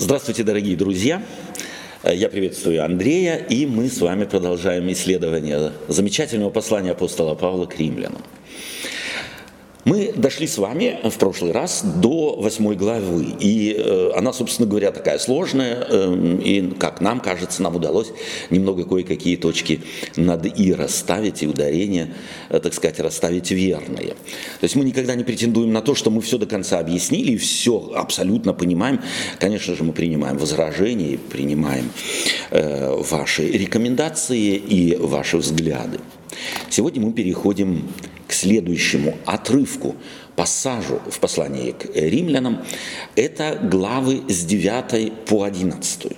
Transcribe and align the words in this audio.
Здравствуйте, 0.00 0.44
дорогие 0.44 0.76
друзья! 0.76 1.22
Я 2.02 2.30
приветствую 2.30 2.82
Андрея, 2.82 3.36
и 3.36 3.66
мы 3.66 3.90
с 3.90 4.00
вами 4.00 4.24
продолжаем 4.24 4.90
исследование 4.90 5.72
замечательного 5.88 6.48
послания 6.48 6.92
апостола 6.92 7.34
Павла 7.34 7.66
к 7.66 7.78
римлянам. 7.78 8.22
Мы 9.90 10.12
дошли 10.14 10.46
с 10.46 10.56
вами 10.56 11.00
в 11.02 11.18
прошлый 11.18 11.50
раз 11.50 11.82
до 11.82 12.36
восьмой 12.36 12.76
главы, 12.76 13.26
и 13.40 13.74
э, 13.76 14.12
она, 14.14 14.32
собственно 14.32 14.68
говоря, 14.68 14.92
такая 14.92 15.18
сложная, 15.18 15.84
э, 15.88 16.38
и, 16.44 16.70
как 16.78 17.00
нам 17.00 17.18
кажется, 17.18 17.60
нам 17.60 17.74
удалось 17.74 18.12
немного 18.50 18.84
кое-какие 18.84 19.34
точки 19.34 19.80
над 20.14 20.46
«и» 20.46 20.72
расставить, 20.72 21.42
и 21.42 21.48
ударения, 21.48 22.14
э, 22.50 22.60
так 22.60 22.72
сказать, 22.72 23.00
расставить 23.00 23.50
верные. 23.50 24.10
То 24.10 24.62
есть 24.62 24.76
мы 24.76 24.84
никогда 24.84 25.16
не 25.16 25.24
претендуем 25.24 25.72
на 25.72 25.82
то, 25.82 25.96
что 25.96 26.12
мы 26.12 26.20
все 26.20 26.38
до 26.38 26.46
конца 26.46 26.78
объяснили, 26.78 27.32
и 27.32 27.36
все 27.36 27.90
абсолютно 27.96 28.54
понимаем. 28.54 29.00
Конечно 29.40 29.74
же, 29.74 29.82
мы 29.82 29.92
принимаем 29.92 30.38
возражения, 30.38 31.18
принимаем 31.18 31.90
э, 32.52 32.94
ваши 33.10 33.44
рекомендации 33.50 34.54
и 34.54 34.94
ваши 34.94 35.36
взгляды. 35.36 35.98
Сегодня 36.68 37.02
мы 37.04 37.12
переходим 37.12 37.88
к 38.30 38.32
следующему 38.32 39.16
отрывку, 39.26 39.96
пассажу 40.36 41.00
в 41.10 41.18
послании 41.18 41.72
к 41.72 41.86
римлянам. 41.96 42.64
Это 43.16 43.58
главы 43.60 44.22
с 44.28 44.44
9 44.44 45.24
по 45.24 45.42
11. 45.42 46.12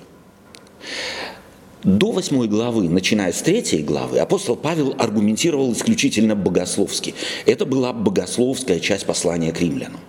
До 1.83 2.11
восьмой 2.11 2.47
главы, 2.47 2.87
начиная 2.87 3.33
с 3.33 3.41
третьей 3.41 3.81
главы, 3.81 4.19
апостол 4.19 4.55
Павел 4.55 4.95
аргументировал 4.99 5.73
исключительно 5.73 6.35
богословски. 6.35 7.15
Это 7.47 7.65
была 7.65 7.93
богословская 7.93 8.79
часть 8.79 9.07
послания 9.07 9.51
к 9.51 9.59
римлянам. 9.59 9.99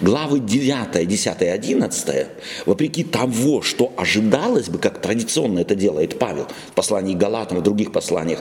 Главы 0.00 0.40
9, 0.40 1.06
10, 1.06 1.42
11, 1.42 2.26
вопреки 2.66 3.04
того, 3.04 3.62
что 3.62 3.92
ожидалось 3.96 4.68
бы, 4.68 4.78
как 4.78 5.00
традиционно 5.00 5.60
это 5.60 5.74
делает 5.74 6.18
Павел 6.18 6.46
в 6.70 6.72
послании 6.72 7.14
Галатам 7.14 7.58
и 7.58 7.60
других 7.62 7.92
посланиях, 7.92 8.40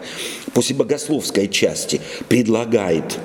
после 0.53 0.75
богословской 0.75 1.47
части 1.47 2.01
предлагает 2.27 3.17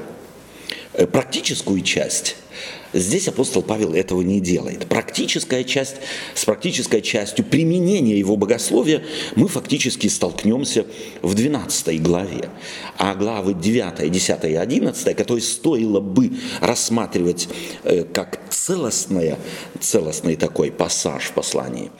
э, 0.94 1.06
практическую 1.06 1.82
часть– 1.82 2.36
Здесь 2.92 3.28
апостол 3.28 3.62
Павел 3.62 3.94
этого 3.94 4.22
не 4.22 4.40
делает. 4.40 4.86
Практическая 4.86 5.62
часть, 5.62 5.96
с 6.34 6.44
практической 6.44 7.00
частью 7.00 7.44
применения 7.44 8.18
его 8.18 8.36
богословия 8.36 9.04
мы 9.36 9.46
фактически 9.46 10.08
столкнемся 10.08 10.86
в 11.22 11.34
12 11.34 12.02
главе. 12.02 12.50
А 12.98 13.14
главы 13.14 13.54
9, 13.54 14.10
10 14.10 14.44
и 14.44 14.54
11, 14.54 15.16
которые 15.16 15.42
стоило 15.42 16.00
бы 16.00 16.32
рассматривать 16.60 17.48
э, 17.84 18.04
как 18.04 18.40
целостное, 18.50 19.38
целостный 19.78 20.34
такой 20.34 20.72
пассаж 20.72 21.24
в 21.24 21.32
послании, 21.32 21.92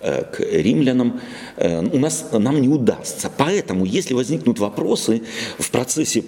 э, 0.00 0.24
к 0.24 0.40
римлянам, 0.40 1.22
э, 1.56 1.80
у 1.80 1.98
нас, 1.98 2.26
нам 2.32 2.60
не 2.60 2.68
удастся. 2.68 3.30
Поэтому, 3.34 3.86
если 3.86 4.12
возникнут 4.12 4.58
вопросы 4.58 5.22
в 5.58 5.70
процессе 5.70 6.22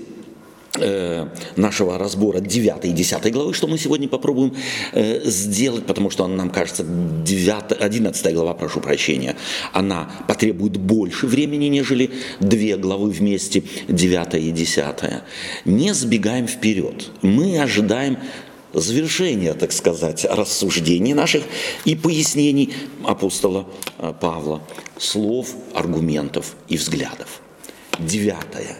нашего 1.56 1.98
разбора 1.98 2.40
9 2.40 2.84
и 2.84 2.92
10 2.92 3.32
главы, 3.32 3.54
что 3.54 3.66
мы 3.66 3.76
сегодня 3.76 4.08
попробуем 4.08 4.54
э, 4.92 5.20
сделать, 5.24 5.84
потому 5.84 6.10
что 6.10 6.27
нам 6.28 6.50
кажется, 6.50 6.84
9, 6.84 7.80
11 7.80 8.34
глава, 8.34 8.54
прошу 8.54 8.80
прощения, 8.80 9.36
она 9.72 10.10
потребует 10.28 10.77
больше 10.77 11.27
времени, 11.27 11.66
нежели 11.66 12.10
две 12.38 12.77
главы 12.77 13.10
вместе, 13.10 13.64
9 13.88 14.34
и 14.34 14.50
10. 14.52 14.84
Не 15.64 15.92
сбегаем 15.92 16.46
вперед. 16.46 17.10
Мы 17.22 17.60
ожидаем 17.60 18.18
завершения, 18.72 19.55
так 19.55 19.72
сказать, 19.72 20.24
рассуждений 20.24 21.14
наших 21.14 21.42
и 21.84 21.96
пояснений 21.96 22.72
апостола 23.05 23.66
э, 23.98 24.12
Павла, 24.20 24.62
слов, 24.98 25.48
аргументов 25.74 26.55
и 26.68 26.77
взглядов. 26.77 27.40
9, 28.06 28.34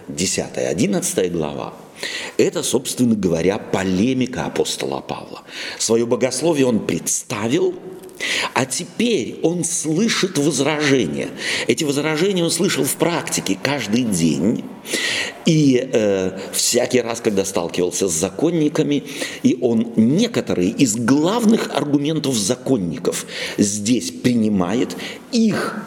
10, 0.09 0.45
11 0.57 1.33
глава– 1.33 1.75
это, 2.37 2.63
собственно 2.63 3.15
говоря, 3.15 3.59
полемика 3.59 4.47
апостола 4.47 5.01
Павла. 5.01 5.43
Свое 5.79 6.07
богословие 6.07 6.67
он 6.67 6.87
представил, 6.87 7.75
а 8.55 8.67
теперь 8.67 9.39
он 9.43 9.65
слышит 9.65 10.39
возражения. 10.39 11.29
Эти 11.67 11.85
возражения 11.85 12.45
он 12.45 12.51
слышал 12.51 12.85
в 12.85 12.97
практике 12.97 13.59
каждый 13.63 14.05
день. 14.05 14.65
И 15.47 15.89
э, 15.93 16.39
всякий 16.53 17.01
раз, 17.01 17.21
когда 17.21 17.45
сталкивался 17.45 18.09
с 18.09 18.13
законниками, 18.13 19.05
и 19.43 19.57
он 19.61 19.93
некоторые 19.97 20.71
из 20.71 20.97
главных 20.97 21.75
аргументов 21.75 22.35
законников 22.35 23.27
здесь 23.57 24.11
принимает, 24.11 24.97
их 25.33 25.83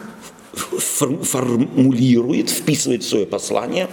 формулирует, 0.54 2.50
вписывает 2.50 3.02
в 3.02 3.08
свое 3.08 3.26
послание 3.26 3.88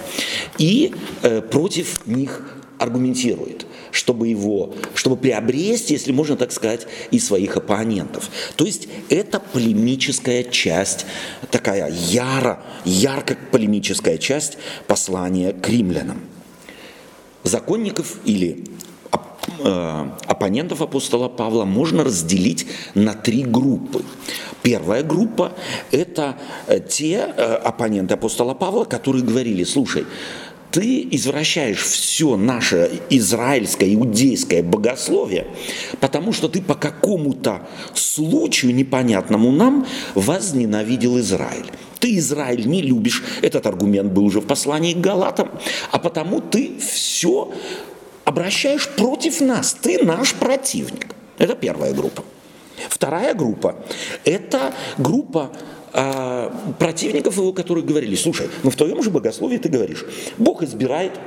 и 0.58 0.94
э, 1.24 1.42
против 1.42 2.06
них 2.08 2.58
аргументирует, 2.82 3.68
чтобы 3.92 4.28
его, 4.28 4.74
чтобы 4.96 5.16
приобрести, 5.16 5.94
если 5.94 6.12
можно 6.12 6.36
так 6.36 6.52
сказать, 6.52 6.88
и 7.12 7.20
своих 7.20 7.56
оппонентов. 7.56 8.30
То 8.56 8.66
есть 8.66 8.88
это 9.10 9.40
полемическая 9.40 10.44
часть, 10.44 11.06
такая 11.52 11.92
яро, 11.92 12.64
ярко 12.84 13.38
полемическая 13.52 14.18
часть 14.18 14.58
послания 14.88 15.54
к 15.54 15.70
римлянам. 15.70 16.22
Законников 17.44 18.18
или 18.26 18.64
оппонентов 20.25 20.81
апостола 20.81 21.28
Павла 21.29 21.66
можно 21.66 22.03
разделить 22.03 22.67
на 22.94 23.13
три 23.13 23.44
группы. 23.44 24.03
Первая 24.63 25.03
группа– 25.03 25.53
это 25.91 26.35
э, 26.67 26.79
те 26.79 27.34
э, 27.35 27.56
оппоненты 27.56 28.13
апостола 28.13 28.53
Павла, 28.53 28.85
которые 28.85 29.23
говорили, 29.23 29.63
слушай, 29.63 30.06
ты 30.72 31.07
извращаешь 31.12 31.81
все 31.81 32.38
наше 32.38 33.01
израильское, 33.09 33.94
иудейское 33.94 34.63
богословие, 34.63 35.47
потому 36.00 36.31
что 36.31 36.47
ты 36.47 36.62
по 36.62 36.75
какому-то 36.75 37.68
случаю 37.94 38.73
непонятному 38.73 39.51
нам 39.51 39.85
возненавидел 40.16 41.19
Израиль. 41.19 41.69
Ты 42.00 42.18
Израиль 42.18 42.66
не 42.68 42.81
любишь, 42.81 43.23
этот 43.41 43.68
аргумент 43.68 44.12
был 44.12 44.25
уже 44.25 44.39
в 44.39 44.47
послании 44.47 44.94
к 44.94 44.97
Галатам, 44.97 45.51
а 45.91 46.00
потому 46.00 46.39
ты 46.39 46.72
все 46.79 47.51
обращаешь 48.31 48.88
против 48.90 49.42
нас. 49.42 49.74
Ты 49.74 50.03
наш 50.03 50.34
противник. 50.34 51.08
Это 51.38 51.56
первая 51.56 51.94
группа. 51.94 52.24
Вторая 52.90 53.34
группа– 53.36 53.75
это 54.25 54.74
группа 54.97 55.52
э, 55.94 56.50
противников 56.80 57.38
его, 57.38 57.53
которые 57.53 57.86
говорили, 57.86 58.16
слушай, 58.16 58.50
ну 58.64 58.72
в 58.72 58.75
твоем 58.75 59.03
же 59.03 59.12
богословии 59.12 59.58
ты 59.58 59.69
говоришь, 59.69 60.03
Бог 60.38 60.64
избирает 60.64 61.19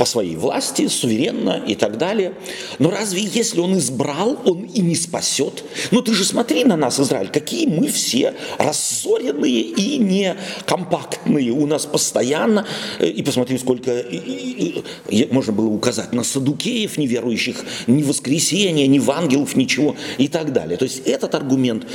по 0.00 0.06
своей 0.06 0.34
власти, 0.34 0.88
суверенно 0.88 1.62
и 1.66 1.74
так 1.74 1.98
далее. 1.98 2.32
Но 2.78 2.90
разве 2.90 3.20
если 3.20 3.60
он 3.60 3.76
избрал, 3.76 4.40
он 4.46 4.62
и 4.62 4.80
не 4.80 4.94
спасет? 4.94 5.62
Ну 5.90 6.00
ты 6.00 6.14
же 6.14 6.24
смотри 6.24 6.64
на 6.64 6.74
нас, 6.74 6.98
Израиль, 6.98 7.28
какие 7.28 7.66
мы 7.66 7.86
все 7.88 8.32
рассоренные 8.56 9.60
и 9.60 9.98
не 9.98 10.36
компактные. 10.64 11.50
У 11.50 11.66
нас 11.66 11.84
постоянно, 11.84 12.66
э, 12.98 13.08
и 13.08 13.22
посмотри, 13.22 13.58
сколько 13.58 13.98
и, 13.98 14.16
и, 14.16 14.84
и, 15.10 15.28
можно 15.30 15.52
было 15.52 15.68
указать 15.68 16.14
на 16.14 16.24
садукеев 16.24 16.96
неверующих, 16.96 17.62
ни 17.86 18.02
воскресения, 18.02 18.86
ни 18.86 18.98
в 18.98 19.10
ангелов, 19.10 19.54
ничего 19.54 19.96
и 20.16 20.28
так 20.28 20.54
далее. 20.54 20.78
То 20.78 20.86
есть 20.86 21.06
этот 21.06 21.34
аргумент 21.34 21.86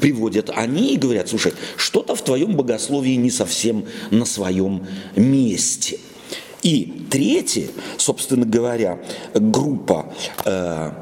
приводят 0.00 0.50
они 0.52 0.94
и 0.94 0.96
говорят, 0.96 1.28
слушай, 1.28 1.52
что-то 1.76 2.16
в 2.16 2.24
твоем 2.24 2.56
богословии 2.56 3.14
не 3.14 3.30
совсем 3.30 3.84
на 4.10 4.24
своем 4.24 4.84
месте– 5.14 6.00
и 6.62 7.06
третья, 7.10 7.66
собственно 7.98 8.46
говоря, 8.46 9.00
группа 9.34 10.12
э, 10.44 10.92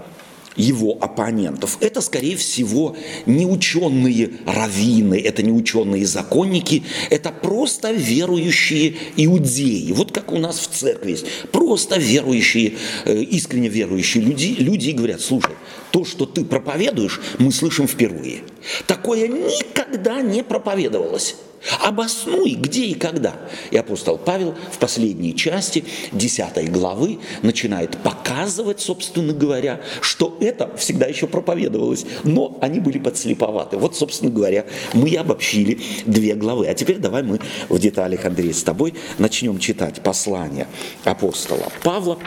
его 0.56 0.98
оппонентов, 1.00 1.78
это, 1.80 2.00
скорее 2.00 2.36
всего, 2.36 2.96
не 3.26 3.46
ученые 3.46 4.32
раввины, 4.46 5.20
это 5.20 5.42
не 5.42 5.52
ученые 5.52 6.06
законники, 6.06 6.82
это 7.10 7.30
просто 7.30 7.92
верующие 7.92 8.96
иудеи. 9.16 9.92
Вот 9.92 10.12
как 10.12 10.32
у 10.32 10.38
нас 10.38 10.58
в 10.58 10.68
церкви 10.68 11.12
есть. 11.12 11.26
Просто 11.52 11.98
верующие, 11.98 12.74
э, 13.04 13.22
искренне 13.22 13.68
верующие 13.68 14.22
люди, 14.22 14.56
люди 14.58 14.90
говорят, 14.90 15.20
слушай, 15.20 15.54
то, 15.90 16.04
что 16.04 16.26
ты 16.26 16.44
проповедуешь, 16.44 17.20
мы 17.38 17.52
слышим 17.52 17.86
впервые. 17.86 18.42
Такое 18.86 19.28
никогда 19.28 20.20
не 20.22 20.42
проповедовалось. 20.42 21.36
Обоснуй, 21.82 22.54
где 22.54 22.86
и 22.86 22.94
когда. 22.94 23.34
И 23.70 23.76
апостол 23.76 24.16
Павел 24.16 24.54
в 24.72 24.78
последней 24.78 25.36
части 25.36 25.84
10 26.12 26.72
главы 26.72 27.18
начинает 27.42 27.98
показывать, 27.98 28.80
собственно 28.80 29.34
говоря, 29.34 29.80
что 30.00 30.38
это 30.40 30.74
всегда 30.76 31.06
еще 31.06 31.26
проповедовалось, 31.26 32.06
но 32.24 32.58
они 32.62 32.80
были 32.80 32.98
подслеповаты. 32.98 33.76
Вот, 33.76 33.94
собственно 33.94 34.30
говоря, 34.30 34.64
мы 34.94 35.14
обобщили 35.16 35.80
две 36.06 36.34
главы. 36.34 36.66
А 36.66 36.74
теперь 36.74 36.96
давай 36.96 37.22
мы 37.22 37.40
в 37.68 37.78
деталях, 37.78 38.24
Андрей, 38.24 38.54
с 38.54 38.62
тобой 38.62 38.94
начнем 39.18 39.58
читать 39.58 40.00
послание 40.02 40.66
апостола 41.04 41.70
Павла 41.82 42.18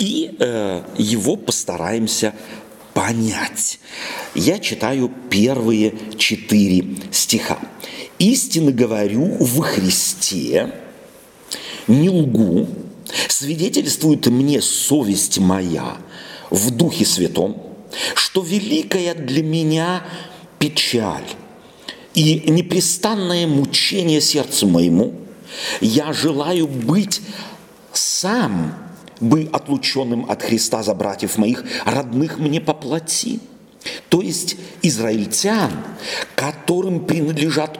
и 0.00 0.34
э, 0.38 0.82
его 0.96 1.36
постараемся 1.36 2.34
понять. 2.94 3.78
Я 4.34 4.58
читаю 4.58 5.12
первые 5.28 5.94
четыре 6.16 6.96
стиха. 7.12 7.58
«Истинно 8.18 8.72
говорю 8.72 9.36
в 9.38 9.60
Христе, 9.60 10.74
не 11.86 12.08
лгу, 12.08 12.66
свидетельствует 13.28 14.26
мне 14.26 14.60
совесть 14.60 15.38
моя 15.38 15.98
в 16.48 16.70
Духе 16.70 17.04
Святом, 17.04 17.62
что 18.14 18.42
великая 18.42 19.14
для 19.14 19.42
меня 19.42 20.04
печаль 20.58 21.24
и 22.14 22.50
непрестанное 22.50 23.46
мучение 23.46 24.20
сердцу 24.20 24.66
моему, 24.66 25.14
я 25.80 26.12
желаю 26.12 26.66
быть 26.66 27.20
сам 27.92 28.89
бы 29.20 29.48
отлученным 29.52 30.30
от 30.30 30.42
Христа 30.42 30.82
за 30.82 30.94
братьев 30.94 31.38
моих, 31.38 31.64
родных 31.84 32.38
мне 32.38 32.60
по 32.60 32.74
плоти. 32.74 33.40
То 34.08 34.20
есть 34.20 34.56
израильтян, 34.82 35.70
которым 36.34 37.04
принадлежат 37.06 37.78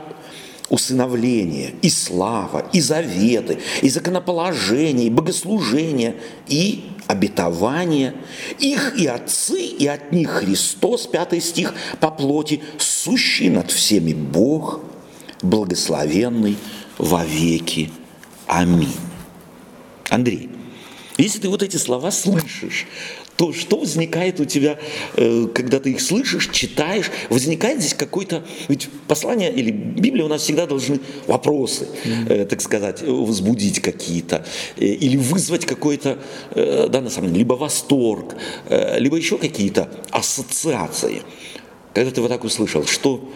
усыновление, 0.70 1.74
и 1.82 1.90
слава, 1.90 2.64
и 2.72 2.80
заветы, 2.80 3.58
и 3.82 3.88
законоположение, 3.88 5.08
и 5.08 5.10
богослужение, 5.10 6.16
и 6.46 6.84
обетование. 7.10 8.14
Их 8.60 8.94
и 8.96 9.06
отцы, 9.06 9.60
и 9.60 9.86
от 9.86 10.12
них 10.12 10.30
Христос, 10.30 11.06
пятый 11.08 11.40
стих, 11.40 11.74
по 11.98 12.10
плоти, 12.10 12.62
сущий 12.78 13.50
над 13.50 13.70
всеми 13.70 14.12
Бог, 14.12 14.80
благословенный 15.42 16.56
во 16.98 17.24
веки. 17.24 17.90
Аминь. 18.46 18.94
Андрей, 20.08 20.49
если 21.22 21.40
ты 21.40 21.48
вот 21.48 21.62
эти 21.62 21.76
слова 21.76 22.10
слышишь, 22.10 22.86
то 23.40 23.54
что 23.54 23.78
возникает 23.78 24.38
у 24.38 24.44
тебя, 24.44 24.78
э, 25.16 25.46
когда 25.54 25.80
ты 25.80 25.92
их 25.92 26.02
слышишь, 26.02 26.50
читаешь? 26.52 27.10
Возникает 27.30 27.80
здесь 27.80 27.94
какой-то... 27.94 28.44
Ведь 28.68 28.90
послание 29.08 29.50
или 29.50 29.70
Библия 29.70 30.26
у 30.26 30.28
нас 30.28 30.42
всегда 30.42 30.66
должны 30.66 31.00
вопросы, 31.26 31.88
mm-hmm. 32.04 32.44
так 32.44 32.60
сказать, 32.60 33.02
возбудить 33.02 33.80
какие-то, 33.80 34.44
э, 34.76 34.84
или 34.84 35.16
вызвать 35.16 35.64
какой-то, 35.64 36.18
да, 36.54 37.00
на 37.00 37.08
самом 37.08 37.28
деле, 37.28 37.38
либо 37.38 37.54
восторг, 37.54 38.36
либо 38.98 39.16
еще 39.16 39.38
какие-то 39.38 39.88
ассоциации. 40.10 41.22
Когда 41.94 42.10
ты 42.10 42.20
вот 42.20 42.28
так 42.28 42.44
услышал, 42.44 42.84
что 42.84 43.32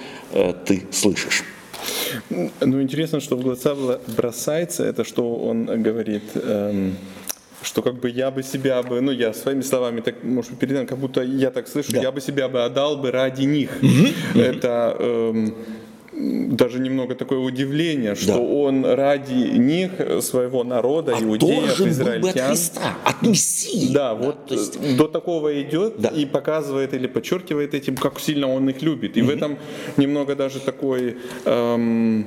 ты 0.66 0.82
слышишь? 0.92 1.44
Ну, 2.28 2.82
интересно, 2.82 3.20
что 3.20 3.36
в 3.36 3.40
глаза 3.40 3.74
бросается, 4.06 4.84
это 4.84 5.02
что 5.04 5.34
он 5.34 5.82
говорит... 5.82 6.24
Эм 6.34 6.96
что 7.64 7.82
как 7.82 8.00
бы 8.00 8.10
я 8.10 8.30
бы 8.30 8.42
себя 8.42 8.82
бы, 8.82 9.00
ну 9.00 9.12
я 9.12 9.32
своими 9.32 9.62
словами 9.62 10.00
так, 10.00 10.22
может, 10.22 10.58
передам, 10.58 10.86
как 10.86 10.98
будто 10.98 11.22
я 11.22 11.50
так 11.50 11.68
слышу, 11.68 11.92
да. 11.92 12.00
я 12.00 12.12
бы 12.12 12.20
себя 12.20 12.48
бы 12.48 12.64
отдал 12.64 12.96
бы 12.96 13.10
ради 13.10 13.44
них. 13.44 13.70
Угу. 13.82 14.40
Это 14.40 14.96
эм, 14.98 15.54
даже 16.12 16.78
немного 16.78 17.14
такое 17.14 17.38
удивление, 17.38 18.14
что 18.14 18.34
да. 18.34 18.38
он 18.38 18.84
ради 18.84 19.58
них, 19.58 19.92
своего 20.20 20.64
народа, 20.64 21.16
а 21.16 21.22
иудеев, 21.22 21.80
израильтян, 21.80 22.20
был 22.20 22.32
бы 22.32 22.40
от 22.40 22.48
Христа, 22.48 22.96
от 23.04 23.22
Мессии. 23.22 23.92
Да, 23.92 24.10
да 24.10 24.14
вот 24.14 24.50
есть... 24.50 24.96
до 24.96 25.08
такого 25.08 25.60
идет 25.60 25.94
да. 25.98 26.08
и 26.08 26.24
показывает 26.24 26.94
или 26.94 27.06
подчеркивает 27.06 27.74
этим, 27.74 27.96
как 27.96 28.20
сильно 28.20 28.48
он 28.52 28.68
их 28.68 28.82
любит. 28.82 29.16
И 29.16 29.22
угу. 29.22 29.30
в 29.30 29.34
этом 29.34 29.58
немного 29.96 30.36
даже 30.36 30.60
такой 30.60 31.16
эм, 31.44 32.26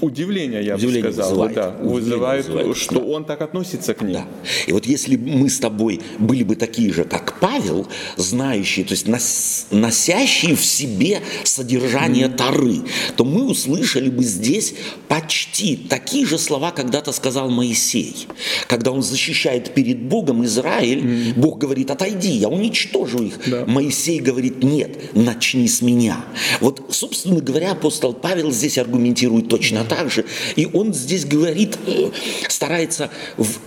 удивление, 0.00 0.64
я 0.64 0.76
удивление 0.76 1.10
бы 1.10 1.14
сказал, 1.14 1.30
вызывает, 1.30 1.54
да, 1.54 1.70
вызывает, 1.82 2.46
вызывает, 2.46 2.76
что 2.76 2.94
да. 2.96 3.04
он 3.04 3.24
так 3.24 3.42
относится 3.42 3.94
к 3.94 4.02
ним. 4.02 4.12
Да. 4.12 4.26
И 4.66 4.72
вот 4.72 4.86
если 4.86 5.16
мы 5.16 5.48
с 5.48 5.58
тобой 5.58 6.00
были 6.18 6.42
бы 6.42 6.56
такие 6.56 6.92
же, 6.92 7.04
как 7.04 7.38
Павел, 7.40 7.86
знающие, 8.16 8.84
то 8.84 8.92
есть 8.92 9.06
нос, 9.08 9.66
носящие 9.70 10.56
в 10.56 10.64
себе 10.64 11.20
содержание 11.44 12.26
mm. 12.26 12.36
Тары, 12.36 12.78
то 13.16 13.24
мы 13.24 13.44
услышали 13.44 14.10
бы 14.10 14.24
здесь 14.24 14.74
почти 15.08 15.76
такие 15.76 16.26
же 16.26 16.38
слова 16.38 16.70
когда-то 16.70 17.12
сказал 17.12 17.50
Моисей. 17.50 18.26
Когда 18.66 18.90
он 18.90 19.02
защищает 19.02 19.74
перед 19.74 20.00
Богом 20.02 20.44
Израиль, 20.44 21.00
mm. 21.00 21.34
Бог 21.36 21.58
говорит, 21.58 21.90
отойди, 21.90 22.30
я 22.30 22.48
уничтожу 22.48 23.22
их. 23.22 23.38
Да. 23.46 23.64
Моисей 23.66 24.20
говорит, 24.20 24.62
нет, 24.62 25.14
начни 25.14 25.68
с 25.68 25.82
меня. 25.82 26.24
Вот, 26.60 26.82
собственно 26.90 27.40
говоря, 27.40 27.72
апостол 27.72 28.12
Павел 28.12 28.50
здесь 28.50 28.78
аргументирует 28.78 29.48
точно 29.48 29.73
точно 29.74 29.96
так 29.96 30.10
же. 30.10 30.24
И 30.56 30.68
он 30.72 30.94
здесь 30.94 31.24
говорит, 31.24 31.78
э, 31.86 32.10
старается 32.48 33.10
в 33.36 33.58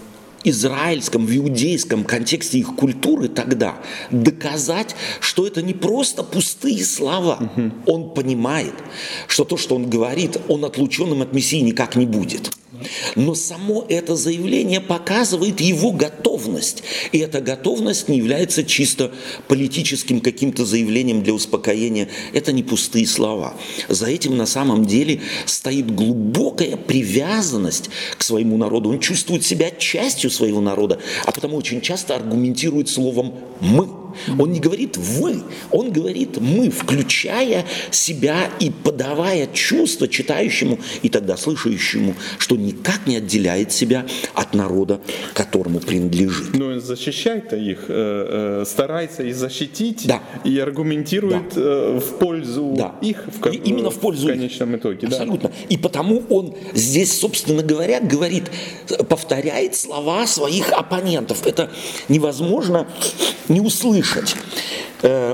израильском, 0.43 1.25
в 1.25 1.35
иудейском 1.35 2.03
контексте 2.03 2.59
их 2.59 2.75
культуры 2.75 3.27
тогда 3.27 3.75
доказать, 4.11 4.95
что 5.19 5.45
это 5.45 5.61
не 5.61 5.73
просто 5.73 6.23
пустые 6.23 6.83
слова. 6.85 7.51
Угу. 7.55 7.71
Он 7.85 8.13
понимает, 8.13 8.73
что 9.27 9.43
то, 9.43 9.57
что 9.57 9.75
он 9.75 9.89
говорит, 9.89 10.37
он 10.47 10.63
отлученным 10.63 11.21
от 11.21 11.33
Мессии 11.33 11.59
никак 11.59 11.95
не 11.95 12.05
будет. 12.05 12.51
Но 13.15 13.35
само 13.35 13.85
это 13.89 14.15
заявление 14.15 14.81
показывает 14.81 15.61
его 15.61 15.91
готовность. 15.91 16.83
И 17.11 17.19
эта 17.19 17.41
готовность 17.41 18.07
не 18.07 18.17
является 18.17 18.63
чисто 18.63 19.11
политическим 19.47 20.21
каким-то 20.21 20.65
заявлением 20.65 21.23
для 21.23 21.33
успокоения. 21.33 22.09
Это 22.33 22.51
не 22.51 22.63
пустые 22.63 23.07
слова. 23.07 23.55
За 23.87 24.07
этим 24.07 24.37
на 24.37 24.45
самом 24.45 24.85
деле 24.85 25.21
стоит 25.45 25.93
глубокая 25.93 26.77
привязанность 26.77 27.89
к 28.17 28.23
своему 28.23 28.57
народу. 28.57 28.89
Он 28.89 28.99
чувствует 28.99 29.43
себя 29.43 29.71
частью 29.71 30.29
своего 30.29 30.61
народа, 30.61 30.99
а 31.25 31.31
потому 31.31 31.57
очень 31.57 31.81
часто 31.81 32.15
аргументирует 32.15 32.89
словом 32.89 33.33
«мы». 33.61 34.06
Он 34.37 34.51
не 34.51 34.59
говорит 34.59 34.97
«вы», 34.97 35.41
он 35.71 35.91
говорит 35.91 36.39
«мы», 36.39 36.69
включая 36.69 37.65
себя 37.91 38.49
и 38.59 38.69
подавая 38.69 39.47
чувство 39.47 40.07
читающему 40.07 40.79
и 41.01 41.09
тогда 41.09 41.37
слышащему, 41.37 42.15
что 42.37 42.55
никак 42.55 43.07
не 43.07 43.17
отделяет 43.17 43.71
себя 43.71 44.05
от 44.33 44.53
народа, 44.53 45.01
которому 45.33 45.79
принадлежит. 45.79 46.55
Но 46.55 46.67
он 46.67 46.81
защищает 46.81 47.53
их, 47.53 47.85
э, 47.87 48.61
э, 48.61 48.65
старается 48.65 49.23
и 49.23 49.31
защитить, 49.31 50.07
да. 50.07 50.21
и 50.43 50.57
аргументирует 50.59 51.53
да. 51.53 51.61
Э, 51.61 51.99
в 51.99 52.17
пользу 52.17 52.73
да. 52.77 52.95
их 53.01 53.25
в, 53.27 53.47
и 53.47 53.57
именно 53.57 53.89
в 53.89 53.99
пользу 53.99 54.27
в 54.27 54.31
конечном 54.31 54.75
их. 54.75 54.81
итоге. 54.81 55.07
Абсолютно. 55.07 55.49
Да. 55.49 55.55
И 55.69 55.77
потому 55.77 56.23
он 56.29 56.55
здесь, 56.73 57.17
собственно 57.17 57.63
говоря, 57.63 57.99
говорит, 57.99 58.45
повторяет 59.09 59.75
слова 59.75 60.27
своих 60.27 60.71
оппонентов. 60.71 61.45
Это 61.45 61.71
невозможно 62.09 62.87
не 63.47 63.61
услышать. 63.61 63.96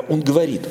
Он 0.09 0.21
говорит, 0.21 0.61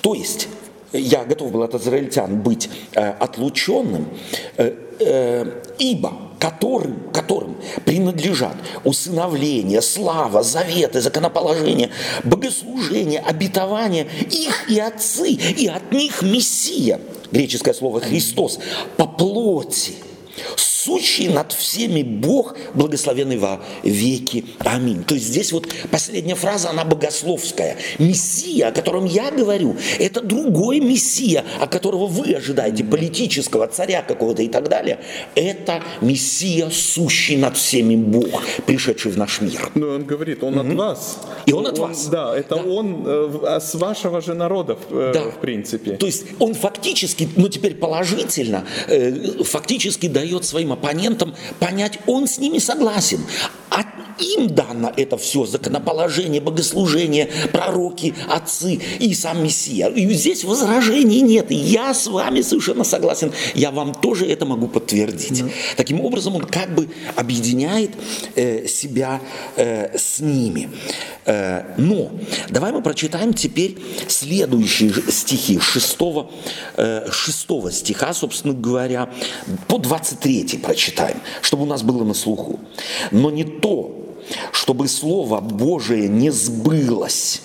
то 0.00 0.14
есть 0.14 0.48
я 0.94 1.24
готов 1.24 1.50
был 1.50 1.62
от 1.62 1.74
израильтян 1.74 2.40
быть 2.40 2.70
э, 2.92 3.10
отлученным, 3.10 4.08
э, 4.56 4.74
э, 5.00 5.60
ибо 5.78 6.12
которым, 6.38 7.10
которым 7.12 7.56
принадлежат 7.84 8.54
усыновление, 8.84 9.82
слава, 9.82 10.42
заветы, 10.42 11.00
законоположение, 11.00 11.90
богослужение, 12.22 13.20
обетование, 13.20 14.06
их 14.30 14.70
и 14.70 14.78
отцы, 14.78 15.30
и 15.30 15.66
от 15.66 15.90
них 15.90 16.22
Мессия, 16.22 17.00
греческое 17.32 17.74
слово 17.74 18.00
Христос, 18.00 18.60
по 18.96 19.06
плоти, 19.06 19.94
сущий 20.84 21.28
над 21.28 21.52
всеми 21.52 22.02
Бог, 22.02 22.56
благословенный 22.74 23.38
во 23.38 23.60
веки. 23.82 24.44
Аминь. 24.58 25.04
То 25.04 25.14
есть 25.14 25.26
здесь 25.26 25.52
вот 25.52 25.68
последняя 25.90 26.34
фраза, 26.34 26.70
она 26.70 26.84
богословская. 26.84 27.76
Мессия, 27.98 28.68
о 28.68 28.72
котором 28.72 29.04
я 29.06 29.30
говорю, 29.30 29.76
это 29.98 30.20
другой 30.20 30.80
Мессия, 30.80 31.44
о 31.60 31.66
которого 31.66 32.06
вы 32.06 32.34
ожидаете, 32.34 32.84
политического 32.84 33.66
царя 33.66 34.02
какого-то 34.02 34.42
и 34.42 34.48
так 34.48 34.68
далее. 34.68 34.98
Это 35.34 35.82
Мессия, 36.00 36.68
сущий 36.70 37.36
над 37.36 37.56
всеми 37.56 37.96
Бог, 37.96 38.42
пришедший 38.66 39.12
в 39.12 39.18
наш 39.18 39.40
мир. 39.40 39.70
Но 39.74 39.88
он 39.88 40.04
говорит, 40.04 40.42
он 40.42 40.58
угу. 40.58 40.68
от 40.68 40.74
вас. 40.74 41.18
И 41.46 41.52
он, 41.52 41.66
он 41.66 41.72
от 41.72 41.78
вас. 41.78 42.06
Да, 42.08 42.36
это 42.36 42.56
да. 42.56 42.62
он 42.62 43.04
э, 43.06 43.58
с 43.60 43.74
вашего 43.74 44.20
же 44.20 44.34
народа, 44.34 44.76
э, 44.90 45.12
да. 45.14 45.22
в 45.30 45.40
принципе. 45.40 45.92
То 45.92 46.06
есть 46.06 46.26
он 46.38 46.54
фактически, 46.54 47.28
ну 47.36 47.48
теперь 47.48 47.74
положительно, 47.74 48.64
э, 48.88 49.42
фактически 49.44 50.08
дает 50.08 50.44
своим 50.44 50.73
оппонентам 50.74 51.34
понять, 51.58 51.98
он 52.06 52.28
с 52.28 52.38
ними 52.38 52.58
согласен. 52.58 53.20
А 53.70 53.82
им 54.18 54.48
дано 54.48 54.92
это 54.96 55.16
все, 55.16 55.46
законоположение, 55.46 56.40
богослужение, 56.40 57.30
пророки, 57.52 58.14
отцы 58.28 58.80
и 58.98 59.14
сам 59.14 59.42
Мессия. 59.42 59.88
И 59.88 60.12
здесь 60.14 60.44
возражений 60.44 61.20
нет. 61.20 61.50
Я 61.50 61.94
с 61.94 62.06
вами 62.06 62.40
совершенно 62.42 62.84
согласен. 62.84 63.32
Я 63.54 63.70
вам 63.70 63.94
тоже 63.94 64.26
это 64.26 64.46
могу 64.46 64.68
подтвердить. 64.68 65.40
Mm-hmm. 65.40 65.52
Таким 65.76 66.00
образом, 66.00 66.36
он 66.36 66.42
как 66.42 66.74
бы 66.74 66.88
объединяет 67.16 67.90
э, 68.34 68.66
себя 68.66 69.20
э, 69.56 69.96
с 69.96 70.20
ними. 70.20 70.70
Э, 71.26 71.74
но 71.78 72.10
давай 72.50 72.72
мы 72.72 72.82
прочитаем 72.82 73.34
теперь 73.34 73.78
следующие 74.08 74.92
стихи 75.10 75.58
6, 75.58 75.98
э, 76.76 77.10
6 77.10 77.48
стиха, 77.72 78.12
собственно 78.12 78.54
говоря, 78.54 79.10
по 79.68 79.78
23 79.78 80.58
прочитаем, 80.62 81.18
чтобы 81.42 81.64
у 81.64 81.66
нас 81.66 81.82
было 81.82 82.04
на 82.04 82.14
слуху. 82.14 82.60
Но 83.10 83.30
не 83.30 83.44
то, 83.44 84.03
чтобы 84.52 84.88
Слово 84.88 85.40
Божие 85.40 86.08
не 86.08 86.30
сбылось. 86.30 87.42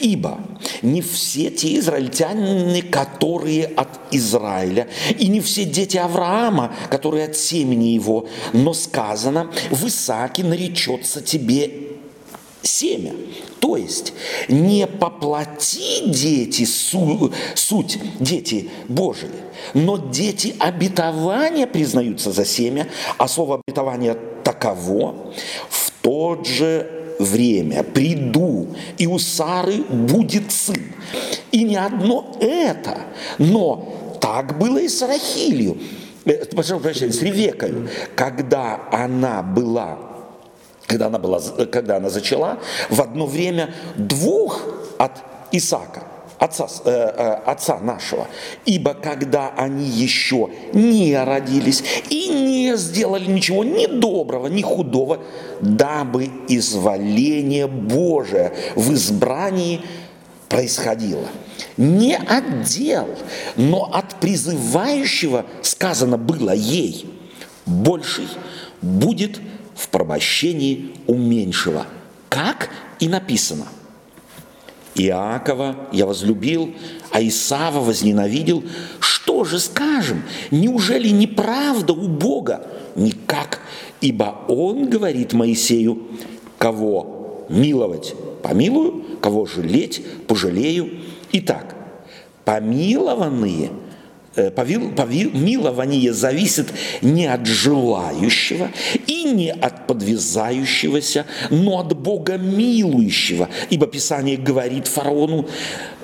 Ибо 0.00 0.40
не 0.82 1.02
все 1.02 1.50
те 1.50 1.76
израильтяне, 1.78 2.82
которые 2.82 3.66
от 3.66 3.88
Израиля, 4.10 4.88
и 5.18 5.28
не 5.28 5.40
все 5.40 5.64
дети 5.64 5.96
Авраама, 5.96 6.72
которые 6.90 7.26
от 7.26 7.36
семени 7.36 7.88
его, 7.88 8.26
но 8.52 8.72
сказано, 8.74 9.50
в 9.70 9.86
Исааке 9.86 10.42
наречется 10.42 11.20
тебе 11.20 11.88
семя. 12.62 13.12
То 13.60 13.76
есть 13.76 14.12
не 14.48 14.86
поплати 14.86 16.02
дети 16.06 16.64
су, 16.64 17.32
суть 17.54 17.98
дети 18.20 18.70
Божии, 18.88 19.28
но 19.74 19.96
дети 19.96 20.54
обетования 20.58 21.66
признаются 21.66 22.32
за 22.32 22.44
семя, 22.44 22.88
а 23.18 23.28
слово 23.28 23.60
обетование 23.66 24.16
таково 24.44 25.32
в 25.68 25.90
тот 26.02 26.46
же 26.46 27.14
время 27.18 27.82
приду, 27.82 28.68
и 28.96 29.06
у 29.06 29.18
Сары 29.18 29.82
будет 29.82 30.52
сын. 30.52 30.92
И 31.50 31.64
не 31.64 31.76
одно 31.76 32.36
это, 32.40 32.98
но 33.38 34.16
так 34.20 34.58
было 34.58 34.78
и 34.78 34.88
с 34.88 35.02
Рахилью, 35.02 35.78
э, 36.24 36.44
прошу 36.46 36.80
с 36.80 37.22
Ревекою, 37.22 37.88
когда 38.14 38.88
она 38.92 39.42
была 39.42 40.07
когда 40.88 41.06
она, 41.06 41.18
была, 41.18 41.40
когда 41.70 41.98
она 41.98 42.08
зачала, 42.10 42.58
в 42.88 43.00
одно 43.00 43.26
время 43.26 43.74
двух 43.96 44.62
от 44.98 45.12
Исаака, 45.52 46.02
отца, 46.38 46.66
э, 46.84 46.90
э, 46.90 47.32
отца 47.44 47.78
нашего. 47.78 48.26
Ибо 48.64 48.94
когда 48.94 49.50
они 49.50 49.84
еще 49.84 50.48
не 50.72 51.16
родились 51.22 51.84
и 52.08 52.28
не 52.28 52.76
сделали 52.76 53.26
ничего 53.26 53.64
ни 53.64 53.86
доброго, 53.86 54.46
ни 54.46 54.62
худого, 54.62 55.20
дабы 55.60 56.30
изволение 56.48 57.66
Божие 57.66 58.52
в 58.74 58.92
избрании 58.94 59.82
происходило. 60.48 61.28
Не 61.76 62.16
от 62.16 62.62
дел, 62.62 63.08
но 63.56 63.90
от 63.92 64.14
призывающего 64.20 65.44
сказано 65.60 66.16
было 66.16 66.52
ей, 66.52 67.10
больший 67.66 68.28
будет 68.80 69.38
в 69.78 69.88
порабощении 69.90 70.90
у 71.06 71.14
меньшего, 71.14 71.86
как 72.28 72.68
и 72.98 73.08
написано. 73.08 73.68
Иакова 74.96 75.88
я 75.92 76.04
возлюбил, 76.04 76.74
а 77.12 77.22
Исава 77.22 77.78
возненавидел. 77.78 78.64
Что 78.98 79.44
же 79.44 79.60
скажем? 79.60 80.24
Неужели 80.50 81.10
неправда 81.10 81.92
у 81.92 82.08
Бога? 82.08 82.66
Никак, 82.96 83.60
ибо 84.00 84.44
Он 84.48 84.90
говорит 84.90 85.32
Моисею, 85.32 86.08
кого 86.58 87.46
миловать 87.48 88.14
помилую, 88.42 89.04
кого 89.20 89.46
жалеть 89.46 90.04
пожалею. 90.26 90.90
Итак, 91.30 91.76
помилованные– 92.44 93.70
Помилование 94.54 96.12
зависит 96.12 96.72
не 97.02 97.26
от 97.26 97.46
желающего 97.46 98.70
и 99.06 99.24
не 99.24 99.50
от 99.50 99.86
подвязающегося, 99.86 101.26
но 101.50 101.80
от 101.80 101.96
Бога 101.96 102.36
милующего. 102.36 103.48
Ибо 103.70 103.86
Писание 103.86 104.36
говорит 104.36 104.86
фараону, 104.86 105.48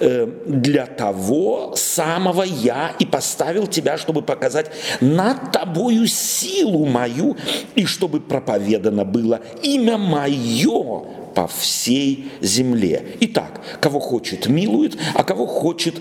«Э, 0.01 0.27
для 0.47 0.87
того 0.87 1.75
самого 1.77 2.43
я 2.43 2.95
и 2.99 3.07
поставил 3.07 3.67
тебя, 3.67 3.99
чтобы 3.99 4.23
показать 4.23 4.71
над 5.01 5.53
тобою 5.53 6.07
силу 6.07 6.87
мою, 6.87 7.37
и 7.75 7.85
чтобы 7.85 8.21
проповедано 8.21 9.05
было 9.05 9.41
имя 9.63 9.97
мое 9.97 11.05
по 11.35 11.47
всей 11.49 12.31
земле. 12.41 13.05
Итак, 13.21 13.61
кого 13.81 14.01
хочет, 14.01 14.47
милует, 14.47 14.97
а 15.15 15.25
кого 15.25 15.47
хочет, 15.47 15.97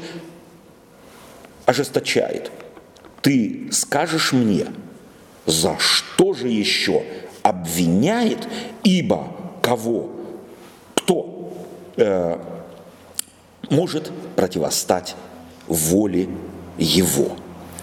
ожесточает. 1.65 2.51
Ты 3.21 3.69
скажешь 3.71 4.33
мне, 4.33 4.67
за 5.45 5.77
что 5.79 6.33
же 6.33 6.47
еще 6.47 7.03
обвиняет, 7.41 8.47
ибо 8.83 9.27
кого, 9.61 10.09
кто 10.95 11.53
э, 11.97 12.37
может 13.69 14.11
противостать 14.35 15.15
воле 15.67 16.29
его. 16.77 17.37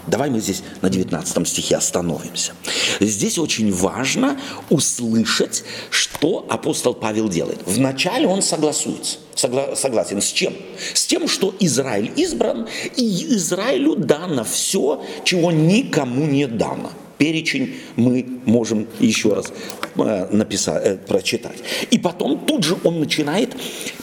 Давай 0.07 0.29
мы 0.29 0.39
здесь 0.39 0.63
на 0.81 0.89
19 0.89 1.47
стихе 1.47 1.77
остановимся. 1.77 2.53
Здесь 2.99 3.37
очень 3.37 3.71
важно 3.71 4.39
услышать, 4.69 5.63
что 5.89 6.45
апостол 6.49 6.93
Павел 6.93 7.29
делает. 7.29 7.59
Вначале 7.65 8.27
он 8.27 8.41
согласуется. 8.41 9.19
Согла- 9.35 9.75
согласен 9.75 10.21
с 10.21 10.31
чем? 10.31 10.53
С 10.93 11.05
тем, 11.05 11.27
что 11.27 11.55
Израиль 11.59 12.11
избран, 12.15 12.67
и 12.95 13.25
Израилю 13.35 13.95
дано 13.95 14.43
все, 14.43 15.03
чего 15.23 15.51
никому 15.51 16.25
не 16.25 16.47
дано. 16.47 16.91
Перечень 17.17 17.75
мы 17.95 18.25
можем 18.45 18.87
еще 18.99 19.33
раз 19.33 19.53
э, 19.95 20.27
написать, 20.31 20.83
э, 20.83 20.97
прочитать. 20.97 21.57
И 21.91 21.99
потом 21.99 22.45
тут 22.45 22.63
же 22.63 22.77
он 22.83 22.99
начинает 22.99 23.55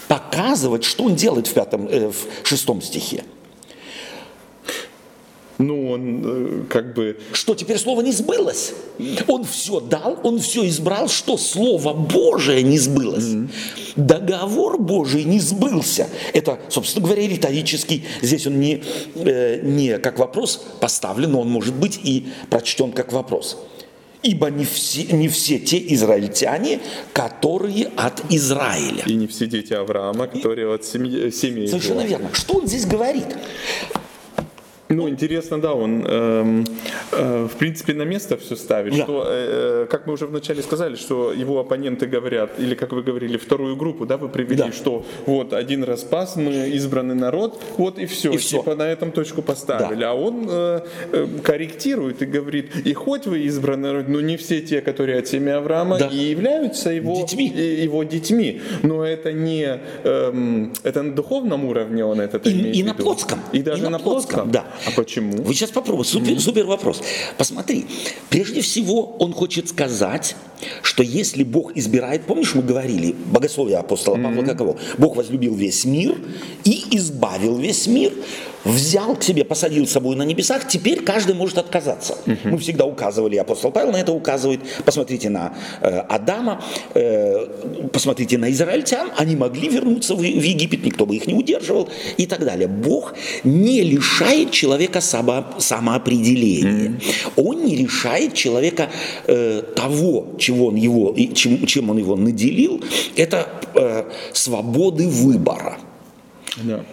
показывать, 0.07 0.85
что 0.85 1.05
он 1.05 1.17
делает 1.17 1.49
в, 1.49 1.53
пятом, 1.53 1.89
э, 1.89 2.11
в 2.11 2.47
шестом 2.47 2.81
стихе. 2.81 3.25
Ну, 5.59 5.91
он 5.91 6.23
э, 6.25 6.65
как 6.69 6.95
бы... 6.95 7.19
Что 7.33 7.57
теперь 7.57 7.79
слово 7.79 8.01
не 8.03 8.13
сбылось? 8.13 8.75
Он 9.27 9.45
все 9.45 9.81
дал, 9.81 10.19
он 10.23 10.39
все 10.39 10.67
избрал, 10.69 11.09
что 11.09 11.37
слово 11.37 11.95
Божие 11.95 12.63
не 12.63 12.79
сбылось. 12.79 13.25
Mm-hmm. 13.25 13.49
Договор 13.97 14.79
Божий 14.79 15.25
не 15.25 15.41
сбылся. 15.41 16.09
Это, 16.33 16.61
собственно 16.69 17.07
говоря, 17.07 17.27
риторический. 17.27 18.05
Здесь 18.23 18.47
он 18.47 18.61
не, 18.61 18.85
э, 19.17 19.61
не 19.63 19.99
как 19.99 20.21
вопрос 20.21 20.65
поставлен, 20.81 21.33
но 21.33 21.41
он 21.41 21.51
может 21.51 21.75
быть 21.75 21.99
и 22.05 22.29
прочтен 22.51 22.93
как 22.93 23.13
вопрос. 23.13 23.59
Ибо 24.23 24.51
не 24.51 24.65
все, 24.65 25.05
не 25.05 25.29
все 25.29 25.59
те 25.59 25.79
израильтяне, 25.95 26.81
которые 27.13 27.91
от 27.97 28.33
Израиля. 28.33 29.03
И 29.07 29.15
не 29.15 29.27
все 29.27 29.47
дети 29.47 29.73
Авраама, 29.73 30.29
которые 30.29 30.71
и... 30.71 30.75
от 30.75 30.85
семьи, 30.85 31.31
семьи. 31.31 31.67
Совершенно 31.67 32.03
верно. 32.03 32.31
Что 32.33 32.59
он 32.59 32.67
здесь 32.69 32.87
говорит? 32.87 33.27
Ну, 34.89 35.09
интересно, 35.09 35.61
да, 35.61 35.75
он, 35.75 36.03
э, 36.07 36.65
э, 37.13 37.49
в 37.53 37.57
принципе, 37.57 37.93
на 37.93 38.05
место 38.05 38.37
все 38.39 38.57
ставит. 38.57 38.97
Да. 38.97 39.03
Что, 39.05 39.25
э, 39.27 39.87
как 39.91 40.07
мы 40.07 40.15
уже 40.15 40.27
вначале 40.27 40.63
сказали, 40.63 40.97
что 40.97 41.33
его 41.33 41.61
оппоненты 41.61 42.07
говорят, 42.07 42.59
или, 42.59 42.75
как 42.75 42.93
вы 42.93 43.03
говорили, 43.03 43.37
вторую 43.37 43.77
группу, 43.77 44.07
да, 44.07 44.17
вы 44.17 44.29
привели, 44.29 44.57
да. 44.57 44.73
что 44.73 45.05
вот 45.27 45.53
один 45.53 45.85
раз 45.85 46.05
пас, 46.05 46.37
мы 46.37 46.71
избранный 46.71 47.15
народ, 47.15 47.63
вот 47.77 47.99
и 47.99 48.07
все, 48.07 48.33
и 48.33 48.39
все. 48.39 48.59
типа 48.59 48.75
на 48.75 48.85
этом 48.85 49.13
точку 49.13 49.43
поставили. 49.43 50.01
Да. 50.01 50.11
А 50.11 50.15
он 50.15 50.47
э, 50.49 50.81
э, 51.13 51.27
корректирует 51.43 52.23
и 52.23 52.27
говорит, 52.27 52.75
и 52.87 52.95
хоть 52.95 53.27
вы 53.27 53.41
избранный 53.41 53.91
народ, 53.91 54.09
но 54.09 54.21
не 54.23 54.39
все 54.39 54.63
те, 54.63 54.81
которые 54.81 55.19
от 55.19 55.29
семьи 55.29 55.53
Авраама, 55.53 55.99
да. 55.99 56.07
и 56.07 56.17
являются 56.17 56.91
его 56.91 57.15
детьми. 57.21 57.49
его 57.49 58.05
детьми. 58.05 58.63
Но 58.83 59.05
это 59.05 59.33
не, 59.33 59.81
э, 60.05 60.67
это 60.83 61.03
на 61.03 61.15
духовном 61.15 61.67
уровне 61.67 62.05
он 62.05 62.21
это 62.21 62.39
и, 62.39 62.53
имеет 62.53 62.77
И 62.77 62.83
на 62.83 62.95
плотском. 62.95 63.39
И 63.53 63.63
даже 63.63 63.83
и 63.83 63.85
на, 63.85 63.91
на 63.91 63.99
плотском. 63.99 64.51
плотском. 64.51 64.51
Да. 64.51 64.65
А 64.87 64.91
почему? 64.91 65.43
Вы 65.43 65.55
сейчас 65.55 65.71
попробуйте. 65.71 66.11
Супер, 66.11 66.33
mm 66.33 66.39
супер 66.39 66.67
вопрос. 66.67 67.03
Посмотри. 67.37 67.87
Прежде 68.31 68.61
всего, 68.61 69.17
он 69.19 69.33
хочет 69.33 69.69
сказать, 69.69 70.37
что 70.83 71.03
если 71.03 71.43
Бог 71.43 71.77
избирает, 71.77 72.27
помнишь, 72.27 72.55
мы 72.55 72.63
говорили, 72.63 73.15
богословие 73.27 73.79
апостола 73.79 74.17
Павла 74.17 74.43
mm 74.43 74.47
каково? 74.47 74.79
Бог 74.99 75.17
возлюбил 75.17 75.55
весь 75.55 75.85
мир 75.85 76.17
и 76.65 76.85
избавил 76.93 77.57
весь 77.57 77.87
мир 77.87 78.13
взял 78.65 79.17
к 79.17 79.23
себе, 79.23 79.45
посадил 79.45 79.87
с 79.87 79.93
собой 79.93 80.17
на 80.17 80.23
небесах, 80.23 80.67
теперь 80.69 81.03
каждый 81.03 81.35
может 81.35 81.59
отказаться. 81.59 82.17
Угу. 82.27 82.37
Мы 82.45 82.59
всегда 82.59 82.85
указывали, 82.85 83.37
апостол 83.37 83.71
Павел 83.71 83.93
на 83.93 83.97
это 83.97 84.13
указывает. 84.13 84.61
Посмотрите 84.85 85.31
на 85.31 85.55
э, 85.81 85.99
Адама, 86.01 86.63
э, 86.95 87.89
посмотрите 87.93 88.39
на 88.39 88.51
израильтян, 88.51 89.11
они 89.17 89.37
могли 89.37 89.69
вернуться 89.69 90.15
в, 90.15 90.19
в 90.19 90.23
Египет, 90.23 90.85
никто 90.85 91.07
бы 91.07 91.17
их 91.17 91.27
не 91.27 91.35
удерживал 91.35 91.89
и 92.17 92.27
так 92.27 92.45
далее. 92.45 92.69
Бог 92.69 93.15
не 93.45 93.83
лишает 93.83 94.51
человека 94.51 95.01
само, 95.01 95.45
самоопределения. 95.59 96.99
Угу. 97.37 97.49
Он 97.49 97.65
не 97.65 97.77
лишает 97.77 98.35
человека 98.35 98.91
э, 99.27 99.63
того, 99.75 100.35
чего 100.39 100.67
он 100.67 100.75
его, 100.77 101.15
чем, 101.35 101.67
чем 101.67 101.91
он 101.91 101.99
его 101.99 102.17
наделил, 102.17 102.83
это 103.17 103.49
э, 103.75 104.05
свободы 104.33 105.09
выбора. 105.09 105.79
Да. 106.57 106.85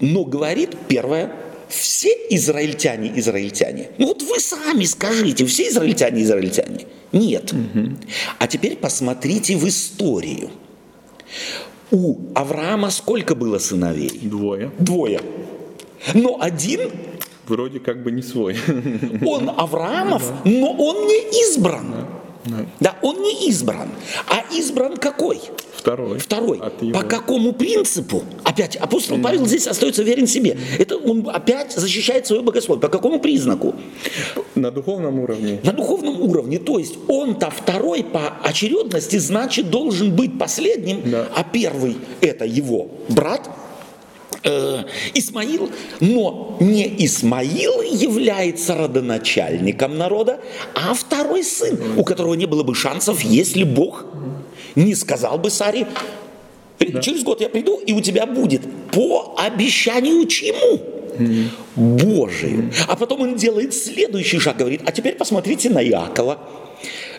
Но 0.00 0.24
говорит 0.24 0.76
первое, 0.88 1.32
все 1.68 2.08
израильтяне 2.30 3.12
израильтяне. 3.18 3.90
Ну 3.98 4.08
вот 4.08 4.22
вы 4.22 4.38
сами 4.40 4.84
скажите, 4.84 5.46
все 5.46 5.68
израильтяне 5.68 6.22
израильтяне. 6.22 6.86
Нет. 7.12 7.52
Угу. 7.52 7.96
А 8.38 8.46
теперь 8.46 8.76
посмотрите 8.76 9.56
в 9.56 9.66
историю. 9.66 10.50
У 11.90 12.16
Авраама 12.34 12.90
сколько 12.90 13.34
было 13.34 13.58
сыновей? 13.58 14.18
Двое. 14.22 14.70
Двое. 14.78 15.20
Но 16.14 16.38
один 16.40 16.90
вроде 17.46 17.80
как 17.80 18.02
бы 18.02 18.10
не 18.10 18.22
свой. 18.22 18.56
Он 19.24 19.50
Авраамов, 19.56 20.22
да. 20.44 20.50
но 20.50 20.72
он 20.72 21.06
не 21.06 21.42
избран. 21.42 21.90
Да. 21.92 22.08
Да. 22.46 22.66
да, 22.80 22.96
он 23.02 23.20
не 23.22 23.48
избран. 23.48 23.88
А 24.28 24.42
избран 24.54 24.96
какой? 24.96 25.40
Второй. 25.74 26.18
Второй. 26.18 26.60
По 26.92 27.02
какому 27.02 27.52
принципу? 27.52 28.24
Опять 28.44 28.76
апостол 28.76 29.18
Павел 29.20 29.46
здесь 29.46 29.66
остается 29.66 30.02
верен 30.02 30.26
себе. 30.26 30.58
Это 30.78 30.96
он 30.96 31.28
опять 31.28 31.72
защищает 31.72 32.26
свое 32.26 32.42
богословие. 32.42 32.80
По 32.80 32.88
какому 32.88 33.20
признаку? 33.20 33.74
На 34.54 34.70
духовном 34.70 35.20
уровне. 35.20 35.60
На 35.62 35.72
духовном 35.72 36.20
уровне. 36.22 36.58
То 36.58 36.78
есть 36.78 36.94
он-то 37.08 37.50
второй 37.50 38.02
по 38.02 38.28
очередности, 38.42 39.16
значит, 39.18 39.70
должен 39.70 40.14
быть 40.14 40.38
последним, 40.38 41.02
Да. 41.10 41.28
а 41.34 41.44
первый 41.44 41.96
это 42.20 42.44
его 42.44 42.88
брат, 43.08 43.48
э, 44.46 44.84
Исмаил, 45.14 45.70
но 46.00 46.56
не 46.60 47.04
Исмаил 47.04 47.82
является 47.82 48.74
родоначальником 48.74 49.98
народа, 49.98 50.40
а 50.74 50.94
второй 50.94 51.44
сын, 51.44 51.78
у 51.96 52.04
которого 52.04 52.34
не 52.34 52.46
было 52.46 52.62
бы 52.62 52.74
шансов, 52.74 53.20
если 53.22 53.64
Бог 53.64 54.06
не 54.74 54.94
сказал 54.94 55.38
бы 55.38 55.50
Саре, 55.50 55.86
«Э, 56.78 57.00
через 57.00 57.22
год 57.22 57.40
я 57.40 57.48
приду, 57.48 57.78
и 57.78 57.92
у 57.92 58.00
тебя 58.00 58.26
будет 58.26 58.62
по 58.92 59.34
обещанию 59.38 60.26
чему? 60.26 60.96
Божию. 61.76 62.70
А 62.88 62.96
потом 62.96 63.22
он 63.22 63.36
делает 63.36 63.72
следующий 63.74 64.38
шаг, 64.38 64.58
говорит, 64.58 64.82
а 64.84 64.92
теперь 64.92 65.14
посмотрите 65.14 65.70
на 65.70 65.82
Иакова, 65.82 66.38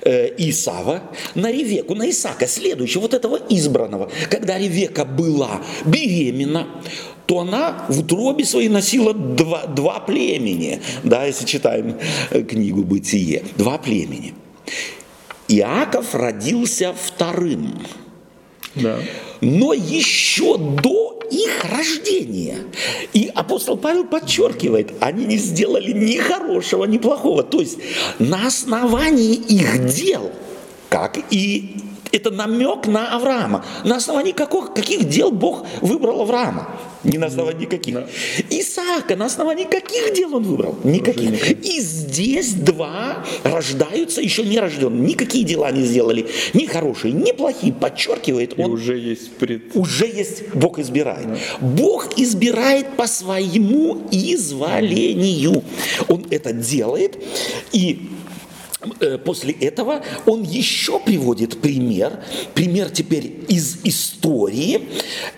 э, 0.04 0.30
Исава, 0.38 1.02
на 1.36 1.52
Ревеку, 1.52 1.96
на 1.96 2.10
Исаака, 2.10 2.48
следующего, 2.48 3.02
вот 3.02 3.14
этого 3.16 3.40
избранного. 3.50 4.12
Когда 4.30 4.58
Ревека 4.58 5.04
была 5.04 5.62
беременна, 5.86 6.68
то 7.28 7.40
она 7.40 7.86
в 7.90 8.00
утробе 8.00 8.46
своей 8.46 8.70
носила 8.70 9.14
два, 9.14 9.66
два 9.68 10.00
племени, 10.00 10.82
да, 11.04 11.26
если 11.26 11.46
читаем 11.46 11.98
э, 12.32 12.42
книгу 12.42 12.84
«Бытие», 12.84 13.44
два 13.58 13.78
племени. 13.78 14.34
Иаков 15.48 16.16
родился 16.16 16.94
вторым. 16.94 17.80
Да. 18.76 19.00
но 19.42 19.74
еще 19.74 20.56
до 20.58 21.20
их 21.32 21.66
рождения. 21.66 22.60
И 23.12 23.32
апостол 23.34 23.76
Павел 23.76 24.06
подчеркивает, 24.06 24.94
они 25.00 25.26
не 25.26 25.38
сделали 25.38 25.92
ни 25.92 26.18
хорошего, 26.18 26.86
ни 26.86 27.00
плохого. 27.00 27.42
То 27.42 27.60
есть 27.60 27.80
на 28.20 28.46
основании 28.46 29.34
их 29.34 29.88
дел, 29.88 30.32
как 30.90 31.18
и 31.32 31.78
это 32.12 32.32
намек 32.32 32.88
на 32.88 33.16
Авраама. 33.16 33.66
На 33.84 33.98
основании 33.98 34.32
каких, 34.32 34.74
каких 34.74 35.10
дел 35.10 35.32
Бог 35.32 35.66
выбрал 35.82 36.22
Авраама? 36.22 36.70
Не 37.08 37.18
на 37.18 37.28
основании 37.28 37.66
каких. 37.66 37.96
Да. 37.96 38.08
Исаака 38.50 39.16
на 39.16 39.26
основании 39.26 39.64
каких 39.64 40.14
дел 40.14 40.36
он 40.36 40.44
выбрал? 40.44 40.78
Никаких. 40.84 41.66
И 41.66 41.80
здесь 41.80 42.54
два 42.54 43.26
рождаются 43.44 44.22
еще 44.22 44.44
не 44.44 44.60
рожденные. 44.60 45.02
Никакие 45.02 45.46
дела 45.46 45.72
не 45.72 45.84
сделали. 45.84 46.28
Ни 46.54 46.66
хорошие, 46.66 47.14
ни 47.14 47.32
плохие. 47.32 47.72
Подчеркивает 47.74 48.60
И 48.60 48.62
он 48.62 48.72
уже 48.72 48.98
есть 48.98 49.32
пред... 49.38 49.76
уже 49.76 50.06
есть, 50.06 50.50
Бог 50.54 50.80
избирает. 50.80 51.28
Бог 51.62 52.18
избирает 52.18 52.98
по 52.98 53.08
своему 53.08 54.04
изволению. 54.12 55.64
Он 56.10 56.26
это 56.30 56.52
делает, 56.52 57.18
и 57.72 58.10
после 59.26 59.54
этого 59.54 60.04
он 60.26 60.44
еще 60.44 61.00
приводит 61.00 61.62
пример, 61.62 62.20
пример 62.54 62.90
теперь 62.90 63.46
из 63.48 63.80
истории, 63.84 64.88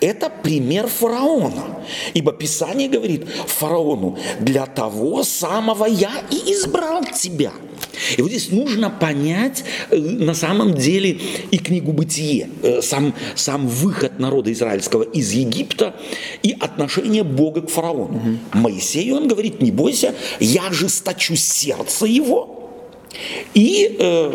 это 0.00 0.30
пример 0.30 0.88
фараона. 0.88 1.82
Ибо 2.14 2.32
Писание 2.32 2.88
говорит 2.88 3.26
фараону, 3.46 4.18
для 4.40 4.66
того 4.66 5.22
самого 5.24 5.86
я 5.86 6.12
и 6.30 6.52
избрал 6.52 7.04
тебя. 7.04 7.52
И 8.16 8.22
вот 8.22 8.30
здесь 8.30 8.50
нужно 8.50 8.90
понять 8.90 9.64
э, 9.90 9.96
на 9.96 10.34
самом 10.34 10.74
деле 10.74 11.18
и 11.50 11.58
книгу 11.58 11.92
«Бытие», 11.92 12.48
э, 12.62 12.82
сам, 12.82 13.14
сам 13.34 13.68
выход 13.68 14.18
народа 14.18 14.52
израильского 14.52 15.02
из 15.02 15.32
Египта 15.32 15.94
и 16.42 16.56
отношение 16.58 17.24
Бога 17.24 17.62
к 17.62 17.70
фараону. 17.70 18.38
Моисею 18.52 19.16
он 19.16 19.28
говорит, 19.28 19.60
не 19.60 19.70
бойся, 19.70 20.14
я 20.38 20.68
ожесточу 20.68 21.36
сердце 21.36 22.06
его, 22.06 22.59
и, 23.54 23.96
э, 23.98 24.32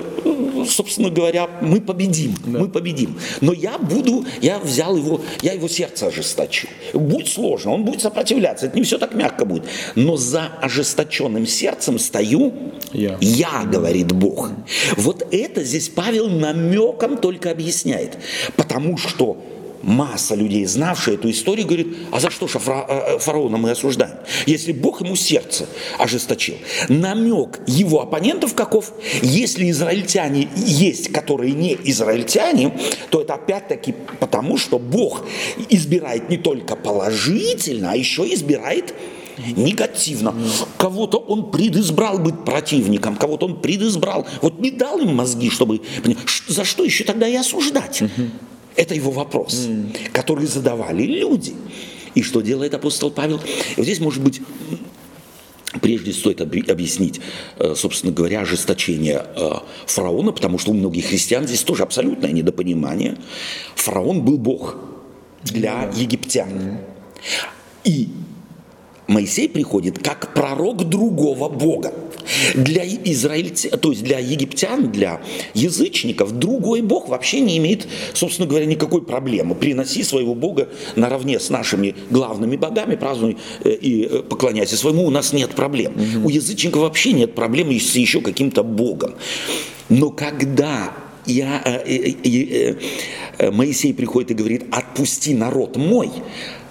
собственно 0.68 1.10
говоря, 1.10 1.50
мы 1.62 1.80
победим, 1.80 2.36
мы 2.46 2.68
победим. 2.68 3.18
Но 3.42 3.54
я 3.54 3.78
буду, 3.78 4.26
я 4.42 4.60
взял 4.60 4.96
его, 4.96 5.22
я 5.42 5.54
его 5.54 5.68
сердце 5.68 6.08
ожесточу. 6.08 6.68
Будет 6.94 7.30
сложно, 7.30 7.72
он 7.72 7.86
будет 7.86 8.02
сопротивляться, 8.02 8.66
это 8.66 8.76
не 8.78 8.84
все 8.84 8.98
так 8.98 9.14
мягко 9.14 9.46
будет. 9.46 9.64
Но 9.96 10.18
за 10.18 10.48
ожесточенным 10.62 11.48
сердцем 11.48 12.00
стою 12.00 12.54
Я. 12.94 13.18
я, 13.22 13.64
говорит 13.64 14.12
Бог. 14.12 14.52
Вот 14.98 15.26
это 15.32 15.64
здесь 15.64 15.90
Павел 15.90 16.30
намеком 16.30 17.18
только 17.18 17.52
объясняет. 17.52 18.18
Потому 18.56 18.98
что 18.98 19.38
масса 19.86 20.36
людей, 20.36 20.66
знавшая 20.66 21.16
эту 21.16 21.30
историю, 21.30 21.68
говорит, 21.68 21.96
а 22.12 22.20
за 22.20 22.30
что 22.30 22.48
же 22.48 22.60
фара- 22.60 22.86
э, 22.90 23.20
фараона 23.20 23.58
мы 23.58 23.72
осуждаем? 23.72 24.18
Если 24.46 24.72
Бог 24.72 25.02
ему 25.02 25.16
сердце 25.16 25.68
ожесточил. 25.98 26.56
Намек 26.90 27.60
его 27.68 28.02
оппонентов 28.02 28.56
каков? 28.56 28.92
Если 29.22 29.70
израильтяне 29.70 30.50
есть, 30.56 31.12
которые 31.12 31.54
не 31.54 31.78
израильтяне, 31.86 32.78
то 33.10 33.22
это 33.22 33.36
опять-таки 33.36 33.94
потому, 34.20 34.58
что 34.58 34.80
Бог 34.80 35.24
избирает 35.70 36.30
не 36.30 36.38
только 36.38 36.76
положительно, 36.76 37.92
а 37.92 37.96
еще 37.96 38.24
избирает 38.34 38.94
негативно. 39.56 40.34
Кого-то 40.78 41.18
он 41.18 41.52
предизбрал 41.52 42.20
быть 42.20 42.44
противником, 42.46 43.16
кого-то 43.16 43.46
он 43.46 43.62
предизбрал. 43.62 44.26
Вот 44.42 44.60
не 44.60 44.72
дал 44.72 45.00
им 45.00 45.16
мозги, 45.16 45.50
чтобы... 45.50 45.82
За 46.48 46.64
что 46.64 46.84
еще 46.84 47.04
тогда 47.04 47.28
и 47.28 47.36
осуждать? 47.36 48.04
Это 48.76 48.94
его 48.94 49.12
вопрос, 49.12 49.68
который 50.12 50.48
задавали 50.48 51.04
люди. 51.04 51.54
И 52.14 52.22
что 52.22 52.42
делает 52.42 52.74
апостол 52.74 53.12
Павел? 53.12 53.38
И 53.38 53.74
вот 53.78 53.84
здесь, 53.86 54.00
может 54.00 54.24
быть, 54.24 54.42
Прежде 55.82 56.14
стоит 56.14 56.40
объ- 56.40 56.72
объяснить, 56.72 57.20
э, 57.60 57.74
собственно 57.76 58.14
говоря, 58.14 58.42
ожесточение 58.42 59.26
э, 59.36 59.52
фараона, 59.86 60.32
потому 60.32 60.58
что 60.58 60.72
у 60.72 60.74
многих 60.74 61.08
христиан 61.08 61.46
здесь 61.48 61.64
тоже 61.64 61.84
абсолютное 61.84 62.32
недопонимание. 62.32 63.18
Фараон 63.76 64.24
был 64.24 64.38
бог 64.38 64.78
для 65.44 65.92
египтян. 65.94 66.80
И 67.84 68.10
Моисей 69.08 69.48
приходит 69.48 70.00
как 70.00 70.34
пророк 70.34 70.84
другого 70.90 71.50
Бога. 71.50 71.94
Для 72.56 72.84
израильтян, 72.86 73.80
то 73.80 73.92
есть 73.92 74.04
для 74.04 74.18
египтян, 74.18 74.92
для 74.92 75.22
язычников, 75.54 76.32
другой 76.32 76.82
Бог 76.82 77.08
вообще 77.08 77.40
не 77.40 77.58
имеет, 77.58 77.88
собственно 78.14 78.48
говоря, 78.48 78.66
никакой 78.66 79.04
проблемы. 79.04 79.54
Приноси 79.54 80.04
своего 80.04 80.34
Бога 80.34 80.70
наравне 80.96 81.40
с 81.40 81.50
нашими 81.50 81.96
главными 82.10 82.56
богами, 82.56 82.96
празднуй 82.96 83.38
э, 83.64 83.72
и 83.72 84.06
э, 84.06 84.24
поклоняйся 84.24 84.76
своему, 84.76 85.06
у 85.06 85.12
нас 85.12 85.34
нет 85.34 85.52
проблем. 85.52 85.94
У 86.24 86.30
язычников 86.30 86.82
вообще 86.82 87.14
нет 87.14 87.36
проблем 87.36 87.72
с 87.72 87.96
еще 87.96 88.22
каким-то 88.22 88.64
Богом. 88.64 89.16
Но 89.90 90.10
когда 90.10 90.94
я, 91.26 91.62
э, 91.66 91.82
э, 91.86 92.14
э, 92.24 92.76
э, 93.38 93.52
Моисей 93.52 93.94
приходит 93.94 94.32
и 94.32 94.34
говорит, 94.34 94.66
отпусти 94.72 95.34
народ 95.34 95.76
мой, 95.76 96.10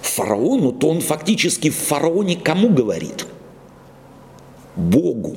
фараону, 0.07 0.73
то 0.73 0.89
он 0.89 1.01
фактически 1.01 1.71
в 1.71 1.77
фараоне 1.77 2.37
кому 2.37 2.69
говорит? 2.69 3.27
Богу. 4.77 5.37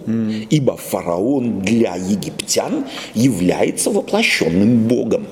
Ибо 0.49 0.77
фараон 0.77 1.61
для 1.61 1.95
египтян 1.95 2.85
является 3.13 3.91
воплощенным 3.91 4.87
Богом. 4.87 5.27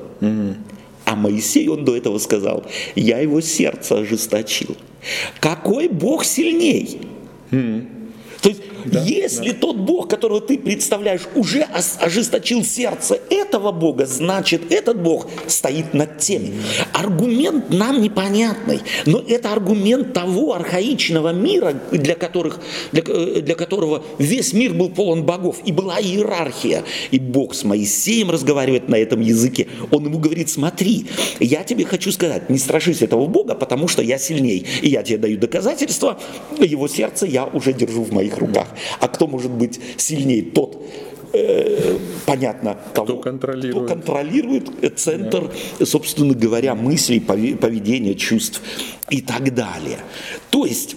А 1.06 1.15
Моисей, 1.15 1.67
он 1.69 1.86
до 1.86 1.95
этого 1.95 2.17
сказал, 2.17 2.63
я 2.95 3.19
его 3.19 3.41
сердце 3.41 4.00
ожесточил. 4.00 4.76
Какой 5.39 5.88
Бог 5.88 6.26
сильней? 6.26 7.00
То 7.50 8.50
есть, 8.50 8.62
если 8.91 9.52
тот 9.52 9.78
Бог, 9.78 10.10
которого 10.10 10.41
ты 10.41 10.58
представляешь, 10.58 11.21
уже 11.36 11.67
ожесточил 12.00 12.63
сердце 12.63 13.19
этого 13.30 13.71
Бога, 13.71 14.06
значит, 14.06 14.71
этот 14.71 15.02
Бог 15.02 15.28
стоит 15.48 15.93
над 15.93 16.17
теми. 16.17 16.54
Аргумент 16.93 17.69
нам 17.69 18.02
непонятный, 18.02 18.80
но 19.06 19.24
это 19.28 19.52
аргумент 19.52 20.13
того 20.13 20.54
архаичного 20.54 21.34
мира, 21.34 21.74
для, 21.91 22.15
которых, 22.15 22.60
для, 22.91 23.04
э, 23.06 23.41
для 23.41 23.56
которого 23.56 24.04
весь 24.17 24.54
мир 24.54 24.74
был 24.74 24.89
полон 24.89 25.24
богов, 25.24 25.58
и 25.65 25.71
была 25.71 26.00
иерархия. 26.00 26.84
И 27.12 27.19
Бог 27.19 27.56
с 27.56 27.63
Моисеем 27.63 28.32
разговаривает 28.32 28.89
на 28.89 28.95
этом 28.95 29.21
языке. 29.21 29.67
Он 29.91 30.06
ему 30.06 30.19
говорит, 30.19 30.50
смотри, 30.50 31.08
я 31.39 31.63
тебе 31.63 31.86
хочу 31.86 32.12
сказать, 32.12 32.50
не 32.50 32.58
страшись 32.58 33.02
этого 33.02 33.28
Бога, 33.28 33.56
потому 33.56 33.88
что 33.88 34.02
я 34.02 34.17
сильней, 34.17 34.65
и 34.82 34.89
я 34.89 35.04
тебе 35.04 35.17
даю 35.17 35.38
доказательства, 35.38 36.19
его 36.60 36.88
сердце 36.88 37.26
я 37.26 37.45
уже 37.45 37.74
держу 37.74 38.04
в 38.04 38.12
моих 38.12 38.38
руках. 38.38 38.67
А 38.99 39.07
кто 39.07 39.27
может 39.27 39.51
быть 39.51 39.79
сильнее? 39.97 40.43
Тот, 40.43 40.81
э, 41.33 41.97
понятно, 42.25 42.77
кого, 42.93 43.05
Кто 43.05 43.17
контролирует. 43.17 43.75
кто 43.85 43.95
контролирует 43.95 44.99
центр, 44.99 45.51
собственно 45.83 46.33
говоря, 46.33 46.75
мыслей, 46.75 47.19
пове- 47.19 47.55
поведения, 47.55 48.15
чувств 48.15 48.61
и 49.09 49.21
так 49.21 49.53
далее. 49.53 49.99
То 50.49 50.65
есть, 50.65 50.95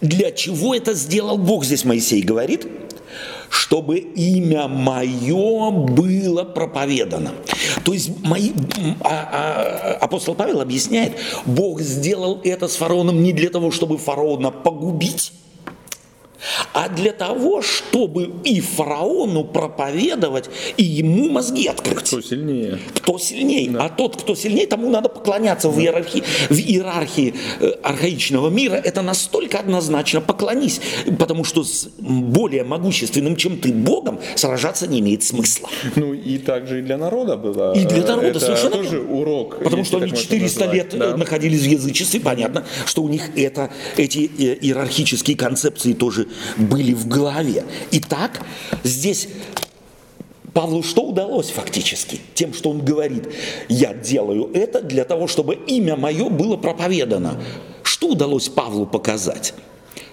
для 0.00 0.30
чего 0.30 0.74
это 0.74 0.94
сделал 0.94 1.38
Бог, 1.38 1.64
здесь 1.64 1.84
Моисей 1.84 2.22
говорит? 2.22 2.66
Чтобы 3.50 3.98
имя 3.98 4.68
мое 4.68 5.70
было 5.70 6.44
проповедано. 6.44 7.32
То 7.82 7.94
есть 7.94 8.10
мои, 8.22 8.50
а, 9.00 9.08
а, 9.10 10.04
апостол 10.04 10.34
Павел 10.34 10.60
объясняет, 10.60 11.14
Бог 11.46 11.80
сделал 11.80 12.40
это 12.44 12.68
с 12.68 12.76
фараоном 12.76 13.22
не 13.22 13.32
для 13.32 13.48
того, 13.48 13.70
чтобы 13.70 13.96
фараона 13.96 14.50
погубить, 14.50 15.32
а 16.72 16.88
для 16.88 17.12
того, 17.12 17.62
чтобы 17.62 18.30
и 18.44 18.60
фараону 18.60 19.44
проповедовать, 19.44 20.50
и 20.76 20.84
ему 20.84 21.28
мозги 21.30 21.66
открыть. 21.66 21.98
Кто 21.98 22.20
сильнее? 22.20 22.78
Кто 22.94 23.18
сильнее. 23.18 23.70
Да. 23.70 23.84
А 23.84 23.88
тот, 23.88 24.22
кто 24.22 24.34
сильнее, 24.34 24.66
тому 24.66 24.90
надо 24.90 25.08
поклоняться 25.08 25.68
да. 25.68 25.74
в 25.74 25.80
иерархии, 25.80 26.22
в 26.48 26.54
иерархии 26.54 27.34
э, 27.60 27.70
архаичного 27.82 28.48
мира. 28.50 28.74
Это 28.74 29.02
настолько 29.02 29.58
однозначно 29.58 30.20
поклонись, 30.20 30.80
потому 31.18 31.44
что 31.44 31.64
с 31.64 31.88
более 31.98 32.64
могущественным, 32.64 33.36
чем 33.36 33.58
ты, 33.58 33.72
Богом, 33.72 34.20
сражаться 34.36 34.86
не 34.86 35.00
имеет 35.00 35.22
смысла. 35.22 35.68
Ну 35.96 36.14
и 36.14 36.38
также 36.38 36.80
и 36.80 36.82
для 36.82 36.98
народа 36.98 37.36
было. 37.36 37.72
И 37.74 37.84
для 37.84 38.02
народа 38.02 38.28
это 38.28 38.40
совершенно 38.40 38.76
тоже 38.76 38.98
верно. 38.98 39.12
урок. 39.12 39.58
Потому 39.62 39.84
что 39.84 39.98
они 39.98 40.12
400 40.12 40.72
лет 40.72 40.94
э, 40.94 40.98
да. 40.98 41.16
находились 41.16 41.62
в 41.62 41.68
язычестве, 41.68 42.20
понятно, 42.20 42.64
что 42.86 43.02
у 43.02 43.08
них 43.08 43.30
это, 43.36 43.70
эти 43.96 44.30
э, 44.38 44.58
иерархические 44.60 45.36
концепции 45.36 45.92
тоже 45.92 46.27
были 46.56 46.94
в 46.94 47.06
голове. 47.08 47.64
Итак, 47.92 48.40
здесь 48.84 49.28
Павлу 50.52 50.82
что 50.82 51.02
удалось 51.02 51.50
фактически? 51.50 52.20
Тем, 52.34 52.52
что 52.52 52.70
он 52.70 52.84
говорит, 52.84 53.28
я 53.68 53.94
делаю 53.94 54.50
это 54.54 54.82
для 54.82 55.04
того, 55.04 55.28
чтобы 55.28 55.54
имя 55.54 55.94
мое 55.96 56.28
было 56.28 56.56
проповедано. 56.56 57.40
Что 57.82 58.08
удалось 58.08 58.48
Павлу 58.48 58.86
показать? 58.86 59.54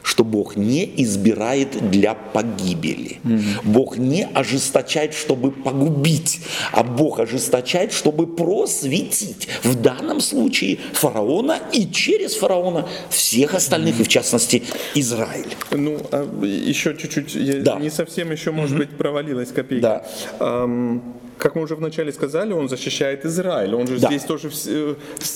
Что 0.05 0.23
Бог 0.23 0.55
не 0.55 0.89
избирает 0.97 1.89
для 1.89 2.13
погибели. 2.13 3.17
Mm-hmm. 3.23 3.41
Бог 3.63 3.97
не 3.97 4.25
ожесточает, 4.25 5.15
чтобы 5.15 5.51
погубить, 5.51 6.41
а 6.71 6.83
Бог 6.83 7.19
ожесточает, 7.19 7.91
чтобы 7.91 8.27
просветить. 8.27 9.47
В 9.63 9.75
данном 9.75 10.21
случае 10.21 10.77
фараона 10.93 11.59
и 11.73 11.91
через 11.91 12.35
фараона 12.35 12.87
всех 13.09 13.55
остальных, 13.55 13.95
mm-hmm. 13.95 14.01
и 14.01 14.03
в 14.03 14.07
частности 14.07 14.63
Израиль. 14.93 15.55
Ну, 15.71 15.97
а 16.11 16.45
еще 16.45 16.95
чуть-чуть, 16.95 17.33
я 17.33 17.61
да. 17.61 17.79
не 17.79 17.89
совсем 17.89 18.31
еще, 18.31 18.51
может 18.51 18.75
mm-hmm. 18.75 18.77
быть, 18.77 18.89
провалилась 18.91 19.51
копейка. 19.51 20.05
Да. 20.39 20.45
Um 20.45 21.01
как 21.37 21.55
мы 21.55 21.63
уже 21.63 21.75
вначале 21.75 22.11
сказали, 22.11 22.53
он 22.53 22.69
защищает 22.69 23.25
Израиль. 23.25 23.75
Он 23.75 23.87
же 23.87 23.99
да. 23.99 24.07
здесь 24.07 24.23
тоже, 24.23 24.49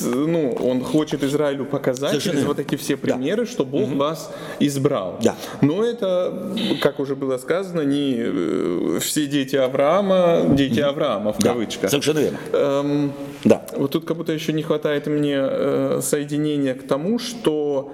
ну, 0.04 0.52
он 0.52 0.82
хочет 0.82 1.24
Израилю 1.24 1.66
показать 1.66 2.12
Совершенно. 2.12 2.36
через 2.36 2.48
вот 2.48 2.60
эти 2.60 2.76
все 2.76 2.96
примеры, 2.98 3.46
да. 3.46 3.52
что 3.52 3.66
Бог 3.66 3.90
угу. 3.90 3.98
вас 3.98 4.32
избрал. 4.60 5.20
Да. 5.22 5.36
Но 5.62 5.84
это, 5.84 6.56
как 6.82 7.00
уже 7.00 7.16
было 7.16 7.38
сказано, 7.38 7.82
не 7.82 8.16
э, 8.18 9.00
все 9.02 9.28
дети 9.28 9.56
Авраама, 9.56 10.46
дети 10.56 10.80
угу. 10.80 10.90
Авраама 10.90 11.34
в 11.34 11.40
да. 11.40 11.50
кавычках. 11.50 11.90
Совершенно 11.90 12.20
верно. 12.20 12.38
Эм, 12.54 13.14
да. 13.44 13.66
Вот 13.76 13.92
тут 13.92 14.06
как 14.06 14.18
будто 14.18 14.32
еще 14.32 14.54
не 14.54 14.64
хватает 14.64 15.08
мне 15.08 15.38
э, 15.38 16.00
соединения 16.02 16.76
к 16.76 16.88
тому, 16.88 17.20
что 17.20 17.94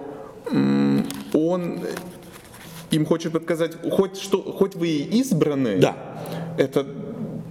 э, 0.51 1.01
он 1.33 1.79
им 2.91 3.05
хочет 3.05 3.33
подсказать, 3.33 3.71
хоть, 3.91 4.17
что, 4.17 4.41
хоть 4.41 4.75
вы 4.75 4.87
и 4.87 5.19
избраны, 5.19 5.77
да. 5.77 5.95
это 6.57 6.85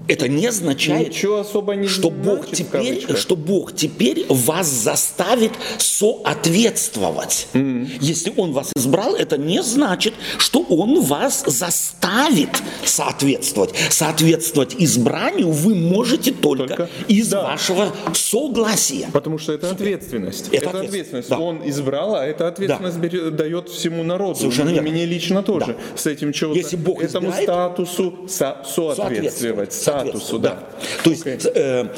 это 0.06 0.28
не 0.28 0.46
означает, 0.46 1.08
Ничего 1.08 1.38
особо 1.38 1.74
не 1.74 1.88
что, 1.88 2.10
значит, 2.10 2.24
Бог 2.24 2.50
теперь, 2.50 3.16
что 3.16 3.36
Бог 3.36 3.74
теперь 3.74 4.26
вас 4.28 4.68
заставит 4.68 5.52
соответствовать. 5.78 7.48
Mm. 7.54 7.88
Если 8.00 8.32
Он 8.36 8.52
вас 8.52 8.70
избрал, 8.76 9.14
это 9.14 9.38
не 9.38 9.62
значит, 9.62 10.14
что 10.38 10.60
Он 10.68 11.00
вас 11.00 11.44
заставит 11.46 12.50
соответствовать. 12.84 13.74
Соответствовать 13.88 14.76
избранию 14.78 15.50
вы 15.50 15.74
можете 15.74 16.32
только, 16.32 16.66
только? 16.66 16.90
из 17.08 17.28
да. 17.28 17.44
вашего 17.44 17.92
согласия. 18.12 19.08
Потому 19.12 19.38
что 19.38 19.52
это 19.52 19.70
ответственность. 19.70 20.48
Это, 20.52 20.68
это 20.68 20.80
ответственность. 20.80 21.28
Да. 21.30 21.38
Он 21.38 21.66
избрал, 21.68 22.16
а 22.16 22.26
эта 22.26 22.48
ответственность 22.48 23.00
да. 23.00 23.30
дает 23.30 23.68
всему 23.68 24.02
народу. 24.02 24.38
Совершенно 24.38 24.70
верно. 24.70 24.90
Мне 24.90 25.06
лично 25.06 25.42
тоже. 25.42 25.78
Да. 25.78 25.96
С 25.96 26.06
этим 26.06 26.32
чего-то. 26.32 26.58
Если 26.58 26.76
Бог 26.76 27.02
этому 27.02 27.28
избирает, 27.28 27.44
статусу 27.44 28.26
со 28.28 28.62
соответствовать. 28.64 28.96
соответствовать 28.96 29.93
статусу, 30.00 30.38
да. 30.38 30.59
То 31.02 31.11
есть 31.11 31.24
э, 31.26 31.88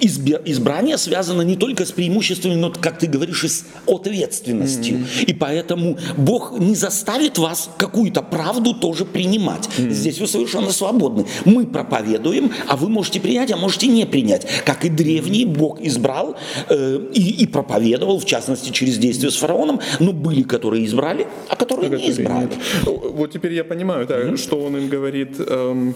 избрание 0.00 0.98
связано 0.98 1.42
не 1.42 1.56
только 1.56 1.84
с 1.84 1.92
преимуществами, 1.92 2.54
но, 2.54 2.70
как 2.70 2.98
ты 2.98 3.06
говоришь, 3.06 3.44
и 3.44 3.48
с 3.48 3.64
ответственностью. 3.86 4.98
Mm-hmm. 4.98 5.24
И 5.26 5.34
поэтому 5.34 5.98
Бог 6.16 6.58
не 6.58 6.74
заставит 6.74 7.38
вас 7.38 7.70
какую-то 7.78 8.22
правду 8.22 8.74
тоже 8.74 9.04
принимать. 9.04 9.68
Mm-hmm. 9.76 9.90
Здесь 9.90 10.20
вы 10.20 10.26
совершенно 10.26 10.72
свободны. 10.72 11.26
Мы 11.44 11.66
проповедуем, 11.66 12.52
а 12.68 12.76
вы 12.76 12.88
можете 12.88 13.20
принять, 13.20 13.52
а 13.52 13.56
можете 13.56 13.86
не 13.86 14.06
принять. 14.06 14.46
Как 14.64 14.84
и 14.84 14.88
древний 14.88 15.44
Бог 15.44 15.80
избрал 15.80 16.36
э, 16.68 17.00
и, 17.12 17.42
и 17.42 17.46
проповедовал, 17.46 18.18
в 18.18 18.24
частности, 18.24 18.70
через 18.70 18.98
действие 18.98 19.30
с 19.30 19.36
фараоном, 19.36 19.80
но 20.00 20.12
были, 20.12 20.42
которые 20.42 20.84
избрали, 20.84 21.26
а 21.48 21.56
которые 21.56 21.92
а 21.92 21.96
не 21.96 22.10
избрали. 22.10 22.44
Нет. 22.44 22.52
Вот 22.84 23.32
теперь 23.32 23.54
я 23.54 23.64
понимаю, 23.64 24.06
да, 24.06 24.20
mm-hmm. 24.20 24.36
что 24.36 24.60
он 24.60 24.76
им 24.76 24.88
говорит. 24.88 25.36
Эм 25.38 25.94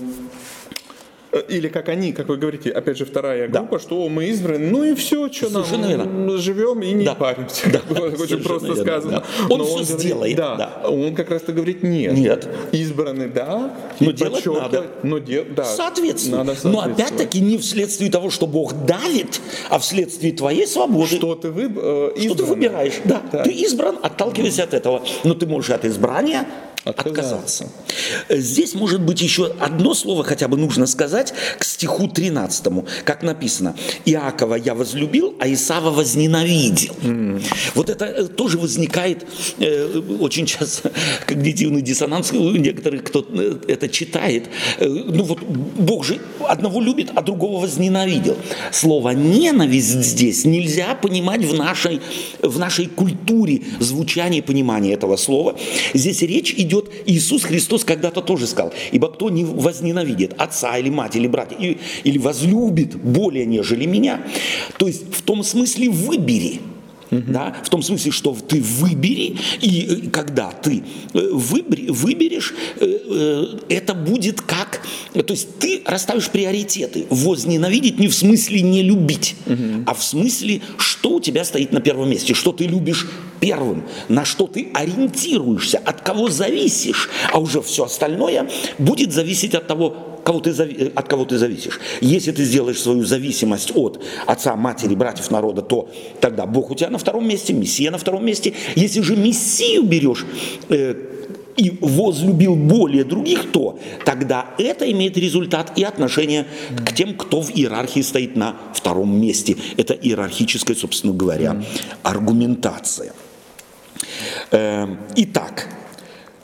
или 1.49 1.69
как 1.69 1.88
они, 1.88 2.12
как 2.12 2.29
вы 2.29 2.37
говорите, 2.37 2.71
опять 2.71 2.97
же, 2.97 3.05
вторая 3.05 3.49
группа, 3.49 3.77
да. 3.77 3.79
что 3.79 4.09
мы 4.09 4.27
избраны, 4.27 4.71
ну 4.71 4.85
и 4.85 4.95
все, 4.95 5.31
что 5.31 5.51
Совершенно 5.51 5.97
нам 5.97 6.27
верно. 6.27 6.38
живем 6.38 6.83
и 6.83 6.93
не 6.93 7.05
да. 7.05 7.14
паримся. 7.14 7.71
Да. 7.71 7.81
Очень 8.01 8.43
просто 8.43 8.69
верно, 8.69 8.83
сказано. 8.83 9.11
Да. 9.11 9.25
Он 9.51 9.59
Но 9.59 9.64
все 9.64 9.75
он 9.75 9.83
говорит, 9.83 10.01
сделает. 10.01 10.37
Да. 10.37 10.57
да. 10.57 10.88
Он 10.88 11.14
как 11.14 11.31
раз-то 11.31 11.53
говорит, 11.53 11.83
нет. 11.83 12.12
Нет. 12.14 12.49
Избраны, 12.73 13.29
да. 13.29 13.75
Но 14.01 14.12
делать 14.12 14.47
надо. 14.47 14.87
Но 15.03 15.19
де, 15.19 15.45
да. 15.45 15.64
Соответственно. 15.64 16.45
Надо 16.45 16.57
Но 16.64 16.81
опять-таки 16.81 17.41
не 17.41 17.59
вследствие 17.59 18.11
того, 18.11 18.31
что 18.31 18.47
Бог 18.47 18.87
давит, 18.87 19.41
а 19.69 19.79
вследствие 19.79 20.33
твоей 20.33 20.67
свободы. 20.67 21.17
Что 21.17 21.35
ты, 21.35 21.51
вы, 21.51 21.71
э, 21.75 22.21
что 22.21 22.35
ты 22.35 22.45
выбираешь. 22.45 22.95
Да. 23.05 23.23
да. 23.31 23.45
Ты 23.45 23.51
избран, 23.51 23.99
отталкивайся 24.03 24.64
от 24.64 24.75
этого. 24.75 25.03
Но 25.25 25.35
ты 25.35 25.47
можешь 25.47 25.71
от 25.71 25.85
избрания 25.85 26.47
отказаться. 26.88 27.68
Здесь 28.29 28.74
может 28.74 29.01
быть 29.01 29.20
еще 29.20 29.53
одно 29.61 29.94
слово 29.94 30.24
хотя 30.24 30.48
бы 30.48 30.57
нужно 30.57 30.87
сказать 30.87 31.35
к 31.59 31.64
стиху 31.64 32.09
13, 32.09 32.66
как 33.05 33.22
написано. 33.22 33.74
Иакова 34.05 34.55
я 34.55 34.74
возлюбил, 34.74 35.35
а 35.40 35.53
Исава 35.53 35.90
возненавидел. 35.90 36.94
Mm. 37.03 37.42
Вот 37.74 37.90
это 37.90 38.05
э, 38.05 38.24
тоже 38.24 38.59
возникает 38.59 39.27
э, 39.59 40.01
очень 40.20 40.46
часто 40.46 40.92
когнитивный 41.27 41.83
диссонанс 41.83 42.33
у 42.33 42.57
некоторых, 42.57 43.05
кто 43.05 43.24
э, 43.29 43.59
это 43.68 43.88
читает. 43.88 44.48
Э, 44.79 44.87
ну 44.87 45.24
вот 45.24 45.40
Бог 45.42 46.05
же 46.05 46.20
одного 46.48 46.81
любит, 46.81 47.11
а 47.14 47.22
другого 47.22 47.61
возненавидел. 47.61 48.37
Слово 48.72 49.11
ненависть 49.11 50.03
здесь 50.03 50.44
нельзя 50.44 50.94
понимать 50.94 51.44
в 51.44 51.55
нашей, 51.55 52.01
в 52.42 52.59
нашей 52.59 52.87
культуре 52.87 53.62
звучания 53.81 54.38
и 54.38 54.42
понимания 54.42 54.94
этого 54.94 55.16
слова. 55.16 55.57
Здесь 55.94 56.22
речь 56.22 56.55
идет 56.57 56.78
идет 56.79 56.91
Иисус 57.07 57.45
Христос 57.45 57.85
когда-то 57.85 58.21
тоже 58.21 58.47
сказал, 58.47 58.73
ибо 58.93 59.11
кто 59.11 59.31
не 59.31 59.45
возненавидит 59.45 60.35
отца 60.38 60.77
или 60.79 60.91
мать 60.91 61.17
или 61.17 61.27
брата, 61.27 61.55
или, 61.55 61.79
или 62.05 62.19
возлюбит 62.19 62.97
более 62.97 63.47
нежели 63.47 63.87
меня, 63.87 64.21
то 64.79 64.87
есть 64.87 65.14
в 65.14 65.23
том 65.23 65.43
смысле 65.43 65.88
выбери, 65.88 66.61
Угу. 67.11 67.23
Да? 67.29 67.57
В 67.62 67.68
том 67.68 67.83
смысле, 67.83 68.12
что 68.12 68.37
ты 68.47 68.61
выбери, 68.61 69.37
и 69.61 69.87
э, 70.07 70.11
когда 70.11 70.51
ты 70.51 70.83
э, 71.14 71.29
выбери, 71.33 71.88
выберешь, 71.88 72.55
э, 72.77 73.59
это 73.68 73.94
будет 73.94 74.40
как... 74.40 74.83
То 75.12 75.33
есть 75.33 75.59
ты 75.59 75.83
расставишь 75.85 76.29
приоритеты. 76.31 77.07
Возненавидеть 77.11 77.99
не 77.99 78.09
в 78.09 78.14
смысле 78.14 78.62
не 78.62 78.83
любить, 78.83 79.37
угу. 79.47 79.85
а 79.87 79.94
в 79.94 80.03
смысле, 80.03 80.61
что 80.79 81.16
у 81.16 81.21
тебя 81.21 81.44
стоит 81.44 81.73
на 81.73 81.81
первом 81.81 82.11
месте, 82.11 82.35
что 82.35 82.53
ты 82.53 82.66
любишь 82.66 83.09
первым, 83.40 83.85
на 84.09 84.25
что 84.25 84.47
ты 84.47 84.71
ориентируешься, 84.75 85.79
от 85.79 86.03
кого 86.03 86.29
зависишь, 86.29 87.09
а 87.33 87.38
уже 87.38 87.62
все 87.62 87.85
остальное 87.85 88.51
будет 88.79 89.12
зависеть 89.12 89.55
от 89.55 89.66
того, 89.66 90.08
кого 90.29 90.41
ты, 90.41 90.93
от 90.95 91.09
кого 91.09 91.25
ты 91.25 91.38
зависишь. 91.38 91.81
Если 92.03 92.33
ты 92.33 92.45
сделаешь 92.45 92.83
свою 92.83 93.03
зависимость 93.05 93.73
от 93.75 94.05
отца, 94.27 94.57
матери, 94.57 94.95
братьев 94.95 95.31
народа, 95.31 95.62
то 95.62 95.88
тогда 96.21 96.45
Бог 96.45 96.71
у 96.71 96.75
тебя 96.75 96.91
на 96.91 96.99
втором 96.99 97.27
месте, 97.27 97.55
Мессия 97.55 97.91
на 97.91 97.97
втором 97.97 98.27
месте. 98.27 98.53
Если 98.77 99.01
же 99.01 99.17
Мессию 99.17 99.85
берешь, 99.85 100.27
э, 100.69 100.95
и 101.57 101.79
возлюбил 101.81 102.57
более 102.57 103.05
других, 103.05 103.51
то 103.51 103.79
тогда 104.05 104.51
это 104.59 104.88
имеет 104.93 105.17
результат 105.17 105.73
и 105.79 105.83
отношение 105.83 106.47
к 106.87 106.93
тем, 106.93 107.14
кто 107.14 107.41
в 107.41 107.51
иерархии 107.51 108.03
стоит 108.03 108.37
на 108.37 108.55
втором 108.75 109.19
месте. 109.19 109.57
Это 109.79 109.95
иерархическая, 109.95 110.77
собственно 110.77 111.14
говоря, 111.14 111.62
аргументация. 112.03 113.14
Э, 114.51 114.87
итак, 115.17 115.69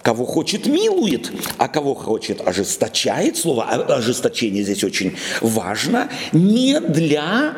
Кого 0.04 0.26
хочет, 0.26 0.66
милует, 0.66 1.32
а 1.56 1.66
кого 1.66 1.94
хочет, 1.94 2.46
ожесточает. 2.46 3.38
Слово 3.38 3.64
ожесточение 3.64 4.62
здесь 4.62 4.84
очень 4.84 5.14
важно. 5.40 6.10
Не 6.32 6.78
для 6.78 7.56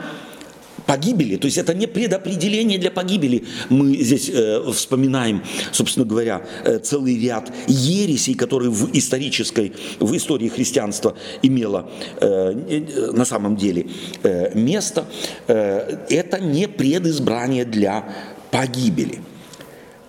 погибели, 0.86 1.34
то 1.38 1.46
есть 1.46 1.58
это 1.58 1.74
не 1.74 1.88
предопределение 1.88 2.78
для 2.78 2.92
погибели. 2.92 3.42
Мы 3.68 3.96
здесь 3.96 4.30
э, 4.32 4.62
вспоминаем, 4.72 5.42
собственно 5.72 6.06
говоря, 6.06 6.46
э, 6.64 6.78
целый 6.78 7.18
ряд 7.18 7.52
ересей, 7.66 8.34
которые 8.34 8.70
в 8.70 8.96
исторической, 8.96 9.72
в 9.98 10.16
истории 10.16 10.48
христианства 10.48 11.16
имело 11.42 11.90
э, 12.20 13.10
на 13.12 13.24
самом 13.24 13.56
деле 13.56 13.88
э, 14.22 14.56
место. 14.56 15.06
Э, 15.48 15.98
это 16.08 16.38
не 16.38 16.68
предизбрание 16.68 17.64
для 17.64 18.04
погибели. 18.52 19.18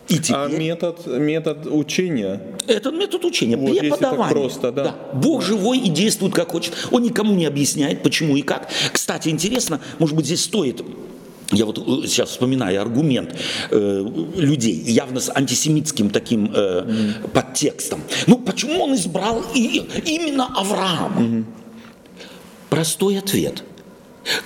И 0.09 0.15
а 0.15 0.17
теперь... 0.17 0.35
А 0.35 0.47
метод, 0.47 1.05
метод 1.05 1.67
учения? 1.67 2.41
Это 2.67 2.91
метод 2.91 3.25
учения, 3.25 3.57
вот, 3.57 3.77
преподавания. 3.77 4.31
просто, 4.31 4.71
да. 4.71 4.83
да. 4.83 4.95
Бог 5.13 5.43
живой 5.43 5.79
и 5.79 5.89
действует 5.89 6.33
как 6.33 6.51
хочет. 6.51 6.73
Он 6.91 7.03
никому 7.03 7.33
не 7.33 7.45
объясняет, 7.45 8.03
почему 8.03 8.35
и 8.35 8.41
как. 8.41 8.69
Кстати, 8.91 9.29
интересно, 9.29 9.81
может 9.99 10.15
быть, 10.15 10.25
здесь 10.25 10.43
стоит 10.43 10.81
я 11.51 11.65
вот 11.65 11.77
э, 11.77 12.07
сейчас 12.07 12.31
вспоминаю 12.31 12.81
аргумент 12.81 13.33
э, 13.71 14.05
людей, 14.35 14.75
явно 14.81 15.21
с 15.21 15.31
антисемитским 15.33 16.09
таким 16.09 16.51
э, 16.53 16.83
mm. 16.85 17.29
подтекстом. 17.29 18.01
Ну, 18.27 18.39
почему 18.39 18.83
он 18.83 18.95
избрал 18.95 19.43
и, 19.55 19.81
именно 20.05 20.47
Авраама? 20.53 21.21
Mm-hmm. 21.21 21.43
Простой 22.69 23.17
ответ– 23.17 23.63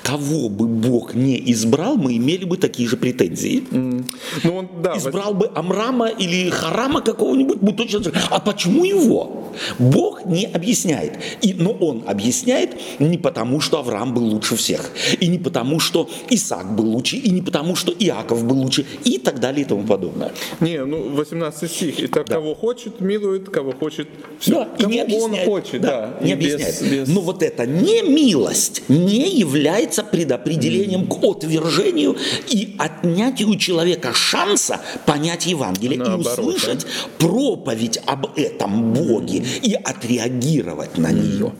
Кого 0.03 0.49
бы 0.49 0.67
Бог 0.67 1.13
не 1.13 1.51
избрал, 1.51 1.95
мы 1.95 2.17
имели 2.17 2.45
бы 2.45 2.57
такие 2.57 2.87
же 2.87 2.97
претензии. 2.97 3.63
Mm. 3.71 4.05
Ну, 4.43 4.55
он, 4.55 4.69
да, 4.81 4.97
избрал 4.97 5.33
бы 5.33 5.51
Амрама 5.55 6.07
или 6.07 6.49
Харама 6.49 7.01
какого-нибудь, 7.01 7.61
мы 7.61 7.73
точно 7.73 8.01
А 8.29 8.39
почему 8.39 8.83
его? 8.85 9.51
Бог 9.79 10.25
не 10.25 10.45
объясняет. 10.45 11.13
И, 11.41 11.53
но 11.53 11.71
он 11.71 12.03
объясняет 12.07 12.71
не 12.99 13.17
потому, 13.17 13.59
что 13.59 13.79
Авраам 13.79 14.13
был 14.13 14.23
лучше 14.23 14.55
всех, 14.55 14.91
и 15.19 15.27
не 15.27 15.39
потому, 15.39 15.79
что 15.79 16.09
Исаак 16.29 16.75
был 16.75 16.85
лучше, 16.85 17.17
и 17.17 17.29
не 17.29 17.41
потому, 17.41 17.75
что 17.75 17.91
Иаков 17.91 18.43
был 18.45 18.57
лучше, 18.57 18.85
и 19.03 19.17
так 19.17 19.39
далее 19.39 19.63
и 19.63 19.65
тому 19.65 19.83
подобное. 19.83 20.31
Не, 20.59 20.83
ну 20.85 21.09
18 21.09 21.71
стих. 21.71 21.99
И 21.99 22.07
так 22.07 22.27
да. 22.27 22.35
кого 22.35 22.55
хочет, 22.55 23.01
милует, 23.01 23.49
кого 23.49 23.71
хочет, 23.71 24.07
все. 24.39 24.51
Да, 24.51 24.69
и 24.77 24.85
не 24.85 24.99
объясняет. 24.99 25.47
он 25.47 25.53
хочет, 25.53 25.81
да. 25.81 26.15
да 26.19 26.25
не 26.25 26.33
объясняет. 26.33 26.81
Без, 26.81 26.91
без... 26.91 27.07
Но 27.07 27.21
вот 27.21 27.43
это 27.43 27.65
не 27.65 28.01
милость 28.01 28.83
не 28.87 29.29
является 29.29 29.70
является 29.71 30.03
предопределением 30.03 31.07
к 31.07 31.23
отвержению 31.23 32.17
и 32.49 32.75
отнятию 32.77 33.49
у 33.49 33.55
человека 33.55 34.13
шанса 34.13 34.81
понять 35.05 35.45
Евангелие 35.45 35.97
Наоборот, 35.97 36.25
и 36.25 36.41
услышать 36.41 36.83
да? 36.83 36.87
проповедь 37.25 37.99
об 38.05 38.37
этом 38.37 38.93
Боге 38.93 39.43
и 39.61 39.73
отреагировать 39.73 40.97
на 40.97 41.11
нее. 41.11 41.53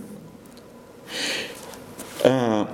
А, 2.24 2.68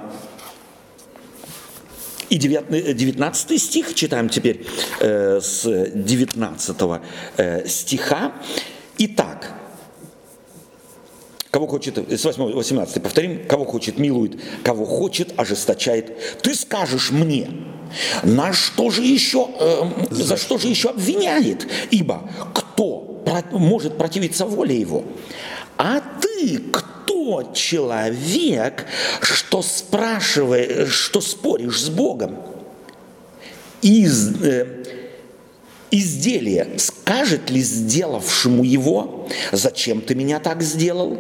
и 2.29 2.37
19 2.37 3.61
стих, 3.61 3.93
читаем 3.93 4.27
теперь 4.29 4.65
э, 4.99 5.39
с 5.41 5.63
19 5.93 6.77
э, 7.37 7.67
стиха. 7.67 8.33
Итак, 8.97 9.53
Кого 11.51 11.67
хочет, 11.67 11.97
с 11.97 12.25
8, 12.25 12.51
18 12.53 13.01
повторим, 13.01 13.47
кого 13.47 13.65
хочет, 13.65 13.97
милует, 13.97 14.39
кого 14.63 14.85
хочет, 14.85 15.33
ожесточает. 15.37 16.41
Ты 16.41 16.53
скажешь 16.53 17.11
мне, 17.11 17.49
на 18.23 18.53
что 18.53 18.89
же 18.89 19.01
еще, 19.03 19.47
э, 19.59 19.83
за 20.09 20.37
что 20.37 20.57
же 20.57 20.67
еще 20.67 20.89
обвиняет? 20.89 21.67
Ибо 21.89 22.29
кто 22.53 23.23
может 23.51 23.97
противиться 23.97 24.45
воле 24.45 24.79
его? 24.79 25.03
А 25.77 26.01
ты 26.21 26.59
кто 26.71 27.51
человек, 27.53 28.85
что 29.21 29.61
спрашиваешь, 29.61 30.93
что 30.93 31.21
споришь 31.21 31.83
с 31.83 31.89
Богом? 31.89 32.37
Из, 33.81 34.41
э, 34.43 34.83
изделие 35.91 36.67
скажет 36.77 37.49
ли 37.49 37.61
сделавшему 37.61 38.63
его, 38.63 39.27
зачем 39.51 40.01
ты 40.01 40.15
меня 40.15 40.39
так 40.39 40.61
сделал? 40.61 41.17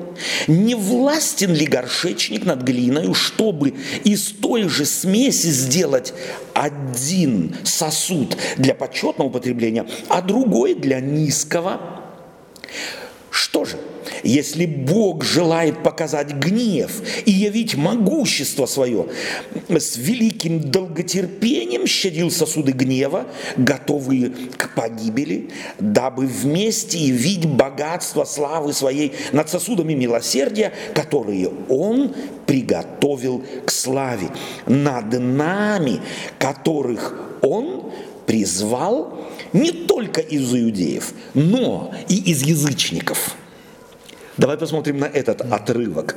Не 0.47 0.75
властен 0.75 1.53
ли 1.53 1.65
горшечник 1.65 2.45
над 2.45 2.63
глиною, 2.63 3.13
чтобы 3.13 3.73
из 4.03 4.27
той 4.27 4.67
же 4.67 4.85
смеси 4.85 5.47
сделать 5.47 6.13
один 6.53 7.55
сосуд 7.63 8.37
для 8.57 8.75
почетного 8.75 9.29
употребления, 9.29 9.87
а 10.09 10.21
другой 10.21 10.75
для 10.75 10.99
низкого? 10.99 12.01
Что 13.29 13.65
же, 13.65 13.77
если 14.27 14.65
Бог 14.65 15.23
желает 15.23 15.83
показать 15.83 16.33
гнев 16.33 17.01
и 17.25 17.31
явить 17.31 17.75
могущество 17.75 18.65
свое, 18.65 19.07
с 19.69 19.95
великим 19.95 20.59
долготерпением 20.59 21.87
щадил 21.87 22.29
сосуды 22.29 22.73
гнева, 22.73 23.25
готовые 23.55 24.33
к 24.57 24.75
погибели, 24.75 25.49
дабы 25.79 26.27
вместе 26.27 26.97
явить 26.97 27.45
богатство 27.45 28.25
славы 28.25 28.73
своей 28.73 29.13
над 29.31 29.49
сосудами 29.49 29.93
милосердия, 29.93 30.73
которые 30.93 31.49
Он 31.69 32.13
приготовил 32.45 33.45
к 33.65 33.71
славе, 33.71 34.29
над 34.65 35.17
нами, 35.17 36.01
которых 36.37 37.15
Он 37.41 37.93
призвал 38.25 39.17
не 39.53 39.71
только 39.71 40.19
из 40.19 40.53
иудеев, 40.53 41.13
но 41.33 41.93
и 42.09 42.31
из 42.31 42.41
язычников. 42.41 43.37
Давай 44.37 44.57
посмотрим 44.57 44.99
на 44.99 45.05
этот 45.05 45.41
отрывок. 45.41 46.15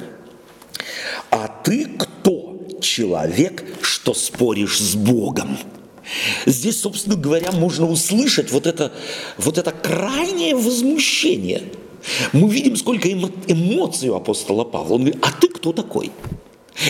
А 1.30 1.48
ты 1.48 1.86
кто? 1.86 2.66
Человек, 2.80 3.64
что 3.82 4.14
споришь 4.14 4.78
с 4.78 4.94
Богом. 4.94 5.58
Здесь, 6.46 6.80
собственно 6.80 7.16
говоря, 7.16 7.52
можно 7.52 7.88
услышать 7.88 8.50
вот 8.50 8.66
это, 8.66 8.92
вот 9.38 9.58
это 9.58 9.70
крайнее 9.70 10.56
возмущение. 10.56 11.62
Мы 12.32 12.50
видим, 12.50 12.76
сколько 12.76 13.10
эмоций 13.10 14.08
у 14.08 14.14
апостола 14.14 14.64
Павла. 14.64 14.94
Он 14.94 15.04
говорит, 15.04 15.24
а 15.24 15.30
ты 15.32 15.48
кто 15.48 15.72
такой? 15.72 16.10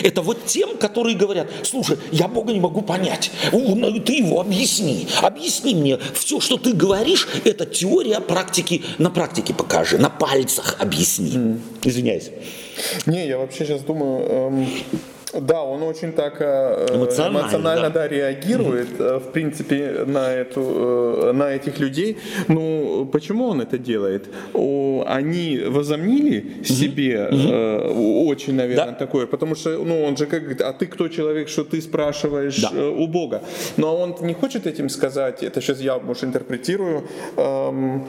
Это 0.03 0.21
вот 0.21 0.45
тем, 0.45 0.77
которые 0.77 1.15
говорят, 1.15 1.49
слушай, 1.63 1.97
я 2.11 2.27
Бога 2.27 2.53
не 2.53 2.59
могу 2.59 2.81
понять, 2.81 3.31
ну, 3.51 3.99
ты 3.99 4.13
его 4.13 4.41
объясни, 4.41 5.07
объясни 5.21 5.75
мне, 5.75 5.97
все, 6.13 6.39
что 6.39 6.57
ты 6.57 6.73
говоришь, 6.73 7.27
это 7.43 7.65
теория 7.65 8.19
практики, 8.19 8.83
на 8.97 9.09
практике 9.09 9.53
покажи, 9.53 9.97
на 9.97 10.09
пальцах 10.09 10.75
объясни. 10.79 11.57
Извиняюсь. 11.83 12.31
Не, 13.05 13.27
я 13.27 13.37
вообще 13.37 13.65
сейчас 13.65 13.81
думаю, 13.81 14.25
эм, 14.29 14.67
да, 15.33 15.61
он 15.61 15.83
очень 15.83 16.11
так 16.11 16.37
э, 16.39 16.87
эмоционально, 16.93 17.39
эмоционально 17.39 17.89
да. 17.89 18.01
Да, 18.01 18.07
реагирует, 18.07 18.89
mm-hmm. 18.99 19.19
в 19.19 19.31
принципе, 19.31 20.03
на, 20.05 20.31
эту, 20.33 20.61
э, 20.61 21.31
на 21.33 21.51
этих 21.51 21.79
людей. 21.79 22.17
Ну, 22.47 23.07
почему 23.11 23.45
он 23.45 23.61
это 23.61 23.77
делает? 23.77 24.27
Они 24.53 25.59
возомнили 25.67 26.63
себе 26.63 27.29
mm-hmm. 27.31 28.25
очень, 28.27 28.55
наверное, 28.55 28.87
да. 28.87 28.93
такое, 28.93 29.25
потому 29.25 29.55
что, 29.55 29.69
ну, 29.83 30.03
он 30.03 30.17
же 30.17 30.25
как 30.25 30.41
говорит, 30.41 30.61
а 30.61 30.73
ты 30.73 30.85
кто 30.85 31.07
человек, 31.07 31.49
что 31.49 31.63
ты 31.63 31.81
спрашиваешь 31.81 32.61
да. 32.61 32.71
у 32.89 33.07
Бога? 33.07 33.41
Но 33.77 33.95
он 33.95 34.15
не 34.21 34.33
хочет 34.33 34.67
этим 34.67 34.89
сказать, 34.89 35.43
это 35.43 35.61
сейчас 35.61 35.79
я, 35.81 35.97
может, 35.99 36.23
интерпретирую, 36.23 37.03
эм, 37.37 38.07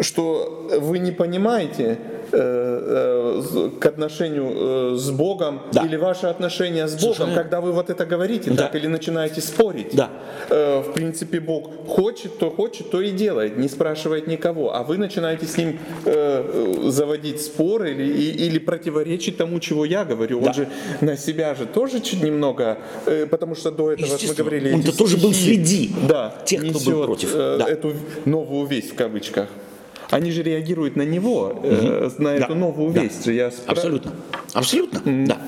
что 0.00 0.68
вы 0.80 0.98
не 0.98 1.12
понимаете 1.12 1.98
к 2.30 3.86
отношению 3.86 4.92
э, 4.94 4.96
с 4.96 5.10
Богом 5.10 5.62
да. 5.72 5.84
или 5.84 5.96
ваше 5.96 6.26
отношение 6.26 6.86
с 6.86 6.94
Богом, 6.94 7.16
Слушай, 7.16 7.34
когда 7.34 7.60
вы 7.60 7.72
вот 7.72 7.90
это 7.90 8.06
говорите, 8.06 8.50
да. 8.50 8.64
так 8.64 8.74
или 8.76 8.86
начинаете 8.86 9.40
спорить. 9.40 9.94
Да. 9.94 10.10
Э, 10.48 10.80
в 10.80 10.92
принципе, 10.92 11.40
Бог 11.40 11.70
хочет, 11.86 12.38
то 12.38 12.50
хочет, 12.50 12.90
то 12.90 13.00
и 13.00 13.10
делает, 13.10 13.58
не 13.58 13.68
спрашивает 13.68 14.26
никого, 14.26 14.74
а 14.74 14.82
вы 14.82 14.98
начинаете 14.98 15.46
с 15.46 15.56
ним 15.56 15.78
э, 16.04 16.74
заводить 16.86 17.40
спор 17.40 17.84
или, 17.84 18.04
или 18.04 18.58
противоречить 18.58 19.36
тому, 19.36 19.60
чего 19.60 19.84
я 19.84 20.04
говорю. 20.04 20.40
Да. 20.40 20.48
Он 20.48 20.54
же 20.54 20.68
на 21.00 21.16
себя 21.16 21.54
же 21.54 21.66
тоже 21.66 22.00
чуть 22.00 22.22
немного, 22.22 22.78
э, 23.06 23.26
потому 23.26 23.54
что 23.54 23.70
до 23.70 23.92
этого 23.92 24.18
мы 24.28 24.34
говорили. 24.34 24.72
Он-то 24.72 24.96
тоже 24.96 25.16
был 25.16 25.32
среди 25.32 25.90
да, 26.08 26.34
тех, 26.44 26.60
кто 26.60 26.78
был 26.78 27.04
против. 27.04 27.30
Э, 27.34 27.56
да. 27.58 27.68
Эту 27.68 27.92
новую 28.24 28.66
весть 28.66 28.92
в 28.92 28.94
кавычках 28.94 29.48
они 30.10 30.30
же 30.30 30.42
реагируют 30.42 30.96
на 30.96 31.02
него, 31.02 31.48
угу. 31.48 31.66
э, 31.66 32.10
на 32.18 32.38
да. 32.38 32.44
эту 32.44 32.54
новую 32.54 32.92
да. 32.92 33.02
весть. 33.02 33.26
Я 33.26 33.50
спра... 33.50 33.72
Абсолютно. 33.72 34.12
Абсолютно, 34.52 34.98
mm. 34.98 35.26
да. 35.26 35.38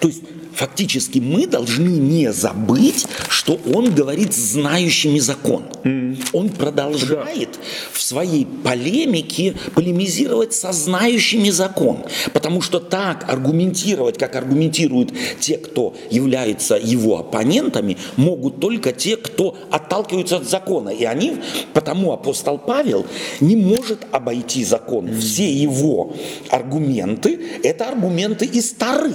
То 0.00 0.08
есть 0.08 0.22
фактически 0.54 1.18
мы 1.18 1.46
должны 1.46 1.88
не 1.88 2.32
забыть, 2.32 3.06
что 3.28 3.58
он 3.72 3.94
говорит 3.94 4.32
знающими 4.34 5.18
закон. 5.18 5.64
Mm. 5.84 6.18
Он 6.32 6.48
продолжает 6.48 7.52
да. 7.52 7.58
в 7.92 8.00
своей 8.02 8.46
полемике 8.46 9.54
полемизировать 9.74 10.54
со 10.54 10.72
знающими 10.72 11.50
закон. 11.50 12.04
Потому 12.32 12.60
что 12.60 12.80
так 12.80 13.28
аргументировать, 13.28 14.18
как 14.18 14.36
аргументируют 14.36 15.12
те, 15.40 15.56
кто 15.56 15.94
являются 16.10 16.76
его 16.76 17.18
оппонентами, 17.18 17.96
могут 18.16 18.60
только 18.60 18.92
те, 18.92 19.16
кто 19.16 19.56
отталкиваются 19.70 20.36
от 20.36 20.48
закона. 20.48 20.90
И 20.90 21.04
они, 21.04 21.36
потому 21.72 22.12
апостол 22.12 22.58
Павел 22.58 23.06
не 23.40 23.56
может 23.56 24.06
обойти 24.12 24.64
закон. 24.64 25.12
Все 25.18 25.50
его 25.50 26.14
аргументы– 26.50 27.40
это 27.62 27.88
аргументы 27.88 28.44
и 28.44 28.60
стары. 28.60 29.14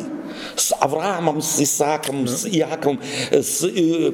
С 0.56 0.74
Авраамом, 0.74 1.42
с 1.42 1.62
Исааком, 1.62 2.28
с 2.28 2.46
Иаковом, 2.48 3.00
с 3.32 3.64
э, 3.64 4.14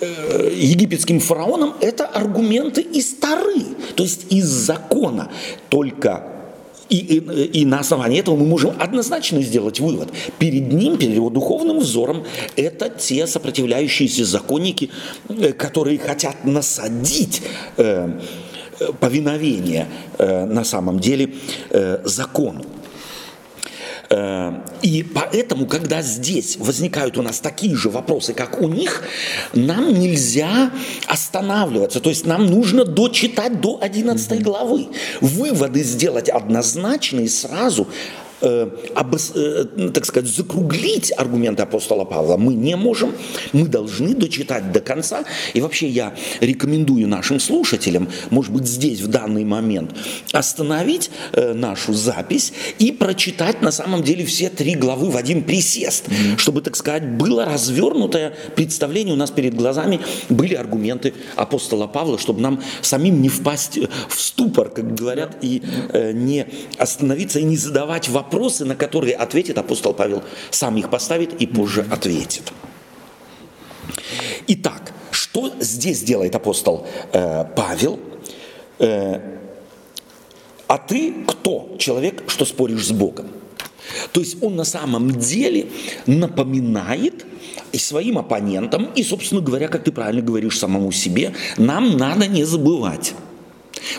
э, 0.00 0.50
египетским 0.54 1.20
фараоном, 1.20 1.74
это 1.80 2.06
аргументы 2.06 2.80
и 2.80 3.00
стары, 3.00 3.62
то 3.94 4.02
есть 4.02 4.32
из 4.32 4.46
закона. 4.46 5.30
Только 5.68 6.34
и, 6.88 6.98
и, 6.98 7.60
и 7.60 7.64
на 7.64 7.80
основании 7.80 8.20
этого 8.20 8.36
мы 8.36 8.46
можем 8.46 8.74
однозначно 8.78 9.42
сделать 9.42 9.80
вывод. 9.80 10.10
Перед 10.38 10.72
ним, 10.72 10.96
перед 10.96 11.14
его 11.14 11.30
духовным 11.30 11.78
взором, 11.78 12.24
это 12.56 12.90
те 12.90 13.26
сопротивляющиеся 13.26 14.24
законники, 14.24 14.90
э, 15.28 15.52
которые 15.52 15.98
хотят 15.98 16.44
насадить 16.44 17.42
э, 17.78 18.20
повиновение 19.00 19.88
э, 20.18 20.44
на 20.44 20.64
самом 20.64 21.00
деле 21.00 21.34
э, 21.70 22.00
закону. 22.04 22.64
Э, 24.14 24.52
и 24.82 25.02
поэтому, 25.02 25.66
когда 25.66 26.00
здесь 26.02 26.56
возникают 26.56 27.18
у 27.18 27.22
нас 27.22 27.40
такие 27.40 27.74
же 27.74 27.90
вопросы, 27.90 28.32
как 28.32 28.60
у 28.60 28.68
них, 28.68 29.02
нам 29.54 29.92
нельзя 29.92 30.70
останавливаться. 31.06 32.00
То 32.00 32.10
есть 32.10 32.24
нам 32.24 32.46
нужно 32.46 32.84
дочитать 32.84 33.60
до 33.60 33.78
11 33.80 34.42
главы. 34.42 34.88
Выводы 35.20 35.82
сделать 35.82 36.28
однозначные 36.28 37.28
сразу 37.28 37.88
э, 38.44 38.68
обос, 38.94 39.32
э, 39.34 39.64
ну, 39.76 39.90
так 39.90 40.04
сказать, 40.04 40.28
закруглить 40.28 41.12
аргументы 41.16 41.62
апостола 41.62 42.04
Павла 42.04 42.36
мы 42.36 42.54
не 42.54 42.76
можем, 42.76 43.12
мы 43.52 43.66
должны 43.66 44.14
дочитать 44.14 44.72
до 44.72 44.80
конца. 44.80 45.24
И 45.54 45.60
вообще 45.60 45.88
я 45.88 46.14
рекомендую 46.40 47.08
нашим 47.08 47.40
слушателям, 47.40 48.08
может 48.30 48.52
быть, 48.52 48.66
здесь, 48.66 49.00
в 49.00 49.08
данный 49.08 49.44
момент, 49.44 49.92
остановить 50.32 51.10
э, 51.32 51.54
нашу 51.54 51.94
запись 51.94 52.52
и 52.78 52.92
прочитать 52.92 53.62
на 53.62 53.72
самом 53.72 54.02
деле 54.02 54.24
все 54.24 54.50
три 54.50 54.74
главы 54.74 55.10
в 55.10 55.16
один 55.16 55.42
присест, 55.42 56.08
mm-hmm. 56.08 56.38
чтобы, 56.38 56.60
так 56.60 56.76
сказать, 56.76 57.16
было 57.16 57.44
развернутое 57.44 58.34
представление 58.54 59.14
у 59.14 59.18
нас 59.18 59.30
перед 59.30 59.54
глазами, 59.54 60.00
были 60.28 60.54
аргументы 60.54 61.14
апостола 61.36 61.86
Павла, 61.86 62.18
чтобы 62.18 62.40
нам 62.40 62.62
самим 62.82 63.22
не 63.22 63.28
впасть 63.28 63.78
в 64.08 64.20
ступор, 64.20 64.70
как 64.70 64.94
говорят, 64.94 65.38
и 65.40 65.62
э, 65.92 66.12
не 66.12 66.46
остановиться 66.78 67.38
и 67.38 67.44
не 67.44 67.56
задавать 67.56 68.08
вопросы 68.08 68.33
вопросы, 68.34 68.64
на 68.64 68.74
которые 68.74 69.14
ответит 69.14 69.58
апостол 69.58 69.94
Павел, 69.94 70.22
сам 70.50 70.76
их 70.76 70.90
поставит 70.90 71.40
и 71.42 71.46
позже 71.46 71.86
ответит. 71.90 72.52
Итак, 74.48 74.92
что 75.10 75.52
здесь 75.60 76.02
делает 76.02 76.34
апостол 76.34 76.86
э, 77.12 77.44
Павел? 77.56 77.98
Э, 78.78 79.20
а 80.66 80.78
ты 80.78 81.14
кто? 81.26 81.76
Человек, 81.78 82.24
что 82.26 82.44
споришь 82.44 82.86
с 82.86 82.92
Богом. 82.92 83.26
То 84.12 84.20
есть 84.20 84.42
он 84.42 84.56
на 84.56 84.64
самом 84.64 85.12
деле 85.12 85.66
напоминает 86.06 87.24
и 87.72 87.78
своим 87.78 88.18
оппонентам, 88.18 88.88
и, 88.96 89.02
собственно 89.02 89.40
говоря, 89.40 89.68
как 89.68 89.84
ты 89.84 89.92
правильно 89.92 90.22
говоришь 90.22 90.58
самому 90.58 90.92
себе, 90.92 91.34
нам 91.56 91.96
надо 91.96 92.26
не 92.26 92.44
забывать 92.44 93.14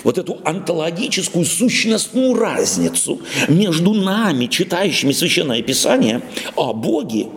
вот 0.04 0.18
эту 0.18 0.40
онтологическую 0.44 1.46
сущностную 1.46 2.34
разницу 2.34 3.20
между 3.48 3.94
нами, 3.94 4.48
читающими 4.48 5.12
Священное 5.12 5.62
Писание, 5.62 6.22
о 6.56 6.74
Боге 6.74 7.28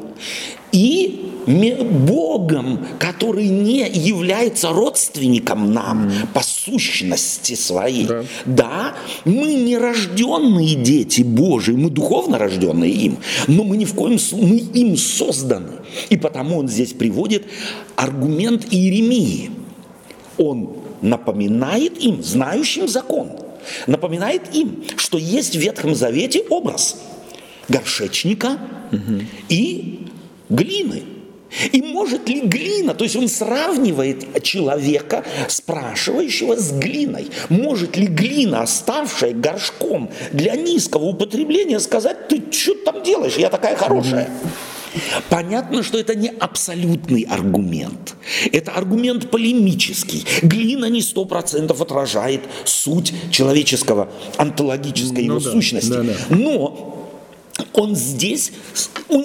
и 0.73 1.29
Богом, 1.49 2.87
который 2.99 3.49
не 3.49 3.89
является 3.89 4.71
родственником 4.71 5.73
нам 5.73 6.09
mm. 6.09 6.13
по 6.35 6.43
сущности 6.43 7.55
своей. 7.55 8.07
Да. 8.07 8.25
да, 8.45 8.95
мы 9.25 9.55
не 9.55 9.79
рожденные 9.79 10.75
дети 10.75 11.23
Божии, 11.23 11.73
мы 11.73 11.89
духовно 11.89 12.39
рожденные 12.39 12.93
им, 12.93 13.19
но 13.47 13.65
мы 13.65 13.79
ни 13.79 13.87
в 13.87 13.95
коем 13.95 14.19
случае, 14.19 14.47
мы 14.47 14.57
им 14.59 14.97
созданы. 14.97 15.73
И 16.11 16.19
потому 16.19 16.59
он 16.59 16.69
здесь 16.69 16.93
приводит 16.93 17.45
аргумент 17.97 18.67
Иеремии. 18.71 19.51
Он 20.37 20.71
напоминает 21.03 21.99
им, 21.99 22.23
знающим 22.23 22.89
закон, 22.89 23.33
напоминает 23.87 24.55
им, 24.55 24.85
что 24.97 25.19
есть 25.19 25.57
в 25.57 25.59
Ветхом 25.59 25.95
Завете 25.95 26.43
образ 26.49 26.97
горшечника 27.69 28.59
угу. 28.93 29.23
и 29.49 30.09
глины. 30.49 31.03
И 31.73 31.81
может 31.81 32.29
ли 32.29 32.43
глина, 32.43 32.95
то 32.95 33.05
есть 33.05 33.17
он 33.17 33.27
сравнивает 33.27 34.43
человека, 34.43 35.25
спрашивающего 35.49 36.57
с 36.57 36.73
глиной, 36.73 37.29
может 37.49 37.97
ли 37.97 38.07
глина, 38.07 38.61
оставшая 38.63 39.33
горшком 39.33 40.11
для 40.33 40.57
низкого 40.57 41.05
употребления, 41.05 41.81
сказать, 41.81 42.29
ты 42.29 42.43
что 42.51 42.75
там 42.75 43.03
делаешь, 43.03 43.37
я 43.37 43.49
такая 43.49 43.77
хорошая. 43.77 44.29
Понятно, 45.29 45.83
что 45.83 45.99
это 45.99 46.15
не 46.15 46.29
абсолютный 46.29 47.23
аргумент. 47.23 48.15
Это 48.53 48.73
аргумент 48.73 49.31
полемический. 49.31 50.25
Глина 50.43 50.87
не 50.87 51.03
сто 51.03 51.25
процентов 51.25 51.81
отражает 51.81 52.43
суть 52.65 53.13
человеческого, 53.31 54.09
онтологической 54.37 55.25
ну, 55.25 55.35
его 55.35 55.45
да, 55.45 55.51
сущности. 55.51 55.91
Да, 55.91 56.03
да. 56.03 56.15
Но 56.31 57.09
он 57.73 57.97
здесь 57.97 58.53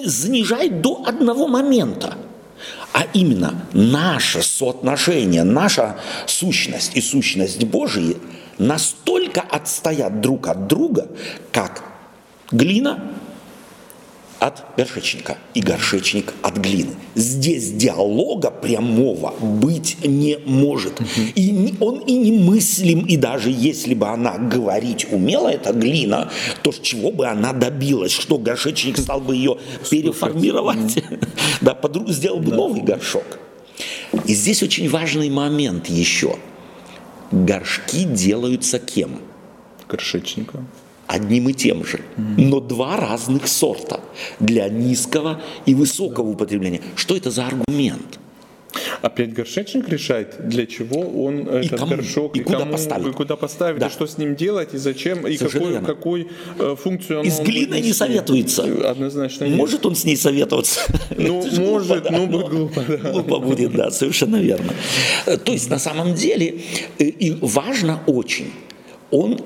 занижает 0.04 0.80
до 0.80 1.04
одного 1.06 1.46
момента. 1.46 2.16
А 2.92 3.06
именно 3.12 3.66
наше 3.72 4.42
соотношение, 4.42 5.42
наша 5.42 5.96
сущность 6.26 6.92
и 6.94 7.00
сущность 7.00 7.64
Божия 7.64 8.14
настолько 8.58 9.40
отстоят 9.40 10.20
друг 10.20 10.46
от 10.46 10.68
друга, 10.68 11.08
как 11.50 11.82
глина 12.52 13.12
от 14.44 14.62
горшечника 14.76 15.38
и 15.54 15.62
горшечник 15.62 16.34
от 16.42 16.58
глины. 16.58 16.90
Здесь 17.14 17.72
диалога 17.72 18.50
прямого 18.50 19.32
быть 19.40 19.96
не 20.04 20.38
может. 20.44 21.00
И 21.34 21.74
он 21.80 22.00
и 22.00 22.14
не 22.18 22.32
мыслим, 22.32 23.06
и 23.06 23.16
даже 23.16 23.50
если 23.50 23.94
бы 23.94 24.06
она 24.06 24.36
говорить 24.36 25.06
умела, 25.10 25.48
эта 25.48 25.72
глина, 25.72 26.30
то 26.62 26.72
чего 26.72 27.10
бы 27.10 27.26
она 27.26 27.54
добилась? 27.54 28.12
Что 28.12 28.36
горшечник 28.36 28.98
стал 28.98 29.22
бы 29.22 29.34
ее 29.34 29.56
переформировать? 29.90 31.02
Да, 31.60 31.78
сделал 32.08 32.40
бы 32.40 32.52
новый 32.52 32.82
горшок. 32.82 33.24
И 34.26 34.34
здесь 34.34 34.62
очень 34.62 34.90
важный 34.90 35.30
момент 35.30 35.86
еще. 35.88 36.36
Горшки 37.30 38.04
делаются 38.04 38.78
кем? 38.78 39.20
Горшечником 39.88 40.68
одним 41.06 41.48
и 41.48 41.52
тем 41.52 41.84
же, 41.84 42.00
но 42.16 42.60
два 42.60 42.96
разных 42.96 43.48
сорта 43.48 44.00
для 44.40 44.68
низкого 44.68 45.40
и 45.66 45.74
высокого 45.74 46.28
употребления. 46.28 46.80
Что 46.96 47.16
это 47.16 47.30
за 47.30 47.46
аргумент? 47.46 48.18
Опять 49.02 49.32
горшечник 49.32 49.88
решает, 49.88 50.48
для 50.48 50.66
чего 50.66 51.00
он 51.00 51.42
и 51.42 51.66
этот 51.66 51.78
кому, 51.78 51.96
горшок, 51.96 52.36
и, 52.36 52.40
и 52.40 52.42
куда 52.42 52.60
кому, 52.60 52.72
поставить, 52.72 53.06
и 53.06 53.12
куда 53.12 53.36
поставить, 53.36 53.80
да. 53.80 53.86
и 53.86 53.90
что 53.90 54.06
с 54.06 54.18
ним 54.18 54.34
делать, 54.34 54.74
и 54.74 54.78
зачем, 54.78 55.26
и 55.26 55.36
какой, 55.36 55.80
какой 55.80 56.28
э, 56.58 56.76
функцию 56.82 57.20
он 57.20 57.26
Из 57.26 57.38
глины 57.40 57.80
не 57.80 57.92
советуется. 57.92 58.64
Однозначно 58.90 59.44
нет. 59.44 59.56
Может 59.56 59.86
он 59.86 59.94
с 59.94 60.04
ней 60.04 60.16
советоваться? 60.16 60.80
Ну, 61.16 61.44
может, 61.58 62.10
но 62.10 62.26
будет 62.26 62.48
глупо. 62.48 62.82
Глупо 63.12 63.38
будет, 63.38 63.72
да, 63.72 63.90
совершенно 63.90 64.36
верно. 64.36 64.72
Э, 65.26 65.36
то 65.36 65.52
есть, 65.52 65.70
на 65.70 65.78
самом 65.78 66.14
деле, 66.14 66.62
э, 66.98 67.04
и 67.04 67.36
важно 67.40 68.00
очень, 68.06 68.50
он 69.10 69.38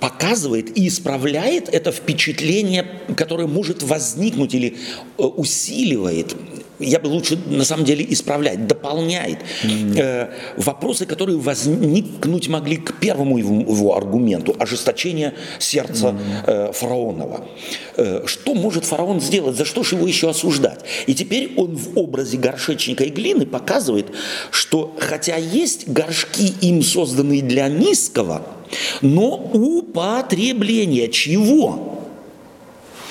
показывает 0.00 0.76
и 0.76 0.88
исправляет 0.88 1.68
это 1.68 1.92
впечатление, 1.92 2.86
которое 3.16 3.46
может 3.46 3.82
возникнуть 3.82 4.54
или 4.54 4.76
э, 5.18 5.22
усиливает 5.22 6.36
я 6.78 6.98
бы 6.98 7.08
лучше 7.08 7.38
на 7.46 7.64
самом 7.64 7.84
деле 7.84 8.06
исправлять, 8.08 8.66
дополняет 8.66 9.38
mm-hmm. 9.62 10.00
э, 10.00 10.30
вопросы, 10.56 11.06
которые 11.06 11.38
возникнуть 11.38 12.48
могли 12.48 12.76
к 12.76 12.98
первому 12.98 13.38
его, 13.38 13.60
его 13.60 13.96
аргументу 13.96 14.54
ожесточение 14.58 15.34
сердца 15.58 16.08
mm-hmm. 16.08 16.68
э, 16.70 16.72
фараонова. 16.72 17.46
Э, 17.96 18.22
что 18.26 18.54
может 18.54 18.84
фараон 18.84 19.20
сделать? 19.20 19.56
За 19.56 19.64
что 19.64 19.82
же 19.82 19.96
его 19.96 20.06
еще 20.06 20.30
осуждать? 20.30 20.80
И 21.06 21.14
теперь 21.14 21.52
он 21.56 21.76
в 21.76 21.98
образе 21.98 22.36
горшечника 22.36 23.04
и 23.04 23.10
глины 23.10 23.46
показывает, 23.46 24.06
что 24.50 24.94
хотя 24.98 25.36
есть 25.36 25.88
горшки 25.88 26.52
им 26.60 26.82
созданные 26.82 27.42
для 27.42 27.68
низкого, 27.68 28.42
но 29.00 29.36
употребление 29.36 31.08
чего? 31.08 31.98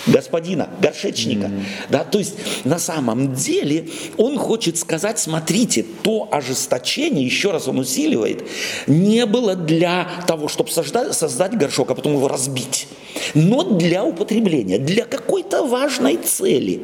Господина, 0.08 0.70
горшечника. 0.82 1.48
Mm-hmm. 1.48 1.64
Да, 1.90 2.04
то 2.04 2.20
есть 2.20 2.36
на 2.64 2.80
самом 2.80 3.34
деле 3.34 3.88
он 4.18 4.38
хочет 4.38 4.78
сказать, 4.78 5.20
смотрите, 5.20 5.86
то 6.04 6.28
ожесточение, 6.32 7.26
еще 7.26 7.52
раз 7.52 7.68
он 7.68 7.80
усиливает, 7.80 8.44
не 8.88 9.26
было 9.26 9.56
для 9.56 10.08
того, 10.28 10.48
чтобы 10.48 10.72
создать, 10.72 11.14
создать 11.14 11.58
горшок, 11.58 11.92
а 11.92 11.96
потом 11.96 12.14
его 12.14 12.28
разбить, 12.28 12.88
но 13.34 13.64
для 13.64 14.04
употребления, 14.04 14.80
для 14.80 15.06
какой-то 15.06 15.66
важной 15.66 16.18
цели. 16.18 16.82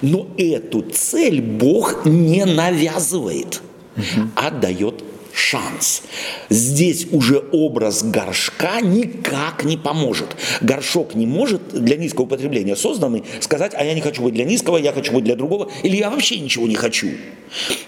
Но 0.00 0.28
эту 0.36 0.82
цель 0.82 1.40
Бог 1.40 2.04
не 2.04 2.44
навязывает, 2.44 3.60
mm-hmm. 3.96 4.28
а 4.36 4.50
дает 4.50 5.04
шанс. 5.34 6.02
Здесь 6.48 7.06
уже 7.10 7.42
образ 7.52 8.02
горшка 8.02 8.80
никак 8.80 9.64
не 9.64 9.76
поможет. 9.76 10.36
Горшок 10.60 11.14
не 11.14 11.26
может 11.26 11.68
для 11.68 11.96
низкого 11.96 12.24
употребления 12.24 12.76
созданный 12.76 13.24
сказать, 13.40 13.72
а 13.74 13.84
я 13.84 13.94
не 13.94 14.00
хочу 14.00 14.22
быть 14.22 14.34
для 14.34 14.44
низкого, 14.44 14.76
я 14.76 14.92
хочу 14.92 15.12
быть 15.12 15.24
для 15.24 15.36
другого, 15.36 15.70
или 15.82 15.96
я 15.96 16.10
вообще 16.10 16.38
ничего 16.38 16.66
не 16.66 16.76
хочу. 16.76 17.08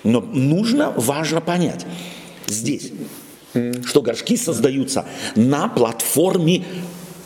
Но 0.02 0.20
нужно, 0.20 0.92
важно 0.96 1.40
понять, 1.40 1.86
здесь, 2.46 2.92
что 3.52 4.02
горшки 4.02 4.36
создаются 4.36 5.06
на 5.36 5.68
платформе 5.68 6.64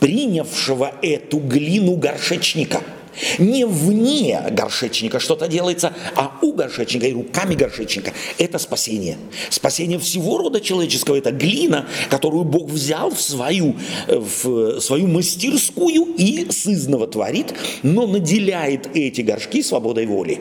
принявшего 0.01 0.93
эту 1.03 1.39
глину 1.39 1.97
горшечника– 1.97 2.83
не 3.39 3.65
вне 3.65 4.43
горшечника 4.51 5.21
что-то 5.21 5.49
делается, 5.49 5.93
а 6.15 6.39
у 6.43 6.53
горшечника 6.53 7.07
и 7.07 7.13
руками 7.13 7.55
горшечника. 7.55 8.13
Это 8.39 8.59
спасение. 8.59 9.17
Спасение 9.51 9.99
всего 9.99 10.39
рода 10.39 10.61
человеческого. 10.61 11.17
Это 11.17 11.31
глина, 11.33 11.87
которую 12.11 12.45
Бог 12.45 12.71
взял 12.71 13.11
в 13.11 13.21
свою, 13.21 13.77
в 14.07 14.81
свою 14.81 15.07
мастерскую 15.07 16.15
и 16.17 16.51
сызново 16.51 17.07
творит, 17.07 17.55
но 17.83 18.07
наделяет 18.07 18.89
эти 18.95 19.21
горшки 19.21 19.63
свободой 19.63 20.07
воли. 20.07 20.41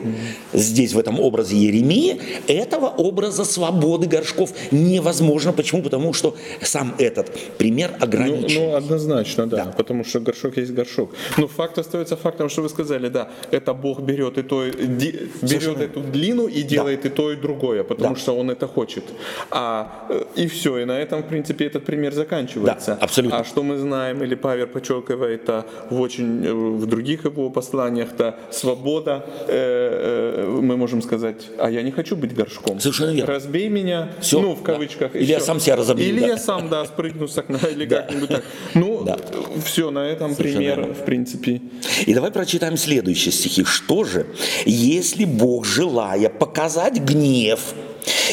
Здесь, 0.52 0.92
в 0.92 0.98
этом 0.98 1.20
образе 1.20 1.56
Еремии, 1.56 2.20
этого 2.46 2.86
образа 2.86 3.44
свободы 3.44 4.06
горшков 4.06 4.52
невозможно. 4.70 5.52
Почему? 5.52 5.82
Потому 5.82 6.12
что 6.12 6.36
сам 6.62 6.94
этот 6.98 7.30
пример 7.58 7.96
ограничен. 8.00 8.60
Ну, 8.60 8.70
ну 8.70 8.76
однозначно, 8.76 9.46
да, 9.46 9.64
да, 9.64 9.72
потому 9.72 10.04
что 10.04 10.20
горшок 10.20 10.56
есть 10.56 10.72
горшок. 10.72 11.14
Но 11.36 11.48
факт 11.48 11.78
остается 11.78 12.16
фактом, 12.16 12.48
что 12.48 12.62
вы 12.68 12.74
сказали, 12.74 13.08
да, 13.08 13.28
это 13.50 13.74
Бог 13.74 14.00
берет 14.00 14.38
и 14.38 14.42
то, 14.42 14.64
берет 14.64 15.30
Совершенно. 15.40 15.82
эту 15.82 16.00
длину 16.00 16.46
и 16.46 16.62
делает 16.62 17.02
да. 17.02 17.08
и 17.08 17.12
то, 17.12 17.32
и 17.32 17.36
другое, 17.36 17.82
потому 17.82 18.14
да. 18.14 18.20
что 18.20 18.36
Он 18.36 18.50
это 18.50 18.66
хочет. 18.66 19.04
А, 19.50 20.06
э, 20.08 20.24
и 20.36 20.46
все, 20.46 20.78
и 20.78 20.84
на 20.84 20.98
этом, 20.98 21.22
в 21.22 21.26
принципе, 21.28 21.66
этот 21.66 21.84
пример 21.84 22.12
заканчивается. 22.12 22.96
Да, 23.00 23.04
абсолютно. 23.04 23.38
А 23.38 23.44
что 23.44 23.62
мы 23.62 23.76
знаем, 23.78 24.22
или 24.22 24.34
Павел 24.34 24.66
подчеркивает 24.66 25.48
а, 25.50 25.64
в 25.90 26.00
очень 26.00 26.46
э, 26.46 26.52
в 26.52 26.86
других 26.86 27.24
его 27.24 27.50
посланиях, 27.50 28.10
то 28.16 28.34
свобода, 28.50 29.24
э, 29.46 30.44
э, 30.46 30.60
мы 30.60 30.76
можем 30.76 31.02
сказать, 31.02 31.48
а 31.58 31.70
я 31.70 31.82
не 31.82 31.90
хочу 31.90 32.16
быть 32.16 32.34
горшком. 32.34 32.80
Совершенно 32.80 33.10
верно. 33.10 33.34
Разбей 33.34 33.68
меня, 33.68 34.08
все. 34.20 34.40
ну, 34.40 34.54
в 34.54 34.62
кавычках. 34.62 35.12
Да. 35.12 35.18
Или 35.18 35.30
я 35.30 35.40
сам 35.40 35.60
себя 35.60 35.76
разобью. 35.76 36.06
Или 36.06 36.20
да. 36.20 36.26
я 36.26 36.36
сам, 36.36 36.68
да, 36.68 36.84
спрыгну 36.84 37.28
с 37.28 37.38
окна, 37.38 37.58
или 37.70 37.86
как-нибудь 37.86 38.28
так. 38.28 38.44
Ну, 38.74 39.04
да. 39.04 39.16
все, 39.64 39.90
на 39.90 40.06
этом 40.06 40.34
Совершенно 40.34 40.58
пример, 40.58 40.76
верно. 40.78 40.94
в 40.94 41.04
принципе. 41.04 41.60
И 42.06 42.14
давай 42.14 42.30
прочитаем 42.30 42.57
читаем 42.58 42.76
следующие 42.76 43.30
стихи. 43.30 43.62
Что 43.62 44.02
же, 44.02 44.26
если 44.66 45.24
Бог, 45.24 45.64
желая 45.64 46.28
показать 46.28 46.94
гнев 46.94 47.60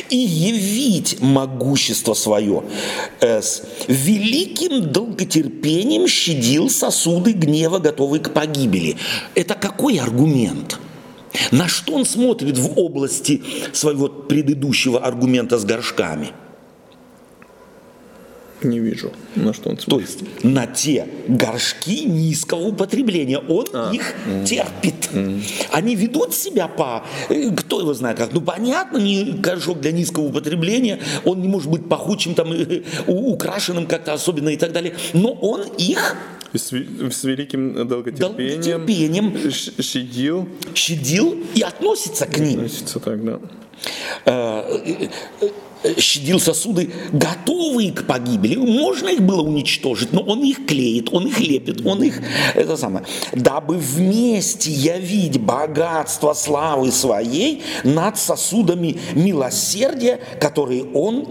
и 0.09 0.17
явить 0.17 1.21
могущество 1.21 2.15
свое, 2.15 2.63
э, 3.21 3.43
с 3.43 3.61
великим 3.87 4.91
долготерпением 4.91 6.07
щадил 6.07 6.71
сосуды 6.71 7.33
гнева, 7.33 7.77
готовые 7.77 8.19
к 8.19 8.33
погибели. 8.33 8.97
Это 9.35 9.53
какой 9.53 9.99
аргумент? 9.99 10.79
На 11.51 11.67
что 11.67 11.93
он 11.93 12.05
смотрит 12.05 12.57
в 12.57 12.79
области 12.79 13.43
своего 13.73 14.07
предыдущего 14.07 14.99
аргумента 14.99 15.59
с 15.59 15.65
горшками– 15.65 16.29
не 18.65 18.79
вижу, 18.79 19.11
на 19.35 19.53
что 19.53 19.69
он 19.69 19.79
смотрит. 19.79 20.09
То 20.17 20.21
есть 20.21 20.43
на 20.43 20.67
те 20.67 21.07
горшки 21.27 22.05
низкого 22.05 22.61
употребления. 22.67 23.39
Он 23.39 23.65
а, 23.73 23.91
их 23.93 24.13
mm, 24.27 24.45
терпит. 24.45 25.09
Mm. 25.13 25.41
Они 25.71 25.95
ведут 25.95 26.33
себя 26.33 26.67
по... 26.67 27.03
Э, 27.29 27.51
кто 27.55 27.79
его 27.79 27.93
знает 27.93 28.17
как? 28.17 28.33
Ну, 28.33 28.41
понятно, 28.41 28.97
не 28.97 29.31
горшок 29.31 29.79
для 29.79 29.91
низкого 29.91 30.25
употребления. 30.25 30.99
Он 31.23 31.41
не 31.41 31.47
может 31.47 31.69
быть 31.69 31.87
пахучим, 31.87 32.35
там, 32.35 32.51
э, 32.51 32.83
украшенным 33.07 33.87
как-то 33.87 34.13
особенно 34.13 34.49
и 34.49 34.57
так 34.57 34.71
далее. 34.71 34.95
Но 35.13 35.31
он 35.31 35.63
их 35.77 36.15
с, 36.53 36.71
с 36.71 37.23
великим 37.23 37.87
долготерпением, 37.87 38.61
долготерпением 38.61 39.51
щадил. 39.81 40.47
щадил 40.73 41.43
и 41.53 41.61
относится 41.61 42.25
к 42.25 42.37
ним. 42.37 42.59
Относится 42.59 42.99
так, 42.99 43.23
да. 43.23 43.39
Э, 45.85 45.99
щадил 45.99 46.39
сосуды, 46.39 46.89
готовые 47.11 47.91
к 47.91 48.07
погибели. 48.07 48.55
Можно 48.55 49.09
их 49.09 49.21
было 49.21 49.41
уничтожить, 49.41 50.13
но 50.13 50.21
он 50.21 50.43
их 50.43 50.65
клеит, 50.65 51.09
он 51.11 51.27
их 51.27 51.39
лепит, 51.39 51.85
он 51.85 52.01
их, 52.03 52.21
это 52.55 52.75
самое, 52.75 53.05
дабы 53.33 53.77
вместе 53.77 54.71
явить 54.71 55.39
богатство 55.39 56.33
славы 56.33 56.91
своей 56.91 57.61
над 57.83 58.17
сосудами 58.17 58.97
милосердия, 59.13 60.19
которые 60.39 60.85
он 60.85 61.27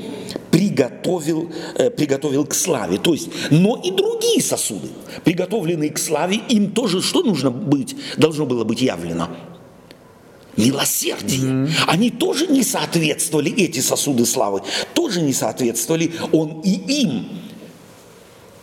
приготовил, 0.53 1.51
э, 1.75 1.91
приготовил 1.91 2.47
к 2.47 2.55
славе. 2.55 2.99
То 2.99 3.13
есть, 3.13 3.29
но 3.51 3.81
и 3.83 3.91
другие 3.91 4.41
сосуды, 4.41 4.89
приготовленные 5.25 5.91
к 5.91 5.99
славе, 5.99 6.37
им 6.49 6.71
тоже 6.71 7.03
что 7.03 7.23
нужно 7.23 7.51
быть, 7.51 7.97
должно 8.17 8.47
было 8.47 8.63
быть 8.63 8.83
явлено? 8.83 9.29
Милосердие. 10.57 11.41
Mm-hmm. 11.41 11.71
Они 11.87 12.11
тоже 12.11 12.47
не 12.47 12.63
соответствовали, 12.63 13.53
эти 13.55 13.81
сосуды 13.81 14.27
славы, 14.27 14.63
тоже 14.95 15.21
не 15.21 15.33
соответствовали 15.33 16.13
он 16.33 16.61
и 16.65 17.03
им. 17.03 17.29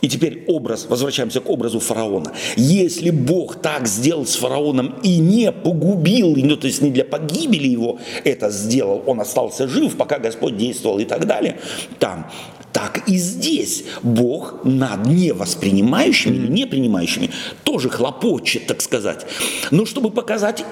И 0.01 0.09
теперь 0.09 0.45
образ, 0.47 0.87
возвращаемся 0.89 1.41
к 1.41 1.49
образу 1.49 1.79
фараона. 1.79 2.33
Если 2.55 3.11
Бог 3.11 3.61
так 3.61 3.87
сделал 3.87 4.25
с 4.25 4.35
фараоном 4.35 4.95
и 5.03 5.17
не 5.17 5.51
погубил, 5.51 6.35
ну, 6.35 6.57
то 6.57 6.65
есть 6.65 6.81
не 6.81 6.89
для 6.89 7.05
погибели 7.05 7.67
его 7.67 7.99
это 8.23 8.49
сделал, 8.49 9.03
он 9.05 9.21
остался 9.21 9.67
жив, 9.67 9.95
пока 9.95 10.17
Господь 10.17 10.57
действовал 10.57 10.97
и 10.97 11.05
так 11.05 11.27
далее, 11.27 11.59
там, 11.99 12.31
так 12.73 13.07
и 13.07 13.17
здесь 13.17 13.83
Бог 14.01 14.63
над 14.63 15.05
невоспринимающими 15.05 16.35
или 16.35 16.47
не 16.47 16.65
принимающими 16.65 17.29
тоже 17.63 17.89
хлопочет, 17.89 18.65
так 18.65 18.81
сказать. 18.81 19.25
Но 19.69 19.85
чтобы 19.85 20.09
показать 20.09 20.65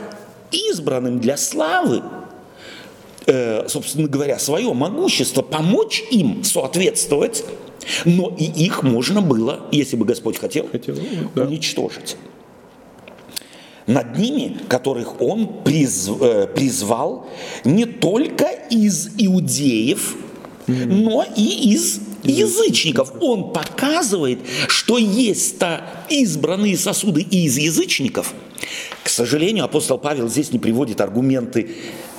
избранным 0.52 1.20
для 1.20 1.38
славы, 1.38 2.02
э, 3.26 3.68
собственно 3.68 4.08
говоря, 4.08 4.40
свое 4.40 4.74
могущество, 4.74 5.42
помочь 5.42 6.04
им 6.12 6.44
соответствовать, 6.44 7.44
но 8.06 8.36
и 8.38 8.46
их 8.46 8.84
можно 8.84 9.22
было, 9.22 9.68
если 9.72 9.96
бы 9.96 10.06
Господь 10.06 10.38
хотел, 10.38 10.68
хотел 10.68 10.96
да. 11.36 11.44
уничтожить. 11.44 12.18
Над 13.88 14.20
ними, 14.20 14.58
которых 14.68 15.20
Он 15.20 15.64
приз, 15.64 16.10
э, 16.22 16.48
призвал 16.54 17.28
не 17.64 17.86
только 17.86 18.46
из 18.70 19.10
иудеев, 19.18 20.16
но 20.68 21.26
и 21.36 21.74
из 21.74 22.00
язычников. 22.24 23.14
Он 23.22 23.54
показывает, 23.54 24.40
что 24.68 24.98
есть-то 24.98 25.84
избранные 26.10 26.78
сосуды 26.78 27.22
и 27.22 27.46
из 27.46 27.58
язычников– 27.58 28.34
к 29.04 29.10
сожалению, 29.10 29.66
апостол 29.66 29.98
Павел 29.98 30.28
здесь 30.30 30.52
не 30.52 30.60
приводит 30.60 31.02
аргументы 31.02 31.72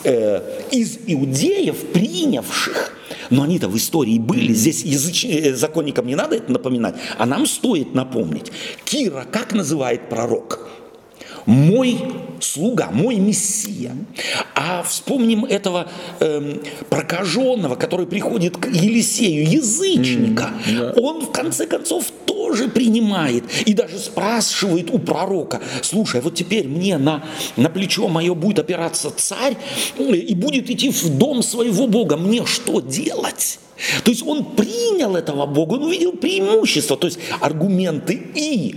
э, 0.04 0.40
из 0.70 0.98
иудеев, 1.06 1.76
принявших, 1.92 2.96
но 3.30 3.42
они-то 3.42 3.68
в 3.68 3.76
истории 3.76 4.18
были, 4.18 4.52
здесь 4.52 4.82
языч... 4.82 5.24
Э, 5.24 5.54
законникам 5.54 6.06
не 6.06 6.14
надо 6.14 6.36
это 6.36 6.50
напоминать, 6.50 6.96
а 7.18 7.26
нам 7.26 7.46
стоит 7.46 7.94
напомнить. 7.94 8.50
Кира 8.84 9.26
как 9.30 9.52
называет 9.52 10.08
пророк? 10.08 10.68
Мой 11.46 11.98
слуга, 12.40 12.90
мой 12.90 13.16
мессия. 13.16 13.94
А 14.54 14.82
вспомним 14.82 15.44
этого 15.44 15.88
эм, 16.20 16.60
прокаженного, 16.88 17.74
который 17.76 18.06
приходит 18.06 18.56
к 18.56 18.66
Елисею, 18.66 19.48
язычника. 19.50 20.50
Mm, 20.66 20.72
yeah. 20.72 21.00
Он 21.00 21.20
в 21.20 21.32
конце 21.32 21.66
концов 21.66 22.06
тоже 22.26 22.68
принимает 22.68 23.44
и 23.66 23.74
даже 23.74 23.98
спрашивает 23.98 24.90
у 24.90 24.98
пророка, 24.98 25.60
слушай, 25.82 26.20
вот 26.20 26.34
теперь 26.34 26.66
мне 26.66 26.98
на, 26.98 27.24
на 27.56 27.68
плечо 27.68 28.08
мое 28.08 28.34
будет 28.34 28.58
опираться 28.58 29.10
царь 29.10 29.56
и 29.98 30.34
будет 30.34 30.70
идти 30.70 30.90
в 30.90 31.18
дом 31.18 31.42
своего 31.42 31.86
Бога, 31.86 32.16
мне 32.16 32.44
что 32.46 32.80
делать? 32.80 33.58
То 34.04 34.10
есть 34.10 34.22
он 34.26 34.44
принял 34.44 35.16
этого 35.16 35.46
Бога, 35.46 35.74
он 35.74 35.84
увидел 35.84 36.12
преимущество, 36.12 36.96
то 36.96 37.06
есть 37.06 37.18
аргументы 37.40 38.20
и 38.34 38.74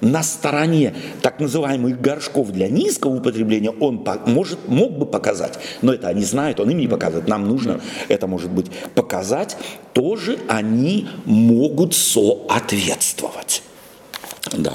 на 0.00 0.22
стороне 0.22 0.94
так 1.22 1.40
называемых 1.40 2.00
горшков 2.00 2.50
для 2.50 2.68
низкого 2.68 3.16
употребления 3.16 3.70
он 3.70 4.04
может, 4.26 4.68
мог 4.68 4.98
бы 4.98 5.06
показать, 5.06 5.58
но 5.82 5.92
это 5.92 6.08
они 6.08 6.24
знают, 6.24 6.60
он 6.60 6.70
им 6.70 6.78
не 6.78 6.88
показывает, 6.88 7.28
нам 7.28 7.48
нужно 7.48 7.80
это, 8.08 8.26
может 8.26 8.50
быть, 8.50 8.66
показать, 8.94 9.56
тоже 9.92 10.38
они 10.48 11.08
могут 11.24 11.94
соответствовать. 11.94 13.62
Да. 14.56 14.72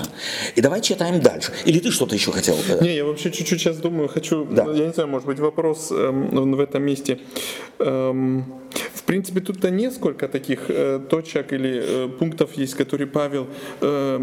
И 0.55 0.61
давай 0.61 0.81
читаем 0.81 1.21
дальше. 1.21 1.51
Или 1.65 1.79
ты 1.79 1.91
что-то 1.91 2.15
еще 2.15 2.31
хотел? 2.31 2.55
Не, 2.81 2.95
я 2.95 3.05
вообще 3.05 3.31
чуть-чуть 3.31 3.59
сейчас 3.59 3.77
думаю, 3.77 4.07
хочу, 4.07 4.45
да. 4.45 4.63
я 4.73 4.87
не 4.87 4.93
знаю, 4.93 5.09
может 5.09 5.27
быть, 5.27 5.39
вопрос 5.39 5.91
эм, 5.91 6.55
в 6.55 6.59
этом 6.59 6.83
месте. 6.83 7.19
Эм, 7.79 8.63
в 8.93 9.05
принципе, 9.05 9.41
тут-то 9.41 9.69
несколько 9.69 10.27
таких 10.27 10.69
э, 10.69 10.99
точек 11.09 11.53
или 11.53 11.83
э, 11.83 12.07
пунктов 12.07 12.53
есть, 12.53 12.75
которые 12.75 13.07
Павел 13.07 13.47
э, 13.81 14.17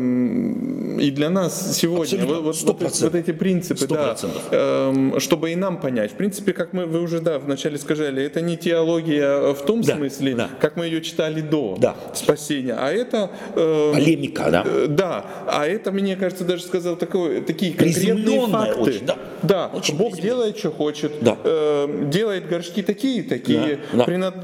и 1.00 1.10
для 1.10 1.30
нас 1.30 1.76
сегодня, 1.76 2.24
вот, 2.24 2.42
вот, 2.42 2.80
вот, 2.80 3.00
вот 3.00 3.14
эти 3.14 3.32
принципы, 3.32 3.84
100%. 3.84 3.88
да, 3.88 4.16
э, 4.50 5.20
чтобы 5.20 5.52
и 5.52 5.56
нам 5.56 5.78
понять. 5.80 6.12
В 6.12 6.14
принципе, 6.14 6.52
как 6.52 6.72
мы, 6.72 6.86
вы 6.86 7.02
уже, 7.02 7.20
да, 7.20 7.38
вначале 7.38 7.78
сказали, 7.78 8.22
это 8.22 8.40
не 8.40 8.56
теология 8.56 9.52
в 9.52 9.62
том 9.66 9.82
да, 9.82 9.96
смысле, 9.96 10.34
да. 10.34 10.50
как 10.60 10.76
мы 10.76 10.86
ее 10.86 11.02
читали 11.02 11.40
до 11.40 11.76
да. 11.78 11.94
спасения, 12.14 12.74
а 12.74 12.90
это... 12.90 13.30
Э, 13.54 13.92
Полемика, 13.92 14.50
да? 14.50 14.64
Э, 14.66 14.86
да, 14.88 15.26
а 15.46 15.66
это, 15.66 15.92
мне 15.92 16.16
кажется, 16.16 16.44
даже 16.44 16.62
сказал 16.62 16.96
такое, 16.96 17.42
такие 17.42 17.72
конкретные 17.74 18.46
факты. 18.48 18.80
Очень, 18.80 19.06
да. 19.06 19.16
да. 19.42 19.70
Очень 19.72 19.96
Бог 19.96 20.20
делает, 20.20 20.58
что 20.58 20.70
хочет, 20.70 21.12
да. 21.20 21.36
э, 21.42 22.08
делает 22.10 22.48
горшки 22.48 22.82
такие 22.82 23.22
такие, 23.22 23.80
да. 23.92 23.98
Да. 23.98 24.04
Принад... 24.04 24.34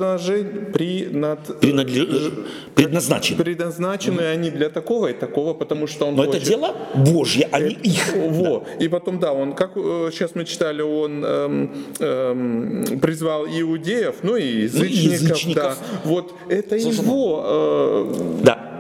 Принадлеж... 1.61 2.33
предназначены. 2.75 3.43
Предназначены 3.43 4.23
угу. 4.23 4.29
они 4.29 4.51
для 4.51 4.71
такого 4.71 5.09
и 5.09 5.13
такого, 5.13 5.55
потому 5.55 5.87
что 5.87 6.07
он 6.07 6.17
Но 6.17 6.25
хочет. 6.25 6.43
это 6.43 6.47
дело 6.51 6.75
Божье, 6.95 7.49
а 7.51 7.61
не 7.61 7.75
их. 7.75 8.15
Во. 8.15 8.61
Да. 8.61 8.85
И 8.85 8.89
потом, 8.89 9.19
да, 9.19 9.33
он, 9.33 9.53
как 9.55 9.75
сейчас 9.75 10.35
мы 10.35 10.45
читали, 10.45 10.83
он 10.83 11.25
эм, 11.25 11.75
эм, 11.99 13.01
призвал 13.01 13.47
иудеев, 13.47 14.17
ну 14.23 14.37
и 14.37 14.63
язычников. 14.63 14.91
И 14.91 15.25
язычников. 15.25 15.55
Да. 15.55 15.77
Вот 16.05 16.35
это 16.49 16.79
Слушай, 16.79 17.01
его... 17.01 17.45
Э, 17.47 18.43
да 18.43 18.57
Э, 18.57 18.73
э, 18.73 18.76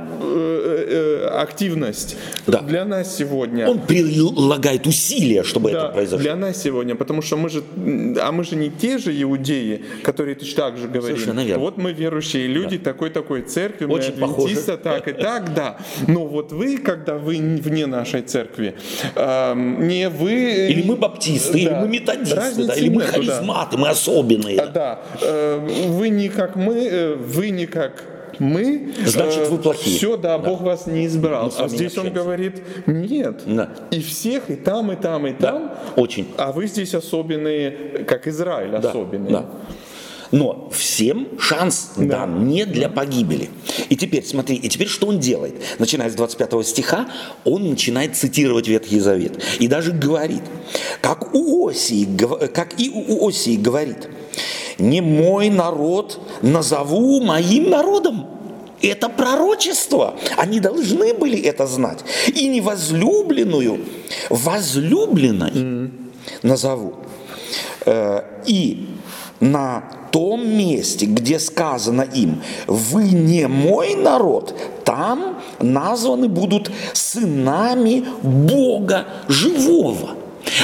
активность 1.40 2.16
да. 2.46 2.60
для 2.60 2.84
нас 2.84 3.16
сегодня. 3.16 3.68
Он 3.68 3.80
прилагает 3.80 4.86
усилия, 4.86 5.42
чтобы 5.42 5.72
да, 5.72 5.78
это 5.78 5.88
произошло. 5.88 6.18
Для 6.18 6.36
нас 6.36 6.62
сегодня, 6.62 6.94
потому 6.94 7.22
что 7.22 7.36
мы 7.36 7.48
же, 7.48 7.62
а 8.20 8.32
мы 8.32 8.44
же 8.44 8.56
не 8.56 8.70
те 8.70 8.98
же 8.98 9.10
иудеи, 9.22 9.84
которые 10.02 10.34
точно 10.34 10.56
так 10.56 10.78
же 10.78 10.88
говорим. 10.88 11.16
Совершенно 11.16 11.44
верно. 11.44 11.62
Вот 11.62 11.76
мы 11.76 11.92
верующие 11.92 12.46
люди 12.46 12.78
да. 12.78 12.92
такой-такой 12.92 13.42
церкви, 13.42 13.86
Очень 13.86 14.18
мы 14.18 14.26
адвентисты, 14.26 14.76
так 14.76 15.08
и 15.08 15.12
так, 15.12 15.54
да. 15.54 15.78
Но 16.06 16.26
вот 16.26 16.52
вы, 16.52 16.78
когда 16.78 17.16
вы 17.16 17.36
вне 17.36 17.86
нашей 17.86 18.22
церкви, 18.22 18.74
не 19.14 20.08
вы... 20.08 20.68
Или 20.70 20.82
мы 20.82 20.96
баптисты, 20.96 21.52
да. 21.52 21.58
или 21.58 21.70
мы 21.70 21.88
методисты, 21.88 22.64
да, 22.66 22.74
или 22.74 22.88
мы 22.88 23.02
харизматы, 23.02 23.76
да. 23.76 23.82
мы 23.82 23.88
особенные. 23.88 24.58
А, 24.58 24.66
да, 24.66 25.00
э, 25.20 25.88
вы 25.88 26.08
не 26.08 26.28
как 26.28 26.56
мы, 26.56 27.16
вы 27.16 27.50
не 27.50 27.66
как 27.66 28.15
мы, 28.38 28.94
значит 29.04 29.48
вы 29.48 29.58
плохие. 29.58 29.96
Все, 29.96 30.16
да, 30.16 30.38
да. 30.38 30.44
Бог 30.44 30.60
вас 30.60 30.86
не 30.86 31.06
избрал. 31.06 31.52
А 31.58 31.68
здесь 31.68 31.96
он 31.98 32.12
говорит, 32.12 32.62
нет. 32.86 33.42
Да. 33.46 33.70
И 33.90 34.00
всех, 34.00 34.50
и 34.50 34.56
там, 34.56 34.92
и 34.92 34.96
там, 34.96 35.26
и 35.26 35.32
там. 35.32 35.68
Да. 35.68 35.78
Очень. 35.96 36.28
А 36.36 36.52
вы 36.52 36.66
здесь 36.66 36.94
особенные, 36.94 38.04
как 38.06 38.26
Израиль 38.26 38.70
да. 38.70 38.88
особенные. 38.90 39.32
Да. 39.32 39.50
Но 40.32 40.68
всем 40.72 41.28
шанс 41.38 41.92
да. 41.96 42.04
дан 42.04 42.46
не 42.48 42.64
для 42.64 42.88
погибели. 42.88 43.48
И 43.88 43.96
теперь, 43.96 44.24
смотри, 44.24 44.56
и 44.56 44.68
теперь 44.68 44.88
что 44.88 45.06
он 45.06 45.20
делает? 45.20 45.54
Начиная 45.78 46.10
с 46.10 46.14
25 46.14 46.66
стиха, 46.66 47.08
он 47.44 47.68
начинает 47.68 48.16
цитировать 48.16 48.66
Ветхий 48.68 48.98
Завет. 48.98 49.42
И 49.60 49.68
даже 49.68 49.92
говорит, 49.92 50.42
как, 51.00 51.34
у 51.34 51.68
Осии, 51.68 52.08
как 52.48 52.80
и 52.80 52.90
у 52.90 53.28
Осии 53.28 53.56
говорит, 53.56 54.08
не 54.78 55.00
мой 55.00 55.48
народ 55.48 56.20
назову 56.42 57.20
моим 57.20 57.70
народом. 57.70 58.26
Это 58.82 59.08
пророчество. 59.08 60.16
Они 60.36 60.60
должны 60.60 61.14
были 61.14 61.40
это 61.40 61.66
знать. 61.66 62.00
И 62.34 62.46
невозлюбленную 62.48 63.80
возлюбленной 64.28 65.50
mm. 65.50 65.90
назову. 66.42 66.94
Э, 67.86 68.22
и 68.46 68.88
на 69.40 69.84
том 70.12 70.48
месте, 70.48 71.06
где 71.06 71.38
сказано 71.38 72.02
им, 72.02 72.42
вы 72.66 73.04
не 73.04 73.48
мой 73.48 73.94
народ, 73.94 74.54
там 74.84 75.40
названы 75.58 76.28
будут 76.28 76.70
сынами 76.92 78.04
Бога 78.22 79.06
живого. 79.28 80.10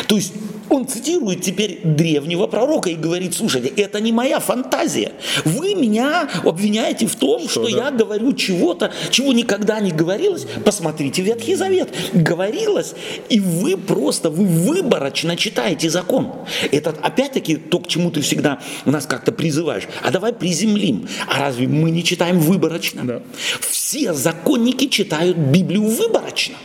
То 0.07 0.17
есть 0.17 0.33
он 0.69 0.87
цитирует 0.87 1.43
теперь 1.43 1.81
древнего 1.85 2.47
пророка 2.47 2.91
и 2.91 2.95
говорит, 2.95 3.35
слушайте, 3.35 3.69
это 3.69 4.01
не 4.01 4.13
моя 4.13 4.41
фантазия. 4.41 5.13
Вы 5.45 5.75
меня 5.75 6.29
обвиняете 6.45 7.07
в 7.07 7.17
том, 7.17 7.49
что, 7.49 7.67
что 7.67 7.77
да? 7.77 7.87
я 7.87 7.91
говорю 7.91 8.33
чего-то, 8.33 8.93
чего 9.11 9.33
никогда 9.33 9.81
не 9.81 9.93
говорилось. 9.93 10.47
Посмотрите 10.65 11.23
Ветхий 11.23 11.55
Завет. 11.55 11.91
Говорилось, 12.13 12.95
и 13.29 13.41
вы 13.41 13.77
просто, 13.77 14.31
вы 14.31 14.45
выборочно 14.45 15.37
читаете 15.37 15.91
закон. 15.91 16.33
Это 16.71 16.91
опять-таки 16.91 17.57
то, 17.57 17.79
к 17.79 17.89
чему 17.89 18.11
ты 18.11 18.21
всегда 18.21 18.61
нас 18.85 19.07
как-то 19.07 19.33
призываешь. 19.33 19.85
А 20.03 20.11
давай 20.11 20.33
приземлим. 20.33 21.09
А 21.29 21.41
разве 21.41 21.67
мы 21.69 21.91
не 21.91 22.05
читаем 22.05 22.41
выборочно? 22.41 23.03
Да. 23.05 23.23
Все 23.61 24.13
законники 24.13 24.87
читают 24.87 25.37
Библию 25.37 25.85
выборочно. 25.85 26.57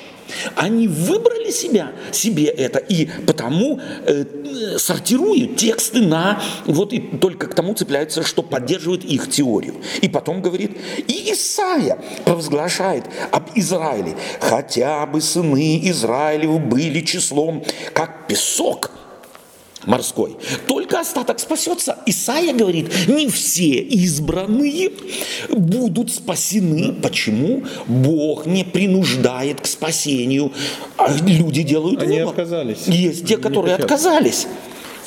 Они 0.56 0.88
выбрали 0.88 1.52
себя, 1.52 1.92
себе 2.12 2.46
это, 2.46 2.80
и 2.80 3.08
потому 3.26 3.80
э, 4.06 4.26
сортируют 4.78 5.58
тексты 5.58 6.02
на, 6.02 6.42
вот 6.66 6.94
и 6.94 7.00
только 7.00 7.48
к 7.48 7.54
тому 7.54 7.74
цепляются, 7.74 8.24
что 8.24 8.44
поддерживает 8.44 9.04
их 9.06 9.30
теорию. 9.30 9.76
И 10.02 10.10
потом 10.10 10.42
говорит, 10.42 10.78
и 11.08 11.32
Исаия 11.34 12.00
провозглашает 12.26 13.06
об 13.32 13.50
Израиле, 13.56 14.16
хотя 14.40 15.06
бы 15.06 15.22
сыны 15.22 15.80
Израилевы 15.90 16.60
были 16.60 17.02
числом, 17.02 17.64
как 17.94 18.28
песок– 18.28 18.92
морской. 19.88 20.36
Только 20.68 21.00
остаток 21.00 21.40
спасется. 21.40 21.98
Исаия 22.06 22.54
говорит, 22.54 22.90
не 23.08 23.28
все 23.30 23.80
избранные 23.80 24.92
будут 25.50 26.12
спасены. 26.12 26.94
Почему? 26.94 27.64
Бог 27.88 28.46
не 28.46 28.64
принуждает 28.64 29.62
к 29.62 29.66
спасению. 29.66 30.52
А 30.98 31.12
люди 31.14 31.64
делают 31.64 32.02
Они 32.04 32.18
выбор. 32.20 32.30
отказались. 32.30 32.88
Есть 32.88 33.26
те, 33.26 33.38
которые 33.38 33.76
отказались. 33.76 34.48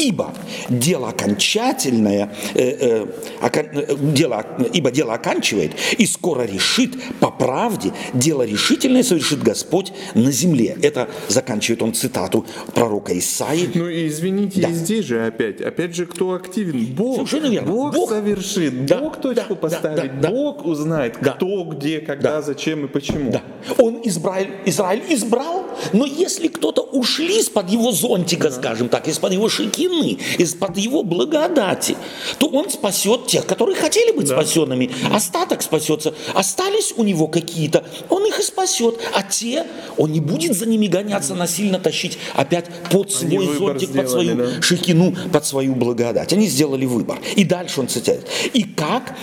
Ибо 0.01 0.33
дело 0.71 1.11
окончательное, 1.11 2.33
э, 2.55 2.71
э, 2.81 3.07
окон, 3.43 3.67
э, 3.73 3.97
дело, 4.15 4.47
ибо 4.73 4.91
дело 4.91 5.13
оканчивает 5.13 5.73
и 5.99 6.07
скоро 6.07 6.43
решит 6.43 6.93
по 7.21 7.31
правде, 7.31 7.93
дело 8.15 8.43
решительное 8.43 9.03
совершит 9.03 9.43
Господь 9.43 9.93
на 10.15 10.33
земле. 10.33 10.79
Это 10.83 11.11
заканчивает 11.29 11.83
он 11.83 11.93
цитату 11.93 12.47
пророка 12.75 13.17
Исаи. 13.19 13.69
Ну 13.75 13.89
и 13.89 14.09
извините, 14.09 14.63
да. 14.63 14.69
и 14.69 14.73
здесь 14.73 15.05
же 15.05 15.27
опять, 15.27 15.61
опять 15.61 15.95
же, 15.95 16.07
кто 16.07 16.33
активен? 16.33 16.87
Бог. 16.95 17.17
Совершенно 17.17 17.47
верно. 17.51 17.71
Бог, 17.71 17.95
Бог 17.95 18.09
совершит, 18.09 18.87
да, 18.87 18.99
Бог 18.99 19.21
точку 19.21 19.55
да, 19.55 19.55
поставит, 19.55 20.21
да, 20.21 20.31
Бог 20.31 20.65
узнает, 20.65 21.19
да, 21.21 21.33
кто, 21.33 21.65
где, 21.65 22.01
когда, 22.01 22.37
да, 22.37 22.43
зачем 22.43 22.87
и 22.87 22.89
почему. 22.89 23.33
Да. 23.33 23.43
Он 23.77 24.01
Израиль, 24.05 24.51
Израиль 24.65 25.03
избрал, 25.11 25.67
но 25.93 26.07
если 26.07 26.49
кто-то 26.49 26.81
ушли 26.81 27.41
из-под 27.41 27.69
его 27.69 27.93
зонтика, 27.93 28.45
да. 28.45 28.51
скажем 28.51 28.89
так, 28.89 29.07
из-под 29.07 29.33
его 29.35 29.51
шики, 29.51 29.90
вины, 29.91 30.19
из-под 30.39 30.77
его 30.77 31.03
благодати, 31.03 31.97
то 32.39 32.47
он 32.49 32.71
спасет 32.71 33.27
тех, 33.27 33.47
которые 33.47 33.77
хотели 33.77 34.13
быть 34.13 34.29
да. 34.29 34.35
спасенными. 34.35 34.91
Остаток 35.13 35.63
спасется. 35.63 36.15
Остались 36.35 36.95
у 36.97 37.05
него 37.05 37.27
какие-то, 37.27 37.85
он 38.09 38.27
их 38.27 38.39
и 38.39 38.43
спасет. 38.43 38.99
А 39.15 39.23
те, 39.23 39.67
он 39.97 40.13
не 40.13 40.21
будет 40.21 40.57
за 40.57 40.67
ними 40.67 40.87
гоняться, 40.87 41.35
насильно 41.35 41.79
тащить 41.79 42.19
опять 42.35 42.67
под 42.91 43.11
свой 43.13 43.47
зонтик, 43.47 43.93
под 43.93 44.11
свою 44.11 44.37
да? 44.37 44.63
шикину, 44.63 45.15
под 45.33 45.47
свою 45.47 45.75
благодать. 45.75 46.33
Они 46.33 46.47
сделали 46.47 46.87
выбор. 46.87 47.19
И 47.37 47.45
дальше 47.45 47.81
он 47.81 47.89
цитирует. 47.89 48.27
И 48.53 48.65
как 48.65 49.15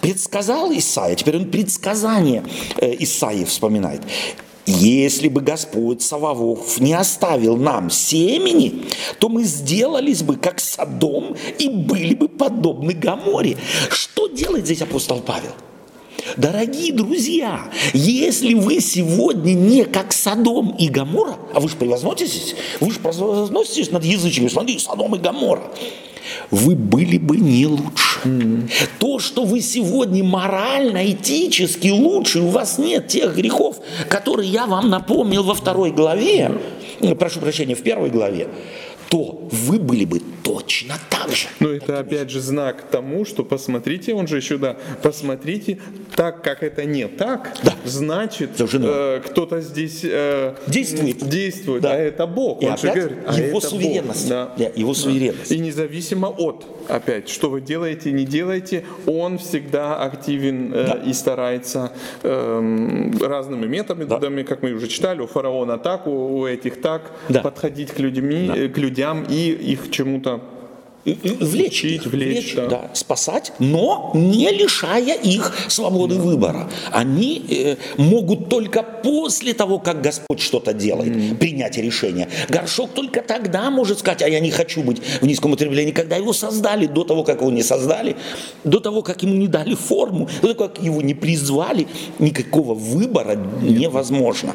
предсказал 0.00 0.72
Исаия, 0.72 1.14
теперь 1.14 1.36
он 1.36 1.50
предсказание 1.50 2.44
э, 2.76 2.94
Исаии 2.98 3.44
вспоминает. 3.44 4.02
Если 4.66 5.28
бы 5.28 5.42
Господь 5.42 6.00
Сававов 6.02 6.80
не 6.80 6.94
оставил 6.94 7.56
нам 7.56 7.90
семени, 7.90 8.84
то 9.18 9.28
мы 9.28 9.44
сделались 9.44 10.22
бы 10.22 10.36
как 10.36 10.58
Содом 10.60 11.36
и 11.58 11.68
были 11.68 12.14
бы 12.14 12.28
подобны 12.28 12.94
Гаморе. 12.94 13.58
Что 13.90 14.28
делает 14.28 14.64
здесь 14.64 14.80
апостол 14.80 15.20
Павел? 15.20 15.52
Дорогие 16.36 16.92
друзья, 16.92 17.70
если 17.92 18.54
вы 18.54 18.80
сегодня 18.80 19.52
не 19.54 19.84
как 19.84 20.12
Содом 20.12 20.74
и 20.78 20.88
Гамора, 20.88 21.36
а 21.52 21.60
вы 21.60 21.68
же 21.68 21.76
превозноситесь, 21.76 22.54
вы 22.80 22.90
же 22.90 22.98
превозноситесь 22.98 23.90
над 23.90 24.04
язычниками, 24.04 24.48
смотрите, 24.48 24.80
Содом 24.80 25.14
и 25.14 25.18
Гамора, 25.18 25.62
вы 26.50 26.74
были 26.74 27.18
бы 27.18 27.36
не 27.36 27.66
лучше. 27.66 28.20
Mm. 28.24 28.70
То, 28.98 29.18
что 29.18 29.44
вы 29.44 29.60
сегодня 29.60 30.24
морально, 30.24 31.10
этически 31.10 31.88
лучше, 31.88 32.40
у 32.40 32.48
вас 32.48 32.78
нет 32.78 33.08
тех 33.08 33.36
грехов, 33.36 33.76
которые 34.08 34.48
я 34.48 34.66
вам 34.66 34.88
напомнил 34.88 35.42
во 35.42 35.54
второй 35.54 35.90
главе, 35.90 36.50
прошу 37.18 37.40
прощения, 37.40 37.74
в 37.74 37.82
первой 37.82 38.10
главе, 38.10 38.48
то 39.14 39.46
вы 39.52 39.78
были 39.78 40.04
бы 40.04 40.20
точно 40.42 40.94
так 41.08 41.30
же. 41.30 41.46
Но 41.60 41.68
это 41.68 42.00
опять 42.00 42.30
же 42.30 42.40
знак 42.40 42.82
тому, 42.90 43.24
что 43.24 43.44
посмотрите, 43.44 44.12
он 44.12 44.26
же 44.26 44.38
еще, 44.38 44.58
да, 44.58 44.76
посмотрите, 45.04 45.78
так 46.16 46.42
как 46.42 46.64
это 46.64 46.84
не 46.84 47.06
так, 47.06 47.56
Да. 47.62 47.74
значит, 47.84 48.60
э, 48.60 49.20
кто-то 49.24 49.60
здесь 49.60 50.00
э, 50.02 50.56
Действует. 50.66 51.28
действует, 51.28 51.82
Да. 51.82 51.92
а 51.92 51.96
это 51.96 52.26
Бог. 52.26 52.60
И 52.60 52.66
Он 52.66 52.76
же 52.76 52.88
опять 52.90 53.04
говорит, 53.04 53.18
а 53.28 53.40
его 53.40 53.60
суверенность. 53.60 54.22
Бог. 54.22 54.30
Да. 54.30 54.54
Да, 54.58 54.64
его 54.74 54.94
суверенность. 54.94 55.52
И 55.52 55.60
независимо 55.60 56.26
от, 56.26 56.66
опять, 56.88 57.28
что 57.28 57.50
вы 57.50 57.60
делаете, 57.60 58.12
не 58.12 58.24
делаете, 58.24 58.84
он 59.06 59.38
всегда 59.38 59.96
активен 60.02 60.72
э, 60.72 60.86
Да. 60.86 60.92
и 61.10 61.12
старается 61.12 61.92
эм, 62.22 63.12
разными 63.20 63.66
методами, 63.66 64.42
как 64.42 64.62
мы 64.62 64.72
уже 64.72 64.88
читали, 64.88 65.20
у 65.20 65.26
фараона 65.26 65.78
так, 65.78 66.06
у, 66.06 66.38
у 66.38 66.46
этих 66.46 66.80
так, 66.80 67.10
Да. 67.28 67.40
подходить 67.40 67.90
к, 67.92 67.98
людьми, 67.98 68.50
э, 68.54 68.68
к 68.68 68.78
людям 68.78 69.24
и 69.28 69.50
их 69.50 69.90
чему-то 69.90 70.40
Влечь 71.04 71.84
Учить, 71.84 72.06
их, 72.06 72.06
влечь, 72.06 72.54
да. 72.54 72.66
да, 72.66 72.90
спасать, 72.94 73.52
но 73.58 74.10
не 74.14 74.50
лишая 74.50 75.14
их 75.14 75.52
свободы 75.68 76.14
выбора. 76.14 76.70
Они 76.90 77.44
э, 77.50 77.76
могут 77.98 78.48
только 78.48 78.82
после 78.82 79.52
того, 79.52 79.78
как 79.78 80.00
Господь 80.00 80.40
что-то 80.40 80.72
делает, 80.72 81.38
принять 81.38 81.76
решение. 81.76 82.28
Горшок 82.48 82.92
только 82.94 83.20
тогда 83.20 83.70
может 83.70 83.98
сказать, 83.98 84.22
а 84.22 84.28
я 84.28 84.40
не 84.40 84.50
хочу 84.50 84.82
быть 84.82 85.02
в 85.20 85.26
низком 85.26 85.52
употреблении, 85.52 85.92
когда 85.92 86.16
его 86.16 86.32
создали, 86.32 86.86
до 86.86 87.04
того, 87.04 87.22
как 87.22 87.42
его 87.42 87.50
не 87.50 87.62
создали, 87.62 88.16
до 88.64 88.80
того, 88.80 89.02
как 89.02 89.22
ему 89.22 89.34
не 89.34 89.48
дали 89.48 89.74
форму, 89.74 90.28
до 90.40 90.54
того, 90.54 90.68
как 90.68 90.82
его 90.82 91.02
не 91.02 91.14
призвали, 91.14 91.86
никакого 92.18 92.72
выбора 92.72 93.36
невозможно. 93.60 94.54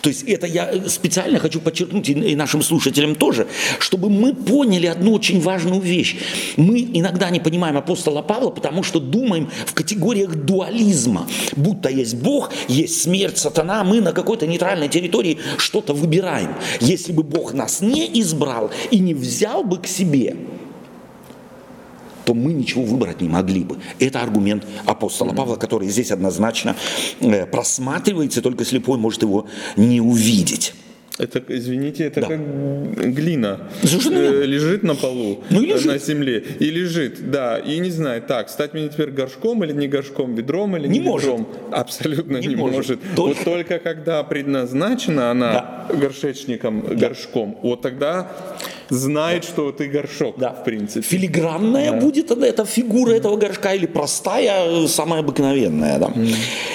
То 0.00 0.08
есть 0.08 0.24
это 0.24 0.46
я 0.46 0.88
специально 0.88 1.38
хочу 1.38 1.60
подчеркнуть 1.60 2.08
и 2.08 2.36
нашим 2.36 2.62
слушателям 2.62 3.14
тоже, 3.14 3.46
чтобы 3.78 4.10
мы 4.10 4.34
поняли 4.34 4.86
одну 4.86 5.12
очень 5.12 5.40
важную 5.40 5.80
вещь. 5.80 6.16
Мы 6.56 6.80
иногда 6.92 7.30
не 7.30 7.40
понимаем 7.40 7.76
апостола 7.76 8.22
Павла, 8.22 8.50
потому 8.50 8.82
что 8.82 9.00
думаем 9.00 9.50
в 9.66 9.74
категориях 9.74 10.34
дуализма. 10.34 11.28
Будто 11.56 11.88
есть 11.88 12.16
Бог, 12.16 12.50
есть 12.68 13.02
смерть, 13.02 13.38
сатана, 13.38 13.84
мы 13.84 14.00
на 14.00 14.12
какой-то 14.12 14.46
нейтральной 14.46 14.88
территории 14.88 15.38
что-то 15.56 15.94
выбираем. 15.94 16.54
Если 16.80 17.12
бы 17.12 17.22
Бог 17.22 17.54
нас 17.54 17.80
не 17.80 18.20
избрал 18.20 18.70
и 18.90 18.98
не 18.98 19.14
взял 19.14 19.64
бы 19.64 19.78
к 19.78 19.86
себе, 19.86 20.36
то 22.24 22.34
мы 22.34 22.52
ничего 22.52 22.82
выбрать 22.82 23.20
не 23.20 23.28
могли 23.28 23.64
бы. 23.64 23.78
Это 23.98 24.20
аргумент 24.20 24.66
апостола 24.86 25.32
Павла, 25.34 25.56
который 25.56 25.88
здесь 25.88 26.10
однозначно 26.10 26.76
э, 27.20 27.46
просматривается, 27.46 28.42
только 28.42 28.64
слепой 28.64 28.98
может 28.98 29.22
его 29.22 29.46
не 29.76 30.00
увидеть. 30.00 30.74
Это, 31.18 31.42
извините, 31.46 32.04
это 32.04 32.22
Да. 32.22 32.26
как 32.28 33.14
глина. 33.14 33.68
Совершенно 33.82 34.16
Э, 34.18 34.46
лежит 34.46 34.82
на 34.82 34.94
полу, 34.94 35.44
Ну 35.50 35.60
и 35.60 35.66
э, 35.70 35.74
лежит. 35.74 35.86
на 35.86 35.98
земле, 35.98 36.38
и 36.58 36.70
лежит, 36.70 37.30
да, 37.30 37.58
и 37.58 37.78
не 37.80 37.90
знает, 37.90 38.26
так, 38.26 38.48
стать 38.48 38.72
мне 38.72 38.88
теперь 38.88 39.10
горшком 39.10 39.62
или 39.62 39.72
не 39.74 39.88
горшком, 39.88 40.34
ведром 40.34 40.74
или 40.76 40.88
не, 40.88 41.00
Не 41.00 41.04
может. 41.04 41.28
ведром. 41.28 41.48
Абсолютно 41.70 42.38
не, 42.38 42.46
Не 42.48 42.56
может. 42.56 42.76
может. 42.76 43.00
Только- 43.14 43.38
Вот 43.38 43.44
только 43.44 43.78
когда 43.78 44.22
предназначена 44.24 45.30
она 45.30 45.86
горшечником, 45.90 46.80
горшком, 46.80 47.58
вот 47.62 47.82
тогда 47.82 48.32
знает, 48.92 49.44
что 49.44 49.72
ты 49.72 49.88
горшок, 49.88 50.38
Да. 50.38 50.50
в 50.50 50.64
принципе. 50.64 51.00
Филигранная 51.00 51.98
будет 52.00 52.30
она, 52.30 52.46
эта 52.46 52.64
фигура 52.64 53.12
этого 53.12 53.36
горшка 53.36 53.74
или 53.74 53.86
простая, 53.86 54.84
э, 54.84 54.88
самая 54.88 55.20
обыкновенная. 55.20 55.98
Да? 55.98 56.12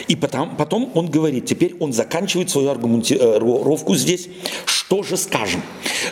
И 0.07 0.15
потом, 0.15 0.55
потом 0.57 0.91
он 0.95 1.09
говорит, 1.11 1.45
теперь 1.45 1.76
он 1.80 1.93
заканчивает 1.93 2.49
свою 2.49 2.70
аргументировку 2.70 3.95
здесь. 3.95 4.30
Что 4.65 5.03
же 5.03 5.15
скажем? 5.18 5.61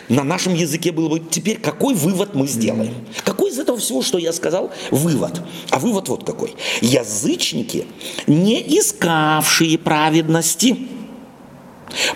На 0.08 0.22
нашем 0.22 0.54
языке 0.54 0.92
было 0.92 1.08
бы 1.08 1.18
теперь 1.20 1.58
какой 1.58 1.94
вывод 1.94 2.34
мы 2.34 2.46
сделаем? 2.46 2.94
Какой 3.24 3.50
из 3.50 3.58
этого 3.58 3.78
всего, 3.78 4.02
что 4.02 4.18
я 4.18 4.32
сказал, 4.32 4.70
вывод? 4.90 5.42
А 5.70 5.78
вывод 5.78 6.08
вот 6.08 6.24
какой. 6.24 6.54
Язычники, 6.82 7.84
не 8.28 8.60
искавшие 8.78 9.76
праведности, 9.78 10.76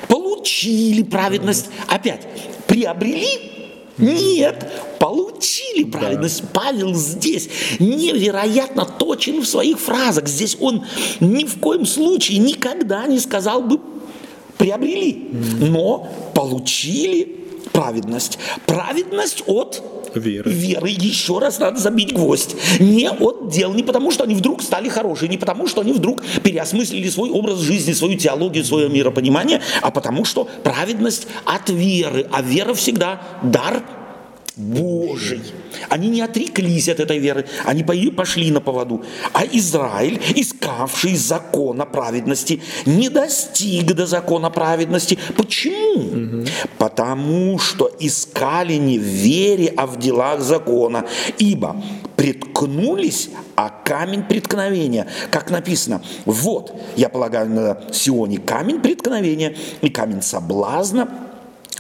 получили 0.07 1.03
праведность. 1.03 1.71
Опять, 1.89 2.27
приобрели? 2.67 3.60
Нет, 4.01 4.71
получили 4.99 5.85
праведность. 5.85 6.43
Павел 6.53 6.95
здесь 6.95 7.49
невероятно 7.79 8.85
точен 8.85 9.41
в 9.41 9.47
своих 9.47 9.79
фразах. 9.79 10.29
Здесь 10.29 10.57
он 10.61 10.85
ни 11.21 11.45
в 11.45 11.59
коем 11.59 11.87
случае 11.87 12.39
никогда 12.39 13.07
не 13.07 13.19
сказал 13.19 13.63
бы 13.63 13.81
приобрели, 14.59 15.31
но 15.61 16.09
получили 16.35 17.41
праведность. 17.73 18.39
Праведность 18.67 19.43
от 19.47 19.83
Веры. 20.15 20.51
веры. 20.51 20.89
Еще 20.89 21.39
раз 21.39 21.59
надо 21.59 21.79
забить 21.79 22.13
гвоздь. 22.13 22.57
Не 22.79 23.11
от 23.11 23.51
дел, 23.51 23.73
не 23.73 23.83
потому, 23.83 24.11
что 24.11 24.25
они 24.25 24.35
вдруг 24.35 24.63
стали 24.63 24.89
хорошие, 24.89 25.29
не 25.29 25.39
потому, 25.39 25.67
что 25.67 25.81
они 25.81 25.93
вдруг 25.93 26.23
переосмыслили 26.43 27.09
свой 27.09 27.31
образ 27.31 27.59
жизни, 27.61 27.93
свою 27.93 28.17
теологию, 28.17 28.65
свое 28.65 28.89
миропонимание, 28.89 29.61
а 29.83 29.91
потому, 29.91 30.25
что 30.25 30.49
праведность 30.63 31.27
от 31.45 31.69
веры. 31.71 32.27
А 32.33 32.43
вера 32.43 32.75
всегда 32.75 33.23
дар 33.43 33.83
Божий. 34.61 35.41
Они 35.89 36.09
не 36.09 36.21
отреклись 36.21 36.89
от 36.89 37.01
этой 37.01 37.19
веры, 37.19 37.47
они 37.65 37.83
по- 37.83 37.95
пошли 38.17 38.51
на 38.51 38.61
поводу. 38.61 39.03
А 39.33 39.45
Израиль, 39.45 40.21
искавший 40.37 41.17
закона 41.17 41.87
праведности, 41.87 42.61
не 42.87 43.09
достиг 43.09 43.93
до 43.95 44.07
закона 44.07 44.51
праведности. 44.51 45.19
Почему? 45.37 46.45
Потому 46.79 47.59
что 47.59 47.91
искали 48.01 48.75
не 48.75 48.99
в 48.99 49.03
вере, 49.03 49.73
а 49.77 49.87
в 49.87 49.99
делах 49.99 50.41
закона. 50.41 51.07
Ибо 51.39 51.83
приткнулись, 52.17 53.31
а 53.57 53.71
камень 53.71 54.23
преткновения, 54.25 55.07
как 55.31 55.51
написано, 55.51 56.03
вот, 56.27 56.75
я 56.97 57.09
полагаю, 57.09 57.49
на 57.49 57.81
Сионе 57.93 58.39
камень 58.39 58.81
преткновения 58.81 59.57
и 59.81 59.89
камень 59.89 60.23
соблазна, 60.23 61.09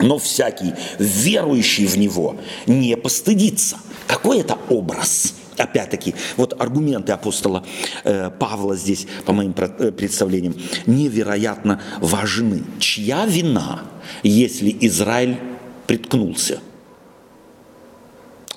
но 0.00 0.18
всякий 0.18 0.74
верующий 0.98 1.86
в 1.86 1.96
него 1.96 2.36
не 2.66 2.96
постыдится. 2.96 3.78
Какой 4.06 4.40
это 4.40 4.58
образ? 4.68 5.34
Опять-таки, 5.56 6.14
вот 6.36 6.58
аргументы 6.58 7.12
апостола 7.12 7.64
э, 8.04 8.30
Павла 8.30 8.76
здесь, 8.76 9.06
по 9.26 9.32
моим 9.32 9.54
э, 9.56 9.92
представлениям, 9.92 10.54
невероятно 10.86 11.82
важны. 12.00 12.62
Чья 12.78 13.26
вина, 13.26 13.82
если 14.22 14.74
Израиль 14.80 15.36
приткнулся? 15.86 16.60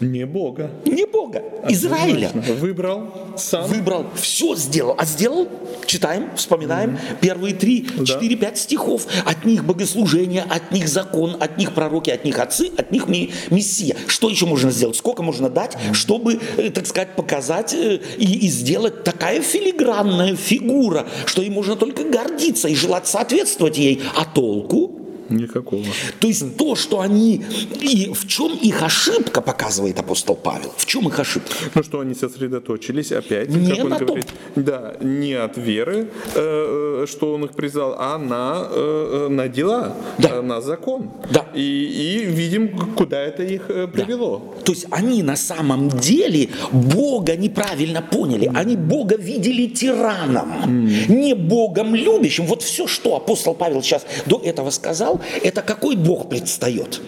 Не 0.04 0.26
Бога. 0.26 0.72
Не 0.86 1.06
Бога, 1.06 1.41
Израиля. 1.70 2.28
Однозначно. 2.28 2.54
Выбрал 2.56 3.04
сам. 3.38 3.66
Выбрал, 3.66 4.06
все 4.16 4.56
сделал. 4.56 4.95
А 4.97 5.06
сделал, 5.06 5.47
читаем, 5.86 6.30
вспоминаем, 6.36 6.97
первые 7.22 7.54
три, 7.56 7.88
четыре, 8.06 8.36
пять 8.36 8.58
стихов. 8.58 9.08
От 9.26 9.45
них 9.45 9.64
богослужение, 9.64 10.43
от 10.49 10.72
них 10.72 10.88
закон, 10.88 11.38
от 11.39 11.58
них 11.58 11.74
пророки, 11.74 12.10
от 12.10 12.26
них 12.26 12.39
отцы, 12.39 12.72
от 12.78 12.91
них 12.91 13.08
ми- 13.08 13.32
мессия. 13.49 13.95
Что 14.08 14.30
еще 14.30 14.45
можно 14.45 14.72
сделать? 14.72 14.95
Сколько 14.95 15.24
можно 15.24 15.49
дать, 15.49 15.78
чтобы, 15.93 16.39
э, 16.58 16.70
так 16.70 16.86
сказать, 16.86 17.16
показать 17.16 17.74
э, 17.74 17.99
и, 18.18 18.45
и 18.45 18.47
сделать 18.49 19.04
такая 19.04 19.41
филигранная 19.41 20.36
фигура, 20.36 21.08
что 21.26 21.41
им 21.41 21.54
можно 21.54 21.76
только 21.76 22.04
гордиться 22.04 22.68
и 22.68 22.76
желать 22.76 23.08
соответствовать 23.08 23.78
ей. 23.78 24.01
А 24.16 24.26
толку? 24.26 24.99
Никакого. 25.30 25.84
То 26.19 26.28
есть 26.28 26.57
то, 26.57 26.76
что 26.76 26.99
они... 26.99 27.43
И 27.82 28.11
в 28.13 28.28
чем 28.28 28.55
их 28.57 28.82
ошибка, 28.84 29.41
показывает 29.41 29.99
апостол 29.99 30.36
Павел. 30.36 30.74
В 30.78 30.86
чем 30.86 31.07
их 31.07 31.19
ошибка? 31.19 31.53
Ну 31.76 31.84
что 31.84 31.99
они 32.01 32.13
сосредоточились 32.13 33.11
опять, 33.11 33.49
Не 33.49 33.71
как 33.76 33.86
он 33.86 33.91
том. 33.91 34.05
говорит, 34.07 34.28
да, 34.55 34.95
не 35.01 35.34
от 35.34 35.57
веры, 35.57 36.09
э, 36.36 37.03
э, 37.03 37.05
что 37.07 37.34
он 37.34 37.45
их 37.45 37.51
призвал, 37.53 37.95
а 37.97 38.17
на, 38.17 38.67
э, 38.69 39.26
э, 39.28 39.30
на 39.30 39.47
дела, 39.47 39.95
Да. 40.17 40.30
э, 40.38 40.41
на 40.41 40.61
закон. 40.61 41.09
Да. 41.32 41.45
И, 41.55 41.61
и 41.61 42.26
видим, 42.26 42.93
куда 42.95 43.19
это 43.21 43.43
их 43.43 43.67
привело. 43.67 44.55
То 44.65 44.71
есть 44.74 44.86
они 44.91 45.24
на 45.24 45.36
самом 45.36 45.89
деле 45.89 46.49
Бога 46.71 47.36
неправильно 47.36 48.01
поняли. 48.01 48.51
Они 48.53 48.76
Бога 48.76 49.15
видели 49.17 49.67
тираном, 49.67 50.88
не 51.07 51.34
Богом 51.34 51.95
любящим. 51.95 52.45
Вот 52.45 52.61
все, 52.61 52.88
что 52.88 53.15
апостол 53.15 53.53
Павел 53.53 53.82
сейчас 53.82 54.05
до 54.26 54.39
этого 54.43 54.69
сказал, 54.69 55.12
это 55.43 55.61
какой 55.61 55.95
Бог 55.95 56.30
предстает. 56.30 57.01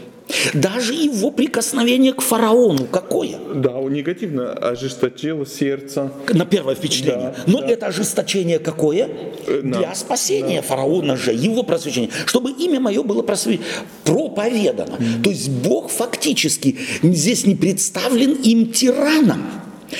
Даже 0.55 0.93
его 0.95 1.29
прикосновение 1.29 2.11
к 2.11 2.21
фараону 2.21 2.87
какое? 2.87 3.37
Да, 3.53 3.75
он 3.77 3.93
негативно 3.93 4.53
ожесточил 4.53 5.45
сердце. 5.45 6.11
На 6.33 6.45
первое 6.45 6.73
впечатление. 6.73 7.35
Да, 7.37 7.43
Но 7.45 7.61
да. 7.61 7.67
это 7.67 7.85
ожесточение 7.85 8.57
какое? 8.57 9.07
Э, 9.45 9.61
да. 9.63 9.77
Для 9.77 9.93
спасения 9.95 10.63
фараона 10.63 11.15
же, 11.15 11.31
его 11.31 11.61
просвещения. 11.61 12.09
Чтобы 12.25 12.51
имя 12.51 12.79
мое 12.79 13.03
было 13.03 13.21
просве- 13.21 13.61
проповедано. 14.03 14.97
То 15.23 15.29
есть 15.29 15.49
Бог 15.49 15.89
фактически 15.91 16.77
здесь 17.03 17.45
не 17.45 17.53
представлен 17.55 18.33
им 18.33 18.71
тираном. 18.71 19.43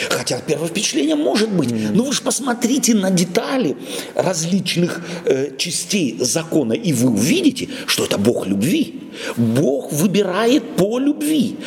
Хотя 0.10 0.40
первое 0.40 0.68
впечатление 0.68 1.16
может 1.16 1.50
быть. 1.50 1.72
Но 1.72 2.04
вы 2.04 2.14
же 2.14 2.22
посмотрите 2.22 2.94
на 2.94 3.12
детали 3.12 3.76
различных 4.16 5.02
э, 5.26 5.56
частей 5.58 6.18
закона, 6.20 6.74
и 6.74 6.94
вы 6.94 7.10
увидите, 7.10 7.70
что 7.88 8.06
это 8.06 8.18
Бог 8.18 8.48
любви. 8.48 9.05
Бог 9.38 9.92
выбирает 9.92 10.76
по 10.76 11.00
любви, 11.00 11.58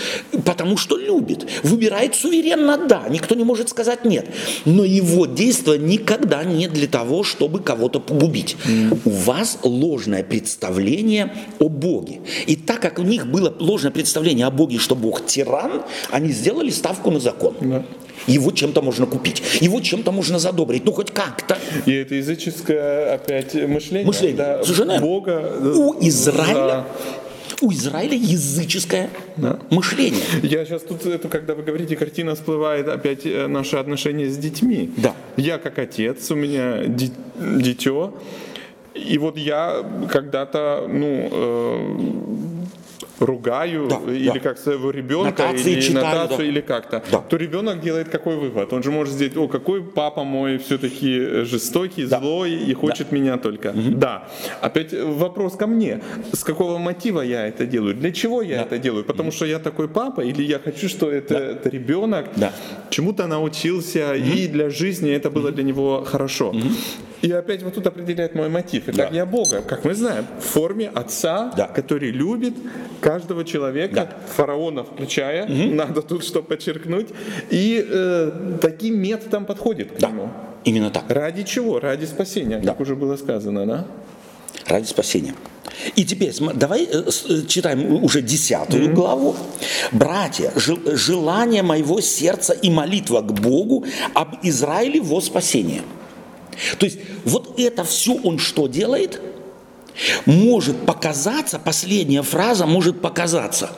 потому 0.44 0.76
что 0.76 0.96
любит. 0.96 1.46
Выбирает 1.62 2.14
суверенно, 2.14 2.76
да, 2.76 3.06
никто 3.08 3.34
не 3.34 3.44
может 3.44 3.68
сказать 3.68 4.04
нет. 4.04 4.26
Но 4.64 4.84
его 4.84 5.26
действие 5.26 5.78
никогда 5.78 6.44
не 6.44 6.68
для 6.68 6.86
того, 6.86 7.22
чтобы 7.22 7.60
кого-то 7.60 8.00
погубить. 8.00 8.56
Mm. 8.64 8.98
У 9.04 9.10
вас 9.10 9.58
ложное 9.62 10.22
представление 10.22 11.34
о 11.58 11.68
Боге. 11.68 12.20
И 12.46 12.56
так 12.56 12.80
как 12.80 12.98
у 12.98 13.02
них 13.02 13.26
было 13.26 13.54
ложное 13.58 13.90
представление 13.90 14.46
о 14.46 14.50
Боге, 14.50 14.78
что 14.78 14.94
Бог 14.94 15.26
тиран, 15.26 15.82
они 16.10 16.32
сделали 16.32 16.70
ставку 16.70 17.10
на 17.10 17.20
закон. 17.20 17.54
Yeah. 17.60 17.84
Его 18.26 18.50
чем-то 18.50 18.82
можно 18.82 19.06
купить, 19.06 19.42
его 19.60 19.80
чем-то 19.80 20.12
можно 20.12 20.38
задобрить, 20.38 20.84
ну 20.84 20.92
хоть 20.92 21.10
как-то. 21.10 21.56
И 21.86 21.92
это 21.92 22.14
языческое 22.14 23.14
опять 23.14 23.54
мышление. 23.54 24.06
Мышление. 24.06 24.36
Да, 24.36 24.62
Совершенно. 24.62 25.00
Бога. 25.00 25.52
У 25.74 25.94
Израиля 26.00 26.84
у 27.60 27.72
Израиля 27.72 28.16
языческое 28.16 29.10
да. 29.36 29.58
мышление. 29.70 30.22
Я 30.42 30.64
сейчас 30.64 30.82
тут, 30.82 31.06
это, 31.06 31.28
когда 31.28 31.54
вы 31.54 31.62
говорите, 31.62 31.96
картина 31.96 32.34
всплывает 32.34 32.88
опять 32.88 33.26
э, 33.26 33.46
наши 33.46 33.76
отношения 33.76 34.28
с 34.28 34.36
детьми. 34.36 34.90
Да. 34.96 35.14
Я 35.36 35.58
как 35.58 35.78
отец, 35.78 36.30
у 36.30 36.34
меня 36.34 36.84
дитё, 36.84 38.14
и 38.94 39.18
вот 39.18 39.36
я 39.36 39.84
когда-то, 40.10 40.86
ну, 40.88 41.28
э, 41.30 42.57
ругаю 43.20 43.88
да, 43.88 44.12
или 44.12 44.30
да. 44.30 44.40
как 44.40 44.58
своего 44.58 44.90
ребенка 44.90 45.42
нотации 45.42 45.72
или 45.72 45.80
читаю, 45.80 46.06
нотацию 46.06 46.38
да. 46.38 46.44
или 46.44 46.60
как-то, 46.60 47.02
да. 47.10 47.18
то 47.18 47.36
ребенок 47.36 47.80
делает 47.80 48.08
какой 48.08 48.36
вывод? 48.36 48.72
Он 48.72 48.82
же 48.82 48.90
может 48.90 49.14
сделать, 49.14 49.36
о, 49.36 49.48
какой 49.48 49.82
папа 49.82 50.24
мой 50.24 50.58
все-таки 50.58 51.44
жестокий, 51.44 52.06
да. 52.06 52.20
злой 52.20 52.52
и 52.52 52.74
хочет 52.74 53.08
да. 53.10 53.16
меня 53.16 53.36
только. 53.36 53.68
Угу. 53.68 53.96
Да. 53.96 54.28
Опять 54.60 54.92
вопрос 54.92 55.56
ко 55.56 55.66
мне. 55.66 56.00
С 56.32 56.44
какого 56.44 56.78
мотива 56.78 57.20
я 57.20 57.46
это 57.46 57.66
делаю? 57.66 57.94
Для 57.94 58.12
чего 58.12 58.42
я 58.42 58.56
да. 58.58 58.62
это 58.62 58.78
делаю? 58.78 59.04
Потому 59.04 59.28
угу. 59.28 59.36
что 59.36 59.46
я 59.46 59.58
такой 59.58 59.88
папа 59.88 60.20
или 60.20 60.42
я 60.42 60.58
хочу, 60.58 60.88
что 60.88 61.10
это, 61.10 61.34
да. 61.34 61.40
это 61.40 61.68
ребенок 61.68 62.26
да. 62.36 62.52
чему-то 62.90 63.26
научился 63.26 64.10
угу. 64.10 64.36
и 64.36 64.48
для 64.48 64.70
жизни 64.70 65.10
это 65.10 65.30
было 65.30 65.48
угу. 65.48 65.54
для 65.54 65.64
него 65.64 66.04
хорошо. 66.04 66.50
Угу. 66.50 66.68
И 67.22 67.32
опять 67.32 67.62
вот 67.62 67.74
тут 67.74 67.86
определяет 67.86 68.34
мой 68.34 68.48
мотив. 68.48 68.84
Итак, 68.86 69.10
да. 69.10 69.16
я 69.16 69.26
Бога, 69.26 69.62
как 69.62 69.84
мы 69.84 69.94
знаем, 69.94 70.26
в 70.38 70.44
форме 70.44 70.88
отца, 70.88 71.52
да. 71.56 71.66
который 71.66 72.10
любит 72.10 72.54
каждого 73.00 73.44
человека, 73.44 73.94
да. 73.94 74.10
фараона 74.36 74.84
включая, 74.84 75.44
угу. 75.44 75.74
надо 75.74 76.02
тут 76.02 76.24
что 76.24 76.42
подчеркнуть, 76.42 77.08
и 77.50 77.84
э, 77.88 78.58
таким 78.60 79.00
методом 79.00 79.46
подходит 79.46 79.92
к 79.92 79.98
да. 79.98 80.08
нему. 80.08 80.30
Именно 80.64 80.90
так. 80.90 81.04
Ради 81.08 81.42
чего? 81.42 81.80
Ради 81.80 82.04
спасения, 82.04 82.58
да. 82.58 82.70
как 82.70 82.80
уже 82.80 82.94
было 82.94 83.16
сказано, 83.16 83.66
да? 83.66 83.86
Ради 84.66 84.86
спасения. 84.86 85.34
И 85.96 86.04
теперь 86.04 86.32
давай 86.54 86.84
э, 86.84 87.02
э, 87.04 87.42
читаем 87.48 88.04
уже 88.04 88.22
десятую 88.22 88.88
mm-hmm. 88.90 88.94
главу. 88.94 89.36
Братья, 89.90 90.52
желание 90.56 91.62
моего 91.62 92.00
сердца 92.00 92.52
и 92.52 92.70
молитва 92.70 93.22
к 93.22 93.32
Богу 93.32 93.84
об 94.14 94.36
Израиле 94.44 95.00
во 95.00 95.20
спасение– 95.20 95.82
то 96.78 96.86
есть 96.86 96.98
вот 97.24 97.58
это 97.58 97.84
все 97.84 98.14
он 98.14 98.38
что 98.38 98.66
делает? 98.66 99.20
Может 100.26 100.86
показаться, 100.86 101.58
последняя 101.58 102.22
фраза 102.22 102.66
может 102.66 103.00
показаться, 103.00 103.70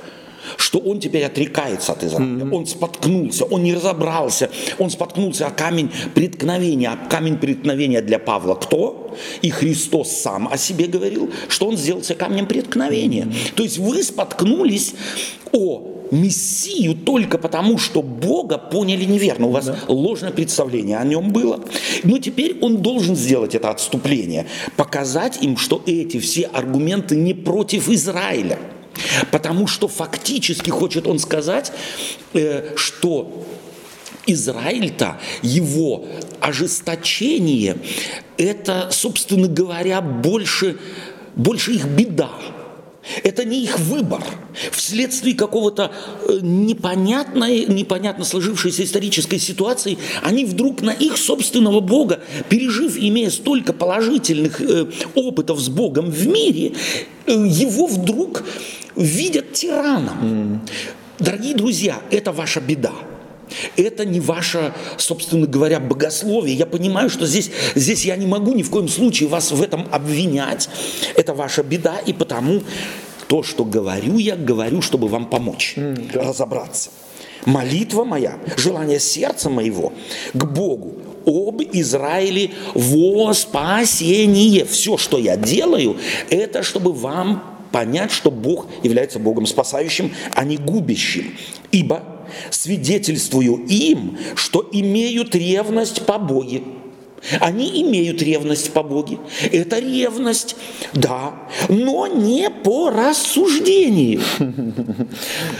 что 0.56 0.78
он 0.78 1.00
теперь 1.00 1.24
отрекается 1.24 1.92
от 1.92 2.04
Израиля. 2.04 2.44
Mm-hmm. 2.44 2.54
Он 2.54 2.66
споткнулся, 2.66 3.44
он 3.44 3.62
не 3.62 3.74
разобрался, 3.74 4.50
он 4.78 4.90
споткнулся 4.90 5.46
о 5.46 5.50
камень 5.50 5.90
преткновения. 6.14 6.90
А 6.90 7.08
камень 7.08 7.38
преткновения 7.38 8.02
для 8.02 8.18
Павла 8.18 8.54
кто? 8.54 9.16
И 9.42 9.50
Христос 9.50 10.10
сам 10.10 10.48
о 10.50 10.56
себе 10.58 10.86
говорил, 10.86 11.30
что 11.48 11.68
он 11.68 11.76
сделался 11.76 12.14
камнем 12.14 12.46
преткновения. 12.46 13.24
Mm-hmm. 13.24 13.54
То 13.54 13.62
есть 13.62 13.78
вы 13.78 14.02
споткнулись 14.02 14.94
о 15.52 15.89
Мессию 16.10 16.94
только 16.94 17.38
потому, 17.38 17.78
что 17.78 18.02
Бога 18.02 18.58
поняли 18.58 19.04
неверно. 19.04 19.46
У 19.46 19.50
вас 19.50 19.66
да. 19.66 19.78
ложное 19.88 20.30
представление 20.30 20.98
о 20.98 21.04
нем 21.04 21.30
было. 21.32 21.60
Но 22.02 22.18
теперь 22.18 22.58
он 22.60 22.78
должен 22.78 23.16
сделать 23.16 23.54
это 23.54 23.70
отступление, 23.70 24.46
показать 24.76 25.42
им, 25.42 25.56
что 25.56 25.82
эти 25.86 26.18
все 26.18 26.46
аргументы 26.46 27.16
не 27.16 27.34
против 27.34 27.88
Израиля. 27.88 28.58
Потому 29.30 29.66
что 29.66 29.88
фактически 29.88 30.70
хочет 30.70 31.06
он 31.06 31.18
сказать, 31.18 31.72
э, 32.34 32.74
что 32.76 33.46
Израиль-то, 34.26 35.18
его 35.42 36.06
ожесточение, 36.40 37.78
это, 38.36 38.88
собственно 38.90 39.48
говоря, 39.48 40.00
больше, 40.00 40.76
больше 41.36 41.72
их 41.72 41.86
беда. 41.86 42.30
Это 43.22 43.44
не 43.44 43.62
их 43.62 43.78
выбор. 43.78 44.22
Вследствие 44.72 45.34
какого-то 45.34 45.90
э, 46.28 46.38
непонятной, 46.42 47.64
непонятно 47.66 48.24
сложившейся 48.24 48.84
исторической 48.84 49.38
ситуации, 49.38 49.98
они 50.22 50.44
вдруг 50.44 50.82
на 50.82 50.90
их 50.90 51.16
собственного 51.16 51.80
Бога, 51.80 52.20
пережив, 52.48 52.96
имея 52.98 53.30
столько 53.30 53.72
положительных 53.72 54.60
э, 54.60 54.86
опытов 55.14 55.60
с 55.60 55.68
Богом 55.68 56.10
в 56.10 56.26
мире, 56.26 56.74
э, 57.26 57.32
его 57.32 57.86
вдруг 57.86 58.44
видят 58.96 59.52
тираном. 59.54 60.62
Дорогие 61.18 61.54
друзья, 61.54 62.00
это 62.10 62.32
ваша 62.32 62.60
беда. 62.60 62.92
Это 63.76 64.04
не 64.04 64.20
ваше, 64.20 64.72
собственно 64.96 65.46
говоря, 65.46 65.80
богословие. 65.80 66.56
Я 66.56 66.66
понимаю, 66.66 67.10
что 67.10 67.26
здесь, 67.26 67.50
здесь 67.74 68.04
я 68.04 68.16
не 68.16 68.26
могу 68.26 68.54
ни 68.54 68.62
в 68.62 68.70
коем 68.70 68.88
случае 68.88 69.28
вас 69.28 69.50
в 69.50 69.62
этом 69.62 69.88
обвинять. 69.90 70.68
Это 71.16 71.34
ваша 71.34 71.62
беда, 71.62 71.98
и 71.98 72.12
потому 72.12 72.62
то, 73.28 73.42
что 73.42 73.64
говорю 73.64 74.18
я, 74.18 74.36
говорю, 74.36 74.82
чтобы 74.82 75.08
вам 75.08 75.26
помочь 75.26 75.74
mm, 75.76 76.10
да. 76.12 76.22
разобраться. 76.24 76.90
Молитва 77.46 78.04
моя, 78.04 78.38
желание 78.56 79.00
сердца 79.00 79.48
моего 79.48 79.92
к 80.34 80.44
Богу 80.44 80.96
об 81.24 81.62
Израиле 81.72 82.50
во 82.74 83.32
спасение. 83.32 84.64
Все, 84.64 84.96
что 84.96 85.18
я 85.18 85.36
делаю, 85.36 85.96
это 86.28 86.62
чтобы 86.62 86.92
вам 86.92 87.42
понять, 87.72 88.10
что 88.10 88.30
Бог 88.30 88.66
является 88.82 89.18
Богом 89.18 89.46
спасающим, 89.46 90.12
а 90.34 90.44
не 90.44 90.56
губящим. 90.56 91.34
Ибо 91.70 92.02
свидетельствую 92.50 93.64
им, 93.66 94.18
что 94.36 94.68
имеют 94.72 95.34
ревность 95.34 96.06
по 96.06 96.18
Боге. 96.18 96.62
Они 97.40 97.82
имеют 97.82 98.22
ревность 98.22 98.72
по 98.72 98.82
Боге. 98.82 99.18
Это 99.52 99.78
ревность, 99.78 100.56
да, 100.94 101.34
но 101.68 102.06
не 102.06 102.50
по 102.50 102.90
рассуждению. 102.90 104.20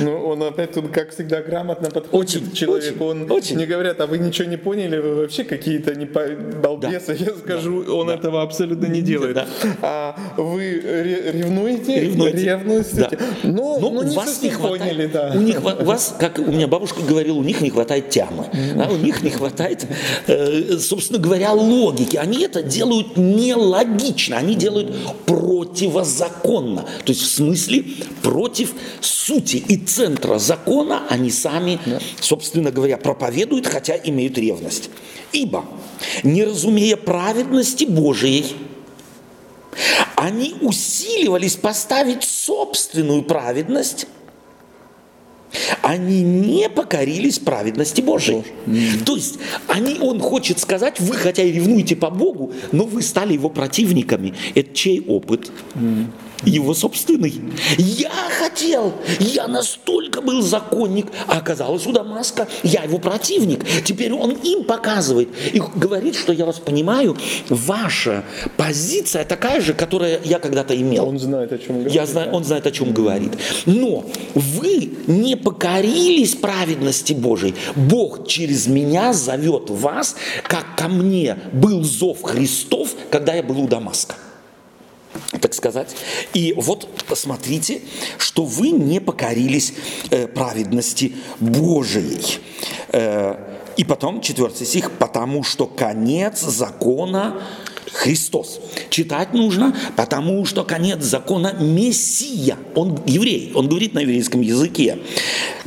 Ну, 0.01 0.27
он 0.27 0.43
опять 0.43 0.73
тут, 0.73 0.91
как 0.91 1.13
всегда, 1.13 1.43
грамотно 1.43 1.91
подходит 1.91 2.37
очень, 2.37 2.51
к 2.51 2.55
человеку. 2.55 3.05
Очень, 3.05 3.23
он 3.23 3.33
очень. 3.33 3.57
не 3.57 3.67
говорят, 3.67 4.01
а 4.01 4.07
вы 4.07 4.19
ничего 4.19 4.49
не 4.49 4.57
поняли, 4.57 4.99
вы 4.99 5.15
вообще 5.17 5.45
какие-то 5.45 5.95
не 5.95 6.07
балбесы, 6.07 7.17
да. 7.19 7.25
я 7.25 7.35
скажу, 7.37 7.85
да. 7.85 7.93
он 7.93 8.07
да. 8.07 8.15
этого 8.15 8.43
абсолютно 8.43 8.87
не 8.87 9.03
делает. 9.03 9.35
Да. 9.35 9.47
А 9.83 10.17
вы 10.37 10.81
ревнуете, 11.35 12.01
ревнуете, 12.01 12.45
ревнуете 12.45 12.89
да. 12.95 13.11
но, 13.43 13.79
но, 13.79 13.91
но 13.91 14.03
не 14.03 14.17
вас 14.17 14.43
не 14.43 14.51
хватает, 14.51 14.81
поняли, 14.81 15.07
да. 15.07 15.33
У 15.35 15.41
них, 15.41 15.61
у 15.63 15.85
вас, 15.85 16.15
как 16.19 16.39
у 16.39 16.51
меня 16.51 16.67
бабушка 16.67 17.03
говорила, 17.03 17.37
у 17.37 17.43
них 17.43 17.61
не 17.61 17.71
хватает 17.71 18.11
тямы, 18.11 18.47
да, 18.75 18.89
у 18.89 18.97
них 18.97 19.23
не 19.23 19.31
хватает, 19.31 19.87
э, 20.27 20.79
собственно 20.79 21.19
говоря, 21.19 21.50
логики. 21.53 22.17
Они 22.17 22.43
это 22.43 22.63
делают 22.63 23.17
нелогично, 23.17 24.39
они 24.39 24.55
делают 24.55 24.95
противозаконно. 25.27 26.83
То 27.05 27.13
есть 27.13 27.23
в 27.23 27.27
смысле 27.27 27.85
против 28.23 28.73
сути 29.01 29.57
и 29.57 29.77
центра 29.77 30.39
закона 30.39 31.03
они 31.09 31.31
сами, 31.31 31.79
собственно 32.21 32.71
говоря, 32.71 32.97
проповедуют, 32.97 33.67
хотя 33.67 33.97
имеют 33.97 34.39
ревность. 34.39 34.91
Ибо, 35.33 35.65
не 36.23 36.45
разумея 36.45 36.97
праведности 36.97 37.85
Божией, 37.85 38.57
они 40.17 40.55
усиливались 40.61 41.57
поставить 41.57 42.25
собственную 42.25 43.23
праведность 43.23 44.07
они 45.83 46.23
не 46.23 46.69
покорились 46.69 47.39
праведности 47.39 48.01
Божией. 48.01 48.45
Mm-hmm. 48.67 49.05
То 49.05 49.17
есть 49.17 49.39
они, 49.69 49.99
он 49.99 50.21
хочет 50.21 50.59
сказать, 50.59 51.01
вы 51.01 51.15
хотя 51.15 51.43
и 51.43 51.53
ревнуете 51.53 51.97
по 51.97 52.11
Богу, 52.11 52.53
но 52.73 52.85
вы 52.85 53.03
стали 53.03 53.35
его 53.35 53.51
противниками. 53.51 54.35
Это 54.55 54.75
чей 54.75 55.01
опыт? 55.07 55.51
Mm-hmm 55.75 56.07
его 56.45 56.75
собственный. 56.75 57.35
Я 57.79 58.11
хотел, 58.39 58.95
я 59.19 59.49
настолько 59.49 60.21
был 60.21 60.43
законник, 60.43 61.07
а 61.27 61.39
оказалось 61.39 61.87
у 61.87 61.93
Дамаска, 61.93 62.49
я 62.63 62.83
его 62.83 62.99
противник. 62.99 63.65
Теперь 63.85 64.13
он 64.13 64.33
им 64.33 64.65
показывает 64.65 65.29
и 65.53 65.61
говорит, 65.77 66.17
что 66.17 66.33
я 66.33 66.47
вас 66.47 66.59
понимаю, 66.59 67.17
ваша 67.49 68.25
позиция 68.57 69.25
такая 69.25 69.61
же, 69.61 69.75
которая 69.75 70.21
я 70.25 70.39
когда-то 70.39 70.77
имел. 70.77 71.09
Он 71.09 71.19
знает, 71.19 71.53
о 71.53 71.59
чем 71.59 71.77
говорит. 71.77 71.93
Я 71.93 72.07
знаю, 72.07 72.33
он 72.33 72.45
знает, 72.45 72.67
о 72.67 72.71
чем 72.71 72.93
говорит. 72.93 73.33
Но 73.67 74.05
вы 74.35 74.93
не 75.07 75.37
покорились 75.37 76.35
праведности 76.35 77.13
Божией. 77.13 77.55
Бог 77.77 78.27
через 78.27 78.67
меня 78.67 79.13
зовет 79.13 79.71
вас, 79.71 80.17
как 80.43 80.77
ко 80.77 80.89
мне 80.89 81.39
был 81.53 81.83
зов 81.83 82.23
Христов, 82.23 82.95
когда 83.11 83.35
я 83.35 83.43
был 83.43 83.61
у 83.61 83.69
Дамаска. 83.69 84.17
Так 85.39 85.55
сказать. 85.55 85.95
И 86.35 86.55
вот 86.57 86.89
посмотрите, 87.09 87.83
что 88.19 88.45
вы 88.45 88.71
не 88.71 89.01
покорились 89.01 89.75
э, 90.11 90.27
праведности 90.27 91.13
Божией. 91.39 92.39
Э, 92.89 93.37
и 93.77 93.85
потом, 93.85 94.21
четвертый 94.21 94.67
стих, 94.67 94.91
потому 94.93 95.45
что 95.45 95.67
конец 95.67 96.41
закона 96.41 97.41
Христос. 97.93 98.61
Читать 98.89 99.33
нужно, 99.33 99.75
потому 99.97 100.45
что 100.45 100.65
конец 100.65 101.03
закона 101.03 101.55
Мессия. 101.61 102.59
Он 102.75 103.01
еврей, 103.07 103.53
он 103.55 103.69
говорит 103.69 103.95
на 103.95 104.01
еврейском 104.01 104.41
языке. 104.41 104.99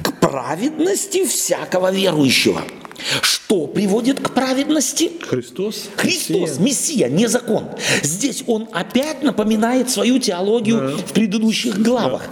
К 0.01 0.11
праведности 0.19 1.25
всякого 1.25 1.91
верующего. 1.91 2.61
Что 3.21 3.67
приводит 3.67 4.19
к 4.19 4.31
праведности? 4.33 5.11
Христос. 5.21 5.89
Христос, 5.95 6.59
Мессия, 6.59 7.07
не 7.09 7.27
закон. 7.27 7.65
Здесь 8.01 8.43
он 8.47 8.67
опять 8.71 9.21
напоминает 9.23 9.89
свою 9.89 10.19
теологию 10.19 10.79
Да. 10.97 10.97
в 10.97 11.13
предыдущих 11.13 11.79
главах. 11.81 12.23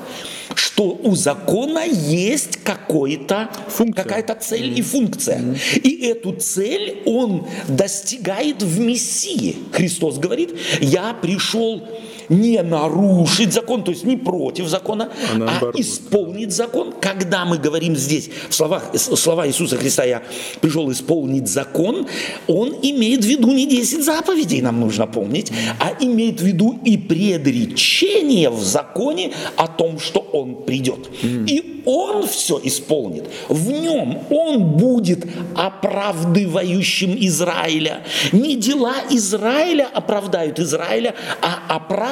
Что 0.56 1.00
у 1.04 1.16
закона 1.16 1.86
есть 1.86 2.58
какой-то, 2.64 3.50
какая-то 3.96 4.36
цель 4.36 4.78
и 4.78 4.82
функция. 4.82 5.56
И 5.76 6.06
эту 6.08 6.34
цель 6.34 7.02
он 7.06 7.48
достигает 7.68 8.62
в 8.62 8.80
Мессии. 8.80 9.58
Христос 9.72 10.18
говорит, 10.18 10.54
я 10.82 11.14
пришел 11.14 11.88
не 12.30 12.62
нарушить 12.62 13.54
закон, 13.54 13.84
то 13.84 13.92
есть 13.92 14.04
не 14.04 14.18
против 14.18 14.68
закона, 14.68 15.10
А 15.34 15.60
а, 15.62 15.72
исполнить 15.76 16.52
закон. 16.52 16.94
Когда 17.00 17.46
мы 17.46 17.58
говорим 17.58 17.96
здесь 17.96 18.30
в 18.50 18.54
словах, 18.54 18.92
слова 18.96 19.48
Иисуса 19.48 19.78
Христа, 19.78 20.04
я 20.04 20.22
пришел 20.62 20.92
исполнить 20.92 21.48
закон, 21.48 22.08
он 22.48 22.76
имеет 22.82 23.24
в 23.24 23.28
виду 23.28 23.52
не 23.52 23.66
10 23.66 24.04
заповедей, 24.04 24.62
нам 24.62 24.80
нужно 24.80 25.08
помнить, 25.08 25.52
а 25.80 25.94
имеет 26.00 26.42
в 26.42 26.46
виду 26.46 26.80
и 26.86 26.98
предречение 26.98 28.50
в 28.50 28.62
законе 28.62 29.32
о 29.56 29.68
том, 29.68 30.00
что 30.00 30.20
он 30.20 30.64
придет. 30.64 31.10
И 31.24 31.82
он 31.86 32.28
все 32.28 32.60
исполнит. 32.64 33.26
В 33.50 33.72
нем 33.72 34.20
он 34.30 34.64
будет 34.78 35.26
оправдывающим 35.56 37.16
Израиля. 37.20 38.04
Не 38.32 38.56
дела 38.56 38.96
Израиля 39.10 39.90
оправдают 39.94 40.60
Израиля, 40.60 41.16
а 41.42 41.76
оправдывающим 41.76 42.11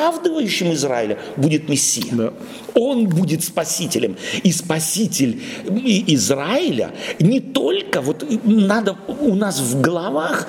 Израиля 0.73 1.17
будет 1.37 1.69
Мессия. 1.69 2.13
Да. 2.13 2.33
Он 2.75 3.07
будет 3.07 3.43
спасителем. 3.43 4.15
И 4.43 4.51
спаситель 4.51 5.41
Израиля 6.07 6.91
не 7.19 7.39
только, 7.39 8.01
вот 8.01 8.25
надо 8.45 8.97
у 9.07 9.35
нас 9.35 9.59
в 9.59 9.81
головах 9.81 10.47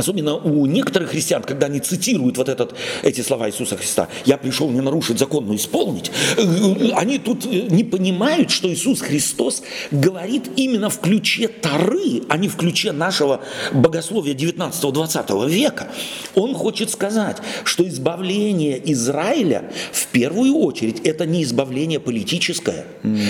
Особенно 0.00 0.34
у 0.34 0.64
некоторых 0.64 1.10
христиан, 1.10 1.42
когда 1.42 1.66
они 1.66 1.78
цитируют 1.78 2.38
вот 2.38 2.48
этот, 2.48 2.74
эти 3.02 3.20
слова 3.20 3.50
Иисуса 3.50 3.76
Христа, 3.76 4.08
«Я 4.24 4.38
пришел 4.38 4.70
не 4.70 4.80
нарушить 4.80 5.18
закон, 5.18 5.46
но 5.46 5.54
исполнить», 5.54 6.10
э, 6.38 6.90
они 6.94 7.18
тут 7.18 7.44
э, 7.44 7.66
не 7.68 7.84
понимают, 7.84 8.50
что 8.50 8.72
Иисус 8.72 9.02
Христос 9.02 9.62
говорит 9.90 10.52
именно 10.56 10.88
в 10.88 11.00
ключе 11.00 11.48
Тары, 11.48 12.22
а 12.30 12.38
не 12.38 12.48
в 12.48 12.56
ключе 12.56 12.92
нашего 12.92 13.42
богословия 13.74 14.32
19-20 14.32 15.50
века. 15.50 15.88
Он 16.34 16.54
хочет 16.54 16.90
сказать, 16.90 17.36
что 17.64 17.86
избавление 17.86 18.80
Израиля 18.92 19.70
в 19.92 20.06
первую 20.06 20.54
очередь 20.56 21.00
это 21.00 21.26
не 21.26 21.42
избавление 21.42 22.00
политическое, 22.00 22.86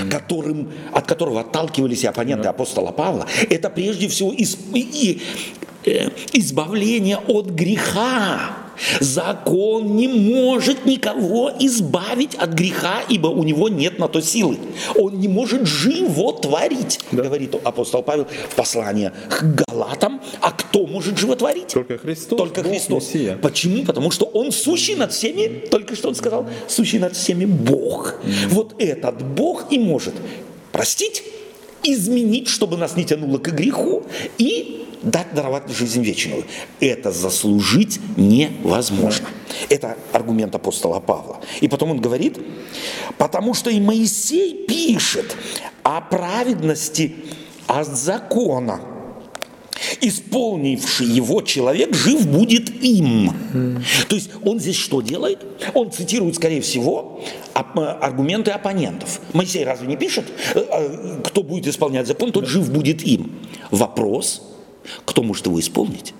которым, 0.08 0.70
от 0.92 1.04
которого 1.08 1.40
отталкивались 1.40 2.04
и 2.04 2.06
оппоненты 2.06 2.46
апостола 2.46 2.92
Павла. 2.92 3.26
Это 3.48 3.70
прежде 3.70 4.06
всего 4.06 4.32
из- 4.32 4.56
и- 4.72 5.20
э, 5.84 6.08
избавление 6.32 7.18
от 7.18 7.46
греха. 7.46 8.56
Закон 9.00 9.96
не 9.96 10.08
может 10.08 10.86
никого 10.86 11.52
избавить 11.58 12.34
от 12.34 12.50
греха, 12.50 13.02
ибо 13.08 13.28
у 13.28 13.44
него 13.44 13.68
нет 13.68 13.98
на 13.98 14.08
то 14.08 14.22
силы. 14.22 14.56
Он 14.96 15.20
не 15.20 15.28
может 15.28 15.66
животворить, 15.66 17.00
говорит 17.12 17.54
апостол 17.62 18.02
Павел 18.02 18.26
в 18.48 18.54
послании 18.54 19.12
к 19.28 19.64
Галатам. 19.66 20.20
А 20.40 20.52
кто 20.52 20.86
может 20.86 21.18
животворить? 21.18 21.68
Только 21.68 21.98
Христос. 21.98 22.38
Только 22.38 22.62
Бог, 22.62 22.72
Христос. 22.72 23.14
Мессия. 23.14 23.36
Почему? 23.36 23.84
Потому 23.84 24.10
что 24.10 24.24
Он 24.24 24.50
сущий 24.50 24.94
над 24.94 25.12
всеми, 25.12 25.66
только 25.66 25.94
что 25.94 26.08
Он 26.08 26.14
сказал, 26.14 26.48
сущий 26.68 26.98
над 26.98 27.14
всеми 27.14 27.44
Бог. 27.44 28.14
Вот 28.48 28.74
этот 28.78 29.22
Бог 29.22 29.66
и 29.70 29.78
может 29.78 30.14
простить, 30.72 31.22
изменить, 31.82 32.48
чтобы 32.48 32.76
нас 32.76 32.96
не 32.96 33.04
тянуло 33.04 33.38
к 33.38 33.48
греху, 33.52 34.04
и 34.38 34.86
дать 35.02 35.34
даровать 35.34 35.68
жизнь 35.70 36.02
вечную. 36.02 36.44
Это 36.78 37.10
заслужить 37.10 38.00
невозможно. 38.16 39.28
Это 39.68 39.96
аргумент 40.12 40.54
апостола 40.54 41.00
Павла. 41.00 41.40
И 41.60 41.68
потом 41.68 41.92
он 41.92 42.00
говорит, 42.00 42.38
потому 43.18 43.54
что 43.54 43.70
и 43.70 43.80
Моисей 43.80 44.66
пишет 44.66 45.36
о 45.82 46.00
праведности 46.00 47.16
от 47.66 47.86
закона 47.86 48.80
исполнивший 50.00 51.06
его 51.06 51.42
человек 51.42 51.94
жив 51.94 52.26
будет 52.26 52.70
им. 52.82 53.32
То 54.08 54.14
есть 54.14 54.30
он 54.44 54.60
здесь 54.60 54.76
что 54.76 55.00
делает? 55.00 55.44
Он 55.74 55.90
цитирует, 55.90 56.36
скорее 56.36 56.60
всего, 56.60 57.22
аргументы 57.54 58.50
оппонентов. 58.50 59.20
Моисей 59.32 59.64
разве 59.64 59.86
не 59.86 59.96
пишет, 59.96 60.24
э, 60.54 60.60
э, 60.60 61.20
кто 61.24 61.42
будет 61.42 61.66
исполнять 61.66 62.06
закон, 62.06 62.32
тот 62.32 62.46
жив 62.46 62.70
будет 62.70 63.02
им. 63.02 63.32
Вопрос, 63.70 64.42
кто 65.04 65.22
может 65.22 65.46
его 65.46 65.60
исполнить? 65.60 66.14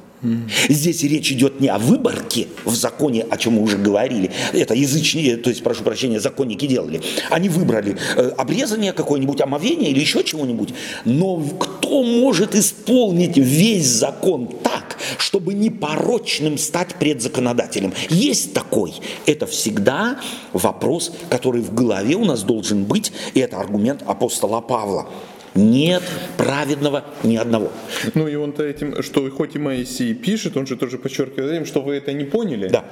Здесь 0.68 1.02
речь 1.02 1.32
идет 1.32 1.60
не 1.60 1.68
о 1.68 1.78
выборке 1.78 2.48
в 2.64 2.74
законе, 2.74 3.26
о 3.28 3.36
чем 3.36 3.54
мы 3.54 3.62
уже 3.62 3.78
говорили. 3.78 4.30
Это 4.52 4.74
язычники, 4.74 5.36
то 5.36 5.50
есть, 5.50 5.62
прошу 5.62 5.82
прощения, 5.82 6.20
законники 6.20 6.66
делали. 6.66 7.00
Они 7.30 7.48
выбрали 7.48 7.96
э, 8.16 8.30
обрезание 8.36 8.92
какое-нибудь, 8.92 9.40
омовение 9.40 9.90
или 9.90 10.00
еще 10.00 10.22
чего-нибудь. 10.22 10.74
Но 11.04 11.36
кто 11.40 12.02
может 12.02 12.54
исполнить 12.54 13.36
весь 13.36 13.86
закон 13.86 14.48
так, 14.62 14.98
чтобы 15.18 15.54
непорочным 15.54 16.58
стать 16.58 16.96
предзаконодателем? 16.96 17.92
Есть 18.10 18.52
такой. 18.52 18.94
Это 19.26 19.46
всегда 19.46 20.20
вопрос, 20.52 21.12
который 21.30 21.62
в 21.62 21.72
голове 21.74 22.16
у 22.16 22.24
нас 22.24 22.42
должен 22.42 22.84
быть, 22.84 23.12
и 23.34 23.40
это 23.40 23.58
аргумент 23.58 24.02
апостола 24.06 24.60
Павла. 24.60 25.08
Нет 25.54 26.02
праведного 26.36 27.04
ни 27.22 27.36
одного. 27.36 27.72
Ну 28.14 28.28
и 28.28 28.34
он-то 28.36 28.62
этим, 28.62 29.02
что 29.02 29.28
хоть 29.30 29.56
и 29.56 29.58
Моисей 29.58 30.14
пишет, 30.14 30.56
он 30.56 30.66
же 30.66 30.76
тоже 30.76 30.98
подчеркивает 30.98 31.52
этим, 31.52 31.66
что 31.66 31.82
вы 31.82 31.96
это 31.96 32.12
не 32.12 32.24
поняли. 32.24 32.68
Да. 32.68 32.84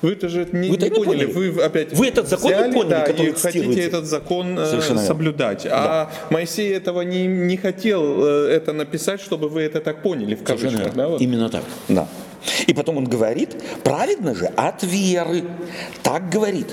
Вы 0.00 0.12
это 0.12 0.28
же 0.28 0.46
не, 0.52 0.68
Вы 0.68 0.76
это 0.76 0.84
не 0.88 0.90
не 0.90 1.04
поняли. 1.04 1.26
поняли. 1.26 1.50
Вы 1.50 1.62
опять 1.62 1.92
Вы 1.92 2.06
этот 2.06 2.28
закон 2.28 2.50
не 2.52 2.56
взяли, 2.56 2.72
поняли, 2.72 2.90
да, 2.90 3.00
который 3.00 3.30
и 3.30 3.32
хотите 3.32 3.80
этот 3.80 4.04
закон 4.04 4.58
э, 4.58 4.66
Совершенно 4.66 5.00
соблюдать. 5.00 5.66
А 5.68 6.10
Моисей 6.30 6.72
этого 6.72 7.00
не, 7.02 7.26
не 7.26 7.56
хотел 7.56 8.24
э, 8.24 8.48
это 8.48 8.72
написать, 8.72 9.20
чтобы 9.20 9.48
вы 9.48 9.62
это 9.62 9.80
так 9.80 10.02
поняли 10.02 10.36
в 10.36 10.44
кавычках. 10.44 10.94
Да, 10.94 11.08
вот. 11.08 11.20
Именно 11.20 11.48
так. 11.48 11.64
Да. 11.88 12.06
И 12.66 12.72
потом 12.72 12.98
он 12.98 13.04
говорит, 13.04 13.56
праведно 13.84 14.34
же 14.34 14.46
от 14.46 14.82
веры. 14.82 15.44
Так 16.02 16.30
говорит. 16.30 16.68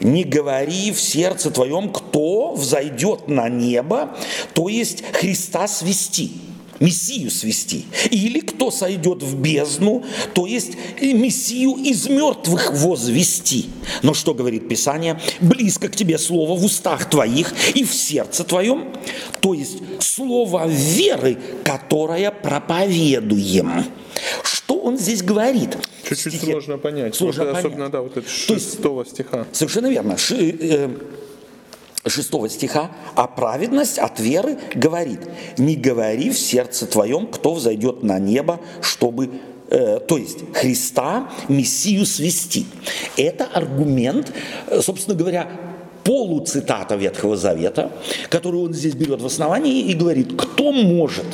Не 0.00 0.24
говори 0.24 0.92
в 0.92 1.00
сердце 1.00 1.50
твоем, 1.50 1.92
кто 1.92 2.52
взойдет 2.54 3.28
на 3.28 3.48
небо, 3.48 4.16
то 4.54 4.68
есть 4.68 5.02
Христа 5.12 5.66
свести. 5.66 6.32
Мессию 6.80 7.30
свести. 7.30 7.84
Или 8.10 8.40
кто 8.40 8.72
сойдет 8.72 9.22
в 9.22 9.36
бездну, 9.40 10.02
то 10.34 10.46
есть 10.46 10.72
Мессию 11.00 11.76
из 11.76 12.08
мертвых 12.08 12.72
возвести. 12.72 13.66
Но 14.02 14.14
что 14.14 14.34
говорит 14.34 14.68
Писание? 14.68 15.20
Близко 15.40 15.88
к 15.88 15.94
тебе 15.94 16.18
слово 16.18 16.58
в 16.58 16.64
устах 16.64 17.08
твоих 17.08 17.54
и 17.76 17.84
в 17.84 17.94
сердце 17.94 18.42
твоем, 18.42 18.88
то 19.40 19.54
есть 19.54 19.78
слово 20.00 20.66
веры, 20.66 21.38
которое 21.64 22.32
проповедуем. 22.32 23.84
Он 24.82 24.98
здесь 24.98 25.22
говорит? 25.22 25.76
Чуть-чуть 26.08 26.34
стихе- 26.34 26.52
сложно 26.52 26.78
понять. 26.78 27.14
Сложно 27.14 27.44
Вот, 27.44 27.52
понять. 27.52 27.64
Особенно, 27.66 27.88
да, 27.90 28.00
вот 28.02 28.16
это 28.16 28.26
есть- 28.26 28.46
шестого 28.72 29.04
стиха. 29.06 29.46
Совершенно 29.52 29.86
верно. 29.88 30.16
Ши- 30.18 30.56
э, 30.60 30.88
шестого 32.08 32.48
стиха, 32.48 32.90
а 33.14 33.26
праведность 33.28 33.98
от 33.98 34.18
веры 34.18 34.58
говорит, 34.74 35.20
не 35.56 35.76
говори 35.76 36.30
в 36.30 36.38
сердце 36.38 36.86
твоем, 36.86 37.26
кто 37.28 37.54
взойдет 37.54 38.02
на 38.02 38.18
небо, 38.18 38.60
чтобы 38.80 39.30
э, 39.70 40.00
то 40.06 40.18
есть 40.18 40.40
Христа, 40.52 41.30
Мессию 41.48 42.04
свести. 42.04 42.66
Это 43.16 43.44
аргумент, 43.44 44.32
э, 44.66 44.80
собственно 44.82 45.16
говоря, 45.16 45.48
полуцитата 46.04 46.96
Ветхого 46.96 47.36
Завета, 47.36 47.90
которую 48.28 48.64
он 48.64 48.74
здесь 48.74 48.94
берет 48.94 49.22
в 49.22 49.26
основании 49.26 49.80
и 49.82 49.94
говорит, 49.94 50.32
кто 50.36 50.72
может 50.72 51.24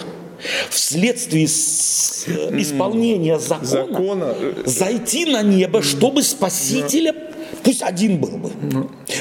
вследствие 0.70 1.45
э, 1.45 2.61
исполнения 2.61 3.39
закона, 3.39 3.66
Закона, 3.66 4.34
э, 4.39 4.62
зайти 4.66 5.26
на 5.26 5.43
небо, 5.43 5.82
чтобы 5.82 6.22
Спасителя, 6.22 7.14
пусть 7.63 7.83
один 7.83 8.19
был 8.19 8.39
бы, 8.39 8.51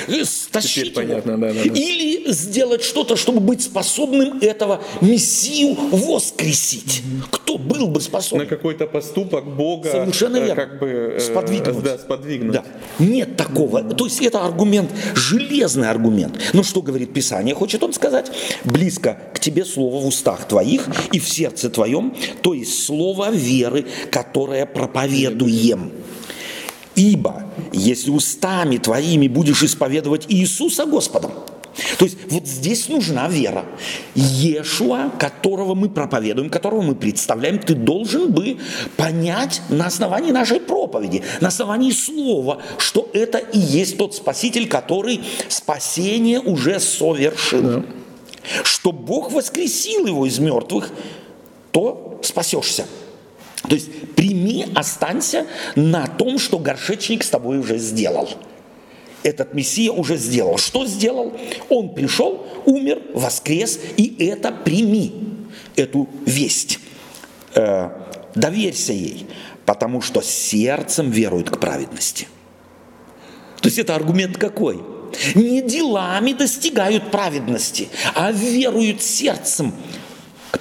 э, 0.08 0.24
стащить 0.26 0.94
понятно, 0.94 1.38
да, 1.38 1.54
да, 1.54 1.54
да. 1.54 1.62
Или 1.62 2.32
сделать 2.32 2.84
что-то, 2.84 3.16
чтобы 3.16 3.40
быть 3.40 3.62
способным 3.62 4.40
этого 4.40 4.82
Мессию 5.02 5.76
воскресить. 5.92 7.04
Кто 7.32 7.58
был 7.58 7.88
бы 7.88 7.96
На 7.96 8.00
способен? 8.02 8.48
какой-то 8.48 8.88
поступок 8.88 9.46
Бога 9.46 9.90
Совершенно 9.90 10.38
э, 10.38 10.46
верно. 10.46 10.56
как 10.56 10.80
бы 10.80 10.88
э, 10.88 11.20
Сподвигнуть. 11.20 11.84
Да, 11.84 11.98
сподвигнуть. 11.98 12.54
Да. 12.54 12.64
Нет 13.00 13.38
такого. 13.38 13.84
То 13.84 14.06
есть 14.06 14.22
это 14.22 14.44
аргумент, 14.44 14.90
железный 15.16 15.90
аргумент. 15.90 16.40
Но 16.54 16.64
что 16.64 16.82
говорит 16.82 17.14
Писание? 17.14 17.56
Хочет 17.56 17.84
он 17.84 17.94
сказать? 17.94 18.32
Близко 18.64 19.18
к 19.34 19.40
тебе 19.40 19.66
слово 19.66 20.02
в 20.04 20.08
устах 20.08 20.48
твоих 20.48 20.88
и 21.12 21.20
в 21.20 21.28
сердце 21.30 21.70
твоем, 21.70 22.16
то 22.42 22.54
есть 22.54 22.84
слово 22.84 23.32
веры, 23.32 23.86
которое 24.12 24.66
проповедуем. 24.66 25.92
Ибо 26.98 27.44
если 27.72 28.10
устами 28.10 28.78
твоими 28.78 29.28
будешь 29.28 29.62
исповедовать 29.62 30.26
Иисуса 30.30 30.86
Господом, 30.86 31.32
то 32.00 32.06
есть 32.06 32.18
вот 32.32 32.48
здесь 32.48 32.90
нужна 32.90 33.28
вера. 33.28 33.66
Иешуа, 34.16 35.12
которого 35.20 35.76
мы 35.76 35.90
проповедуем, 35.90 36.50
которого 36.50 36.82
мы 36.82 36.96
представляем, 36.96 37.60
ты 37.60 37.76
должен 37.76 38.32
бы 38.32 38.58
понять 38.96 39.62
на 39.70 39.86
основании 39.86 40.32
нашей 40.32 40.60
проповеди, 40.60 41.22
на 41.40 41.50
основании 41.50 41.92
слова, 41.92 42.64
что 42.80 43.08
это 43.14 43.38
и 43.38 43.60
есть 43.60 44.00
тот 44.00 44.16
Спаситель, 44.16 44.68
который 44.68 45.22
спасение 45.50 46.40
уже 46.40 46.80
совершил. 46.80 47.86
Что 48.64 48.92
Бог 48.92 49.32
воскресил 49.32 50.08
его 50.08 50.26
из 50.26 50.40
мертвых, 50.40 50.90
то 51.72 52.20
спасешься. 52.24 52.88
То 53.64 53.76
есть 53.76 54.16
прими, 54.16 54.68
останься 54.76 55.46
на 55.76 56.08
том, 56.08 56.40
что 56.40 56.60
горшечник 56.60 57.24
с 57.24 57.30
тобой 57.30 57.58
уже 57.58 57.78
сделал. 57.78 58.30
Этот 59.24 59.54
Мессия 59.54 59.92
уже 59.92 60.16
сделал. 60.16 60.58
Что 60.58 60.86
сделал? 60.86 61.34
Он 61.70 61.94
пришел, 61.94 62.46
умер, 62.66 63.02
воскрес, 63.14 63.80
и 63.98 64.16
это 64.26 64.52
прими, 64.52 65.12
эту 65.76 66.08
весть. 66.26 66.80
Э, 67.56 67.90
доверься 68.36 68.94
ей, 68.94 69.28
потому 69.66 70.02
что 70.02 70.22
сердцем 70.22 71.10
веруют 71.10 71.50
к 71.50 71.60
праведности. 71.60 72.28
То 73.62 73.68
есть 73.68 73.80
это 73.80 73.96
аргумент 73.96 74.38
какой? 74.38 74.80
Не 75.36 75.62
делами 75.62 76.34
достигают 76.34 77.12
праведности, 77.12 77.90
а 78.14 78.32
веруют 78.32 79.02
сердцем 79.02 79.74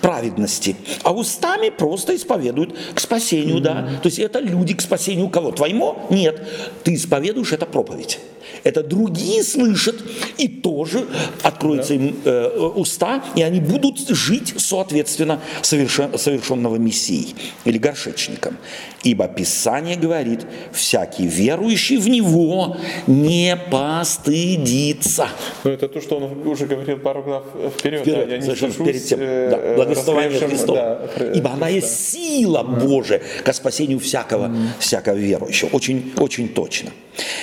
праведности, 0.07 0.77
а 1.03 1.13
устами 1.13 1.69
просто 1.69 2.15
исповедуют 2.15 2.77
к 2.95 3.01
спасению, 3.01 3.61
да. 3.61 3.89
То 4.05 4.07
есть 4.07 4.21
это 4.21 4.39
люди 4.39 4.73
к 4.75 4.81
спасению 4.81 5.29
кого? 5.29 5.51
Твоему? 5.51 5.97
Нет. 6.11 6.47
Ты 6.85 6.95
исповедуешь, 6.95 7.53
это 7.53 7.67
проповедь. 7.67 8.21
Это 8.67 8.83
другие 8.83 9.45
слышат, 9.45 9.95
и 10.39 10.49
тоже 10.49 11.07
откроются 11.43 11.95
им 11.95 12.17
э, 12.25 12.49
уста, 12.75 13.23
и 13.37 13.43
они 13.43 13.61
будут 13.61 14.09
жить 14.09 14.55
соответственно 14.57 15.41
совершен- 15.63 16.19
совершенного 16.19 16.75
Мессией 16.77 17.37
или 17.65 17.79
горшечником. 17.79 18.57
Ибо 19.05 19.29
Писание 19.29 19.95
говорит, 19.97 20.41
всякий 20.73 21.29
верующий 21.29 21.97
в 21.97 22.09
Него 22.09 22.77
не 23.07 23.57
постыдится. 23.71 25.29
Ну, 25.65 25.71
это 25.71 25.89
то, 25.89 26.01
что 26.01 26.17
он 26.17 26.47
уже 26.47 26.67
говорил 26.67 26.99
пару 26.99 27.23
глав 27.23 27.45
вперед. 27.79 28.01
Вперед, 28.01 28.27
да, 28.27 28.33
я 28.33 28.39
не 28.39 28.43
совершенно 28.43 28.73
перед 28.85 29.05
тем. 29.05 29.19
э, 29.23 29.51
Да, 29.51 29.59
э, 29.59 29.77
благословение 29.77 30.41
Христова. 30.41 31.09
да, 31.19 31.25
Ибо 31.33 31.51
она 31.53 31.67
Христа. 31.67 31.87
есть 31.87 32.09
сила 32.11 32.63
Божия 32.65 33.23
ко 33.45 33.53
спасению 33.53 34.01
всякого, 34.01 34.51
всякого 34.81 35.15
верующего. 35.15 35.69
Очень, 35.73 36.13
очень 36.17 36.49
точно. 36.49 36.91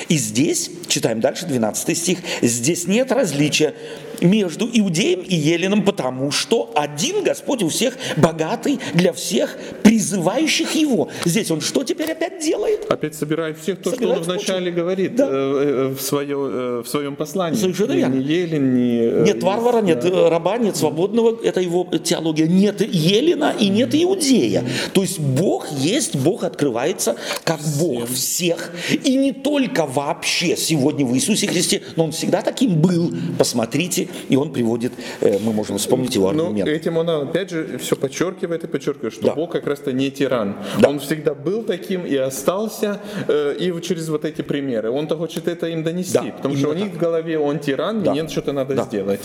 И 0.09 0.17
здесь, 0.17 0.69
читаем 0.87 1.12
дальше, 1.19 1.45
12 1.45 1.97
стих, 1.97 2.19
здесь 2.41 2.87
нет 2.87 3.11
различия 3.11 3.73
между 4.21 4.69
иудеем 4.71 5.21
и 5.21 5.35
еленом, 5.35 5.83
потому 5.83 6.31
что 6.31 6.71
один 6.75 7.23
Господь 7.23 7.63
у 7.63 7.69
всех 7.69 7.97
богатый 8.17 8.79
для 8.93 9.13
всех 9.13 9.57
призывающих 9.83 10.75
его. 10.75 11.09
Здесь 11.25 11.51
он 11.51 11.61
что 11.61 11.83
теперь 11.83 12.11
опять 12.11 12.43
делает? 12.43 12.89
Опять 12.89 13.15
собирает 13.15 13.57
всех 13.57 13.77
то, 13.79 13.89
что 13.89 13.99
Собирает 13.99 14.17
он 14.19 14.23
вначале 14.23 14.71
кучу. 14.71 14.81
говорит 14.83 15.15
Да. 15.15 15.27
э, 15.29 15.31
э, 15.31 15.95
в, 15.95 16.01
свое, 16.01 16.37
э, 16.37 16.81
в 16.83 16.87
своем 16.87 17.15
послании. 17.15 17.57
Совершенно 17.57 17.91
верно. 17.93 18.15
Ни 18.15 18.23
Елен, 18.23 18.75
э, 18.75 19.23
Нет 19.25 19.43
варвара, 19.43 19.81
нет 19.81 20.03
э, 20.05 20.29
раба, 20.29 20.57
нет 20.57 20.75
свободного, 20.75 21.37
это 21.43 21.61
его 21.61 21.87
теология. 22.03 22.47
Нет 22.47 22.81
Елена 22.81 23.53
и 23.59 23.69
нет 23.69 23.93
Иудея. 23.93 24.63
То 24.93 25.01
есть 25.01 25.19
Бог 25.19 25.67
есть, 25.71 26.15
Бог 26.15 26.43
открывается 26.43 27.15
как 27.43 27.59
Бог 27.79 28.07
всех. 28.09 28.71
И 29.03 29.15
не 29.15 29.31
только 29.33 29.85
вообще 29.85 30.55
сегодня 30.57 31.05
в 31.05 31.13
Иисусе 31.15 31.47
Христе, 31.47 31.81
но 31.95 32.05
Он 32.05 32.11
всегда 32.11 32.41
таким 32.41 32.81
был. 32.81 33.11
Посмотрите, 33.37 34.07
и 34.29 34.35
Он 34.35 34.51
приводит, 34.51 34.93
мы 35.21 35.51
можем 35.53 35.77
вспомнить 35.77 36.15
его 36.15 36.31
Но 36.31 36.43
аргумент. 36.45 36.69
этим 36.69 36.97
он 36.97 37.09
опять 37.09 37.49
же 37.49 37.77
все 37.81 37.95
подчеркивает 37.95 38.63
и 38.63 38.67
подчеркивает, 38.67 39.13
что 39.13 39.23
Да. 39.23 39.33
Бог 39.35 39.51
как 39.51 39.65
раз-то 39.83 39.91
не 39.93 40.09
тиран. 40.11 40.55
Да. 40.79 40.89
Он 40.89 40.99
всегда 40.99 41.33
был 41.33 41.63
таким 41.63 42.05
и 42.05 42.15
остался, 42.15 42.99
э, 43.27 43.55
и 43.59 43.81
через 43.81 44.09
вот 44.09 44.25
эти 44.25 44.41
примеры. 44.41 44.89
Он-то 44.89 45.17
хочет 45.17 45.47
это 45.47 45.67
им 45.67 45.83
донести, 45.83 46.13
Да, 46.13 46.23
потому 46.37 46.55
что 46.57 46.69
у 46.69 46.73
них 46.73 46.93
в 46.93 46.97
голове 46.97 47.37
он 47.37 47.59
тиран, 47.59 48.03
Да. 48.03 48.11
мне 48.11 48.27
что-то 48.27 48.53
надо 48.53 48.75
Да. 48.75 48.83
сделать. 48.83 49.21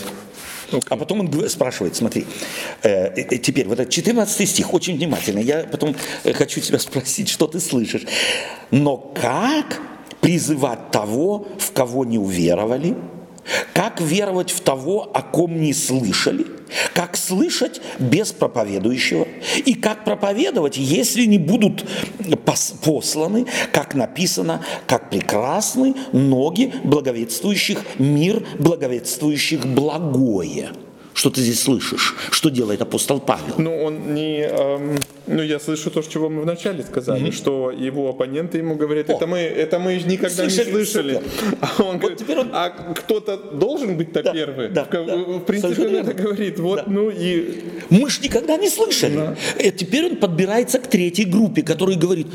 А 0.89 0.97
потом 0.97 1.19
он 1.21 1.49
спрашивает, 1.49 1.95
смотри, 1.95 2.25
э, 2.83 3.07
э, 3.15 3.37
теперь 3.37 3.67
вот 3.67 3.79
этот 3.79 3.89
14 3.93 4.45
стих, 4.45 4.73
очень 4.73 4.97
внимательно, 4.97 5.39
я 5.39 5.65
потом 5.71 5.95
э, 6.25 6.33
хочу 6.33 6.61
тебя 6.61 6.79
спросить, 6.79 7.29
что 7.29 7.47
ты 7.47 7.59
слышишь. 7.59 8.05
Но 8.71 8.97
как 8.97 9.79
призывать 10.21 10.91
того, 10.91 11.47
в 11.57 11.71
кого 11.71 12.05
не 12.05 12.17
уверовали? 12.19 12.95
Как 13.73 14.01
веровать 14.01 14.51
в 14.51 14.61
того, 14.61 15.09
о 15.13 15.21
ком 15.21 15.59
не 15.59 15.73
слышали? 15.73 16.45
Как 16.93 17.17
слышать 17.17 17.81
без 17.97 18.31
проповедующего? 18.31 19.27
И 19.65 19.73
как 19.73 20.05
проповедовать, 20.05 20.77
если 20.77 21.25
не 21.25 21.37
будут 21.37 21.85
пос- 22.19 22.75
посланы, 22.83 23.47
как 23.71 23.95
написано, 23.95 24.63
как 24.85 25.09
прекрасны 25.09 25.95
ноги 26.13 26.73
благовествующих 26.83 27.79
мир, 27.97 28.45
благовествующих 28.59 29.65
благое? 29.65 30.71
Что 31.13 31.29
ты 31.29 31.41
здесь 31.41 31.61
слышишь? 31.61 32.15
Что 32.31 32.49
делает 32.49 32.81
апостол 32.81 33.19
Павел? 33.19 33.55
Ну, 33.57 33.83
он 33.83 34.13
не... 34.13 34.39
эм, 34.41 34.97
ну, 35.27 35.41
я 35.43 35.59
слышу 35.59 35.91
то, 35.91 36.01
чего 36.01 36.29
мы 36.29 36.43
вначале 36.43 36.83
сказали, 36.83 37.31
что 37.31 37.71
его 37.71 38.09
оппоненты 38.09 38.59
ему 38.59 38.75
говорят, 38.75 39.09
О. 39.09 39.13
это 39.13 39.27
мы, 39.27 39.39
это 39.39 39.79
мы 39.79 39.95
никогда 39.95 40.29
Слышали, 40.29 40.65
не 40.67 40.71
слышали. 40.71 41.13
супер. 41.15 41.57
А 41.61 41.83
он 41.83 41.97
говорит, 41.97 42.19
теперь 42.19 42.37
он- 42.39 42.51
а 42.53 42.69
кто-то 42.69 43.37
должен 43.37 43.97
быть-то 43.97 44.23
Да, 44.23 44.31
первый? 44.33 44.69
да, 44.69 44.85
в, 44.85 44.89
да. 44.91 45.15
в 45.17 45.39
принципе, 45.41 45.81
он 45.81 45.95
это 45.95 46.11
верно. 46.11 46.13
говорит. 46.13 46.59
Вот, 46.59 46.75
Да. 46.77 46.83
ну 46.87 47.09
и... 47.09 47.63
Мы 47.89 48.09
ж 48.09 48.19
никогда 48.21 48.55
не 48.57 48.69
слышали. 48.69 49.35
Э, 49.57 49.71
Теперь 49.71 50.05
он 50.05 50.15
подбирается 50.17 50.79
к 50.79 50.87
третьей 50.87 51.25
группе, 51.25 51.63
которая 51.63 51.97
говорит, 51.97 52.27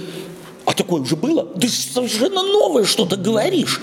а 0.67 0.73
такое 0.73 1.03
уже 1.03 1.17
было? 1.17 1.45
Ты 1.61 1.69
совершенно 1.69 2.43
новое 2.43 2.85
что-то 2.85 3.17
говоришь. 3.17 3.81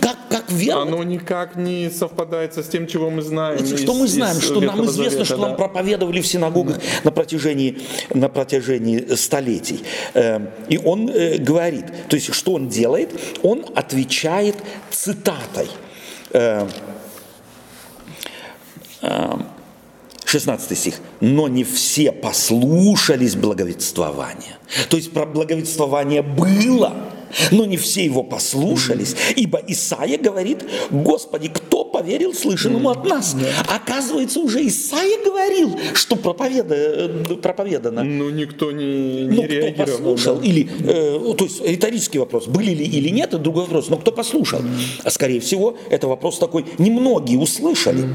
Как, 0.00 0.16
как 0.30 0.50
верно? 0.50 0.82
Оно 0.82 1.02
никак 1.04 1.56
не 1.56 1.90
совпадает 1.90 2.54
со 2.54 2.62
с 2.62 2.68
тем, 2.68 2.86
чего 2.86 3.10
мы 3.10 3.22
знаем. 3.22 3.58
Что 3.64 3.92
из- 3.92 3.98
мы 3.98 4.08
знаем, 4.08 4.38
из 4.38 4.44
что 4.44 4.60
нам 4.60 4.84
известно, 4.86 5.10
Завета, 5.10 5.24
что 5.24 5.36
да. 5.36 5.46
нам 5.48 5.56
проповедовали 5.56 6.20
в 6.20 6.26
синагогах 6.26 6.78
на 7.04 7.10
протяжении, 7.10 7.78
на 8.14 8.28
протяжении 8.28 9.14
столетий. 9.16 9.82
Э, 10.14 10.40
И 10.68 10.78
он 10.78 11.08
э, 11.10 11.36
говорит, 11.38 11.84
то 12.08 12.16
есть 12.16 12.32
что 12.34 12.52
он 12.54 12.68
делает? 12.68 13.10
Он 13.42 13.64
отвечает 13.74 14.56
цитатой. 14.90 15.68
Э, 20.24 20.26
э, 20.26 20.30
16 20.30 20.78
стих. 20.78 20.94
«Но 21.20 21.48
не 21.48 21.64
все 21.64 22.12
послушались 22.12 23.36
благовествования». 23.36 24.58
То 24.88 24.96
есть 24.96 25.12
про 25.12 25.26
благовествование 25.26 26.22
было, 26.22 26.94
но 27.50 27.64
не 27.64 27.76
все 27.76 28.04
его 28.04 28.22
послушались, 28.22 29.14
ибо 29.36 29.60
Исаия 29.66 30.18
говорит, 30.18 30.64
Господи, 30.90 31.48
кто 31.48 31.84
поверил 31.84 32.34
слышанному 32.34 32.90
от 32.90 33.04
нас? 33.06 33.36
Оказывается, 33.68 34.40
уже 34.40 34.66
Исаия 34.66 35.24
говорил, 35.24 35.78
что 35.94 36.16
проповеда, 36.16 37.36
проповедано. 37.42 38.02
Ну, 38.04 38.30
никто 38.30 38.72
не, 38.72 39.24
не 39.24 39.36
Ну, 39.36 39.42
кто 39.44 39.52
реагировал. 39.52 39.86
послушал, 39.86 40.36
да. 40.36 40.46
или, 40.46 40.68
э, 40.86 41.18
ну, 41.20 41.34
то 41.34 41.44
есть 41.44 41.64
риторический 41.64 42.18
вопрос, 42.18 42.46
были 42.46 42.70
ли 42.72 42.84
или 42.84 43.08
нет, 43.10 43.28
это 43.28 43.38
другой 43.38 43.62
вопрос, 43.64 43.88
но 43.88 43.96
кто 43.96 44.12
послушал? 44.12 44.60
А 45.02 45.10
скорее 45.10 45.40
всего, 45.40 45.76
это 45.90 46.08
вопрос 46.08 46.38
такой, 46.38 46.64
немногие 46.78 47.38
услышали. 47.38 48.08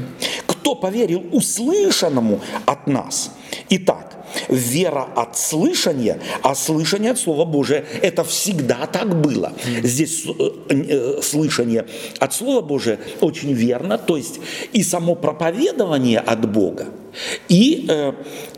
Кто 0.46 0.74
поверил 0.74 1.24
услышанному 1.32 2.40
от 2.66 2.86
нас? 2.86 3.30
Итак, 3.70 4.19
вера 4.48 5.08
от 5.14 5.36
слышания, 5.38 6.20
а 6.42 6.54
слышание 6.54 7.12
от 7.12 7.18
Слова 7.18 7.44
Божия, 7.44 7.84
это 8.02 8.24
всегда 8.24 8.86
так 8.86 9.20
было. 9.20 9.52
Здесь 9.82 10.24
э, 10.26 10.50
э, 10.68 11.22
слышание 11.22 11.86
от 12.18 12.32
Слова 12.32 12.60
Божия 12.60 12.98
очень 13.20 13.52
верно, 13.52 13.98
то 13.98 14.16
есть 14.16 14.40
и 14.72 14.82
само 14.82 15.14
проповедование 15.14 16.18
от 16.18 16.50
Бога, 16.50 16.86
и 17.48 17.86
э, 17.88 18.12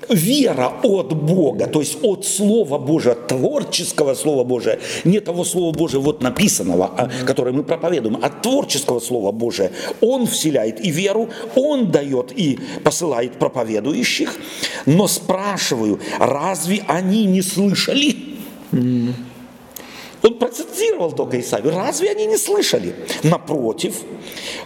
вера 0.09 0.73
от 0.83 1.13
Бога, 1.15 1.67
то 1.67 1.81
есть 1.81 1.99
от 2.03 2.25
Слова 2.25 2.79
Божия, 2.79 3.13
от 3.13 3.29
творческого 3.29 4.15
Слова 4.15 4.45
Божия, 4.45 4.79
не 5.05 5.21
того 5.21 5.45
Слова 5.45 5.73
Божия 5.73 6.01
вот 6.01 6.23
написанного, 6.23 6.91
а, 6.97 7.11
которое 7.27 7.53
мы 7.53 7.63
проповедуем, 7.63 8.19
а 8.23 8.29
творческого 8.29 9.01
Слова 9.01 9.33
Божия, 9.33 9.73
Он 10.01 10.27
вселяет 10.27 10.85
и 10.85 10.91
веру, 10.91 11.29
Он 11.55 11.91
дает 11.91 12.33
и 12.37 12.59
посылает 12.85 13.39
проповедующих, 13.39 14.35
но 14.87 15.07
спрашиваю, 15.07 16.01
разве 16.19 16.85
они 16.87 17.25
не 17.25 17.43
слышали? 17.43 18.17
Он 20.23 20.39
процитировал 20.39 21.13
только 21.13 21.41
Исаию. 21.41 21.71
Разве 21.71 22.11
они 22.11 22.27
не 22.27 22.37
слышали? 22.37 22.95
Напротив, 23.23 23.97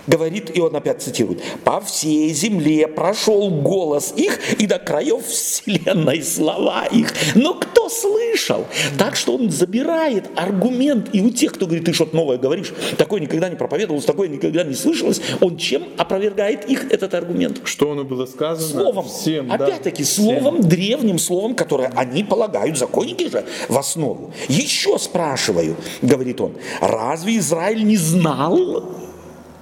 говорит, 0.07 0.55
и 0.55 0.61
он 0.61 0.75
опять 0.77 1.03
цитирует, 1.03 1.43
по 1.65 1.81
всей 1.81 2.33
земле 2.33 2.87
прошел 2.89 3.51
голос 3.51 4.13
их, 4.17 4.39
и 4.61 4.67
до 4.67 4.79
краев 4.79 5.25
вселенной 5.27 6.23
слова 6.23 6.87
их. 6.87 7.13
Но 7.35 7.55
кто 7.55 7.89
слышал? 7.89 8.67
Так 8.99 9.17
что 9.17 9.35
он 9.35 9.51
забирает 9.51 10.27
аргумент, 10.37 11.09
и 11.13 11.21
у 11.21 11.31
тех, 11.31 11.53
кто 11.53 11.67
говорит, 11.67 11.87
ты 11.87 11.93
что-то 11.93 12.15
новое 12.15 12.39
говоришь, 12.39 12.73
такое 12.99 13.21
никогда 13.21 13.49
не 13.49 13.57
проповедовалось, 13.57 14.05
такое 14.05 14.29
никогда 14.29 14.63
не 14.63 14.75
слышалось, 14.75 15.21
он 15.41 15.57
чем 15.57 15.85
опровергает 15.97 16.69
их 16.69 16.91
этот 16.93 17.15
аргумент? 17.15 17.61
Что 17.65 17.93
оно 17.93 18.05
было 18.05 18.27
сказано? 18.27 18.69
Словом. 18.69 19.09
Всем, 19.09 19.51
Опять-таки, 19.51 20.03
да, 20.03 20.09
словом, 20.09 20.59
всем. 20.59 20.69
древним 20.69 21.19
словом, 21.19 21.55
которое 21.55 21.91
они 21.97 22.25
полагают, 22.25 22.77
законники 22.77 23.31
же, 23.31 23.45
в 23.69 23.79
основу. 23.79 24.33
Еще 24.49 24.99
спрашивают, 24.99 25.46
спрашиваю, 25.47 25.77
говорит 26.03 26.41
он, 26.41 26.53
разве 26.81 27.39
Израиль 27.39 27.85
не 27.85 27.97
знал? 27.97 28.85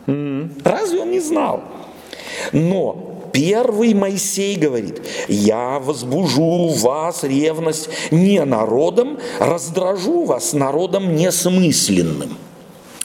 Разве 0.06 1.00
он 1.00 1.10
не 1.10 1.20
знал? 1.20 1.62
Но 2.52 3.30
первый 3.32 3.94
Моисей 3.94 4.56
говорит, 4.56 5.02
я 5.28 5.78
возбужу 5.78 6.68
вас 6.68 7.24
ревность 7.24 7.88
не 8.10 8.44
народом, 8.44 9.18
раздражу 9.38 10.24
вас 10.24 10.52
народом 10.52 11.16
несмысленным. 11.16 12.36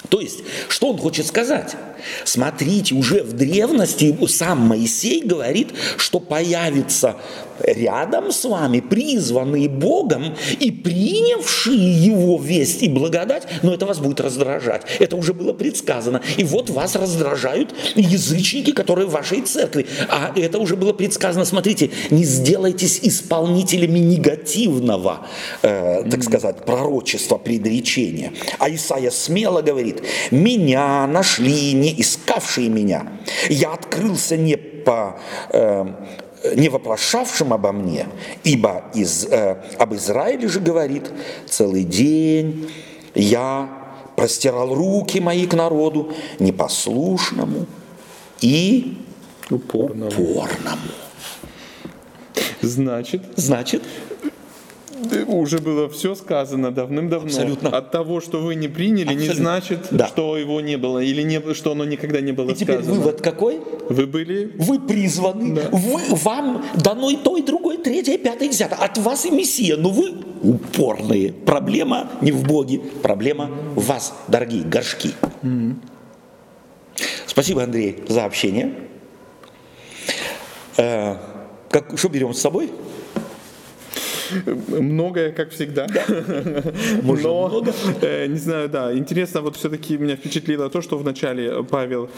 То 0.09 0.19
есть, 0.19 0.43
что 0.67 0.89
он 0.89 0.97
хочет 0.97 1.27
сказать? 1.27 1.75
Смотрите, 2.23 2.95
уже 2.95 3.23
в 3.23 3.33
древности 3.33 4.17
сам 4.27 4.59
Моисей 4.59 5.21
говорит, 5.23 5.69
что 5.97 6.19
появится 6.19 7.15
рядом 7.63 8.31
с 8.31 8.45
вами 8.45 8.79
призванные 8.79 9.69
Богом 9.69 10.35
и 10.59 10.71
принявшие 10.71 12.05
Его 12.05 12.37
весть 12.37 12.83
и 12.83 12.89
благодать, 12.89 13.47
но 13.63 13.73
это 13.73 13.85
вас 13.85 13.99
будет 13.99 14.19
раздражать. 14.19 14.83
Это 14.99 15.15
уже 15.15 15.33
было 15.33 15.53
предсказано. 15.53 16.21
И 16.37 16.43
вот 16.43 16.69
вас 16.69 16.95
раздражают 16.95 17.73
язычники, 17.95 18.71
которые 18.71 19.07
в 19.07 19.11
вашей 19.11 19.41
церкви. 19.41 19.87
А 20.09 20.31
это 20.35 20.59
уже 20.59 20.75
было 20.75 20.93
предсказано. 20.93 21.45
Смотрите, 21.45 21.91
не 22.09 22.23
сделайтесь 22.23 22.99
исполнителями 23.03 23.99
негативного, 23.99 25.27
э, 25.61 26.03
так 26.09 26.23
сказать, 26.23 26.65
пророчества, 26.65 27.37
предречения. 27.37 28.33
А 28.59 28.69
Исаия 28.69 29.11
смело 29.11 29.61
говорит, 29.61 30.01
меня 30.31 31.07
нашли 31.07 31.73
не 31.73 31.88
не 31.89 32.01
искавшие 32.01 32.69
меня. 32.69 33.07
Я 33.49 33.73
открылся 33.73 34.37
не 34.37 34.55
по 34.57 35.19
э, 35.49 35.85
не 36.55 36.69
вопрошавшим 36.69 37.53
обо 37.53 37.71
мне, 37.71 38.07
ибо 38.43 38.83
из, 38.93 39.25
э, 39.25 39.61
об 39.77 39.93
Израиле 39.93 40.47
же 40.47 40.59
говорит, 40.59 41.11
целый 41.47 41.83
день 41.83 42.71
я 43.13 43.69
простирал 44.15 44.73
руки 44.73 45.19
мои 45.19 45.45
к 45.47 45.53
народу 45.53 46.13
непослушному 46.39 47.65
и 48.41 48.97
упорному. 49.49 50.11
упорному. 50.11 50.91
Значит, 52.61 53.21
значит, 53.35 53.83
уже 55.27 55.59
было 55.59 55.89
все 55.89 56.15
сказано 56.15 56.71
давным-давно. 56.71 57.27
Абсолютно. 57.27 57.69
От 57.69 57.91
того, 57.91 58.21
что 58.21 58.39
вы 58.39 58.55
не 58.55 58.67
приняли, 58.67 59.13
Абсолютно. 59.13 59.27
не 59.27 59.33
значит, 59.33 59.87
да. 59.91 60.07
что 60.07 60.37
его 60.37 60.61
не 60.61 60.77
было 60.77 60.99
или 60.99 61.21
не, 61.21 61.53
что 61.53 61.71
оно 61.71 61.85
никогда 61.85 62.21
не 62.21 62.31
было 62.31 62.51
и 62.51 62.55
теперь 62.55 62.77
сказано. 62.77 62.95
вывод 62.95 63.21
какой? 63.21 63.59
Вы 63.89 64.07
были... 64.07 64.53
Вы 64.57 64.79
призваны, 64.79 65.55
да. 65.55 65.69
вы, 65.71 65.99
вам 66.15 66.65
дано 66.75 67.09
и 67.09 67.17
то, 67.17 67.37
и 67.37 67.41
другое, 67.41 67.77
и 67.77 67.81
третье, 67.81 68.13
и 68.13 68.17
пятое, 68.17 68.47
и 68.47 68.51
десятое. 68.51 68.79
От 68.79 68.97
вас 68.97 69.25
и 69.25 69.31
Мессия, 69.31 69.77
но 69.77 69.89
вы 69.89 70.13
упорные. 70.41 71.33
Проблема 71.33 72.09
не 72.21 72.31
в 72.31 72.43
Боге, 72.43 72.81
проблема 73.01 73.49
в 73.75 73.85
вас, 73.85 74.13
дорогие 74.27 74.63
горшки. 74.63 75.11
Mm-hmm. 75.43 75.73
Спасибо, 77.25 77.63
Андрей, 77.63 78.03
за 78.07 78.25
общение. 78.25 78.73
Э, 80.77 81.15
как, 81.69 81.97
что 81.97 82.09
берем 82.09 82.33
с 82.33 82.41
собой? 82.41 82.71
Многое, 84.67 85.31
как 85.31 85.51
всегда. 85.51 85.87
Да. 85.87 86.03
Может, 87.01 87.25
Но, 87.25 87.47
много? 87.47 87.73
Э, 88.01 88.27
не 88.27 88.37
знаю, 88.37 88.69
да. 88.69 88.93
Интересно, 88.93 89.41
вот 89.41 89.55
все-таки 89.55 89.97
меня 89.97 90.15
впечатлило 90.15 90.69
то, 90.69 90.81
что 90.81 90.97
вначале 90.97 91.63
Павел, 91.63 92.09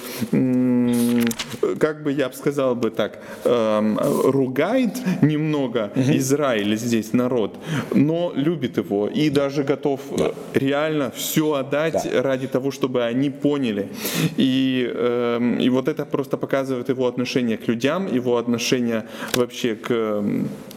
как 1.80 2.04
бы 2.04 2.12
я 2.12 2.30
бы 2.30 2.36
сказал 2.36 2.76
бы 2.76 2.90
так, 2.90 3.20
эм, 3.44 4.00
ругает 4.00 5.02
немного 5.22 5.92
угу. 5.96 6.18
Израиль 6.18 6.76
здесь, 6.78 7.14
народ, 7.14 7.58
но 7.94 8.32
любит 8.36 8.78
его 8.78 9.08
и 9.08 9.30
даже 9.30 9.64
готов 9.64 10.02
да. 10.18 10.32
реально 10.54 11.12
все 11.12 11.54
отдать 11.54 12.10
да. 12.12 12.22
ради 12.22 12.48
того, 12.48 12.72
чтобы 12.72 13.04
они 13.04 13.30
поняли. 13.30 13.90
И, 14.38 14.90
эм, 14.94 15.58
и 15.58 15.70
вот 15.70 15.88
это 15.88 16.06
просто 16.06 16.38
показывает 16.38 16.90
его 16.90 17.08
отношение 17.08 17.58
к 17.58 17.68
людям, 17.68 18.08
его 18.14 18.38
отношение 18.38 19.06
вообще 19.36 19.76
к, 19.76 20.24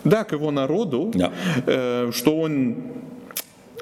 да, 0.05 0.25
к 0.25 0.33
его 0.33 0.51
народу, 0.51 1.11
да. 1.14 1.33
Э, 1.66 2.11
что 2.12 2.39
он 2.39 2.77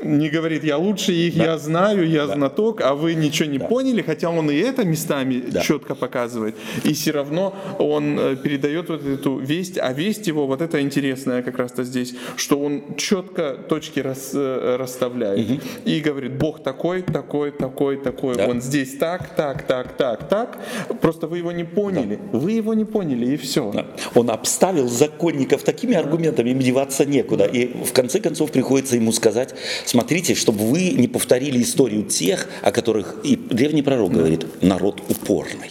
не 0.05 0.29
говорит, 0.29 0.65
я 0.65 0.77
лучше 0.77 1.13
их, 1.13 1.37
да. 1.37 1.45
я 1.45 1.59
знаю, 1.59 2.09
я 2.09 2.27
да. 2.27 2.35
знаток, 2.35 2.81
а 2.81 2.95
вы 2.95 3.15
ничего 3.15 3.49
не 3.49 3.59
да. 3.59 3.67
поняли, 3.67 4.03
хотя 4.03 4.31
он 4.31 4.51
и 4.51 4.57
это 4.57 4.85
местами 4.85 5.43
да. 5.47 5.61
четко 5.61 5.95
показывает. 5.95 6.57
И 6.85 6.93
все 6.95 7.13
равно 7.13 7.55
он 7.79 8.19
э, 8.19 8.37
передает 8.37 8.89
вот 8.89 9.05
эту 9.05 9.39
весть, 9.39 9.79
а 9.79 9.93
весть 9.93 10.27
его, 10.27 10.47
вот 10.47 10.61
это 10.61 10.81
интересное 10.81 11.43
как 11.43 11.59
раз-то 11.59 11.85
здесь, 11.85 12.15
что 12.37 12.59
он 12.59 12.97
четко 12.97 13.57
точки 13.69 14.01
рас, 14.01 14.31
э, 14.35 14.77
расставляет. 14.79 15.51
Угу. 15.51 15.61
И 15.85 16.01
говорит, 16.01 16.37
Бог 16.37 16.63
такой, 16.63 17.03
такой, 17.03 17.51
такой, 17.53 17.97
такой, 17.97 18.37
да. 18.37 18.47
он 18.47 18.61
здесь 18.61 18.97
так, 18.97 19.35
так, 19.35 19.67
так, 19.67 19.97
так, 19.97 20.29
так. 20.29 20.59
Просто 21.01 21.27
вы 21.27 21.39
его 21.39 21.53
не 21.53 21.65
поняли. 21.65 22.19
Да. 22.33 22.39
Вы 22.39 22.53
его 22.53 22.75
не 22.75 22.85
поняли, 22.85 23.35
и 23.35 23.37
все. 23.37 23.71
Да. 23.73 23.87
Он 24.15 24.31
обставил 24.31 24.89
законников 24.89 25.63
такими 25.63 25.95
аргументами, 25.95 26.51
им 26.51 26.59
деваться 26.59 27.05
некуда. 27.05 27.45
И 27.45 27.85
в 27.85 27.93
конце 27.93 28.21
концов 28.21 28.51
приходится 28.53 28.97
ему 28.97 29.13
сказать, 29.13 29.55
Смотрите, 29.93 30.35
чтобы 30.35 30.65
вы 30.71 30.93
не 30.93 31.07
повторили 31.07 31.63
историю 31.63 32.05
тех, 32.05 32.49
о 32.63 32.73
которых 32.73 33.17
и 33.25 33.37
древний 33.37 33.83
пророк 33.83 34.11
говорит, 34.11 34.47
народ 34.63 35.03
упорный. 35.07 35.69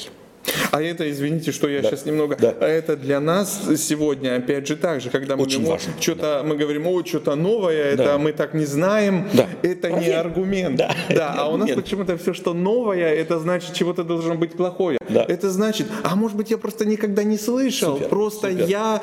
А 0.72 0.82
это, 0.82 1.10
извините, 1.10 1.52
что 1.52 1.70
я 1.70 1.82
да. 1.82 1.89
сейчас 1.89 2.06
немного... 2.06 2.36
Да. 2.36 2.54
А 2.60 2.66
это 2.66 2.96
для 2.96 3.20
нас 3.20 3.62
сегодня, 3.78 4.38
опять 4.38 4.68
же, 4.68 4.76
так 4.76 5.02
же, 5.02 5.10
когда 5.10 5.36
мы, 5.36 5.44
Очень 5.44 5.66
важно. 5.66 5.94
что-то, 6.00 6.42
да. 6.42 6.44
мы 6.44 6.56
говорим, 6.56 6.88
о, 6.88 7.04
что-то 7.06 7.36
новое, 7.36 7.96
да. 7.96 8.04
это 8.04 8.18
мы 8.18 8.32
так 8.32 8.54
не 8.54 8.66
знаем, 8.66 9.30
да. 9.34 9.48
это 9.62 9.89
Проверь. 9.89 10.10
не 10.10 10.14
аргумент. 10.14 10.78
Да, 10.78 10.96
да. 11.10 11.36
а 11.38 11.48
у 11.48 11.58
нас 11.58 11.72
почему-то 11.72 12.18
все, 12.18 12.34
что 12.34 12.54
новое, 12.54 13.14
это 13.14 13.39
значит, 13.39 13.74
чего-то 13.74 14.04
должно 14.04 14.36
быть 14.36 14.54
плохое. 14.54 14.98
Да. 15.10 15.26
Это 15.28 15.50
значит, 15.50 15.88
а 16.04 16.16
может 16.16 16.38
быть, 16.38 16.52
я 16.52 16.58
просто 16.58 16.86
никогда 16.86 17.24
не 17.24 17.38
слышал, 17.38 17.96
супер, 17.96 18.10
просто 18.10 18.52
супер. 18.52 18.66
я 18.66 19.02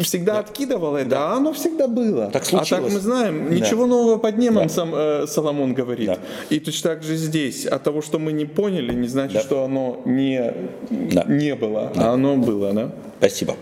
всегда 0.00 0.34
да. 0.34 0.38
откидывал 0.40 0.96
это, 0.96 1.10
да. 1.10 1.32
а 1.32 1.36
оно 1.36 1.52
всегда 1.52 1.86
было. 1.86 2.30
Так 2.30 2.44
случилось. 2.44 2.72
А 2.72 2.76
так 2.76 2.92
мы 2.92 3.00
знаем, 3.00 3.50
ничего 3.50 3.84
да. 3.84 3.90
нового 3.90 4.18
под 4.18 4.38
небом 4.38 4.64
да. 4.64 4.68
сам, 4.68 4.90
э, 4.94 5.26
Соломон 5.26 5.74
говорит. 5.74 6.06
Да. 6.06 6.18
И 6.50 6.60
точно 6.60 6.90
так 6.90 7.02
же 7.02 7.16
здесь, 7.16 7.66
от 7.66 7.82
того, 7.82 8.02
что 8.02 8.18
мы 8.18 8.32
не 8.32 8.44
поняли, 8.44 8.92
не 8.92 9.08
значит, 9.08 9.34
да. 9.34 9.40
что 9.40 9.64
оно 9.64 10.02
не, 10.04 10.49
да. 10.90 11.24
не 11.26 11.54
было, 11.54 11.90
да. 11.94 12.10
а 12.10 12.14
оно 12.14 12.36
было, 12.36 12.72
да? 12.72 12.90
Спасибо. 13.18 13.56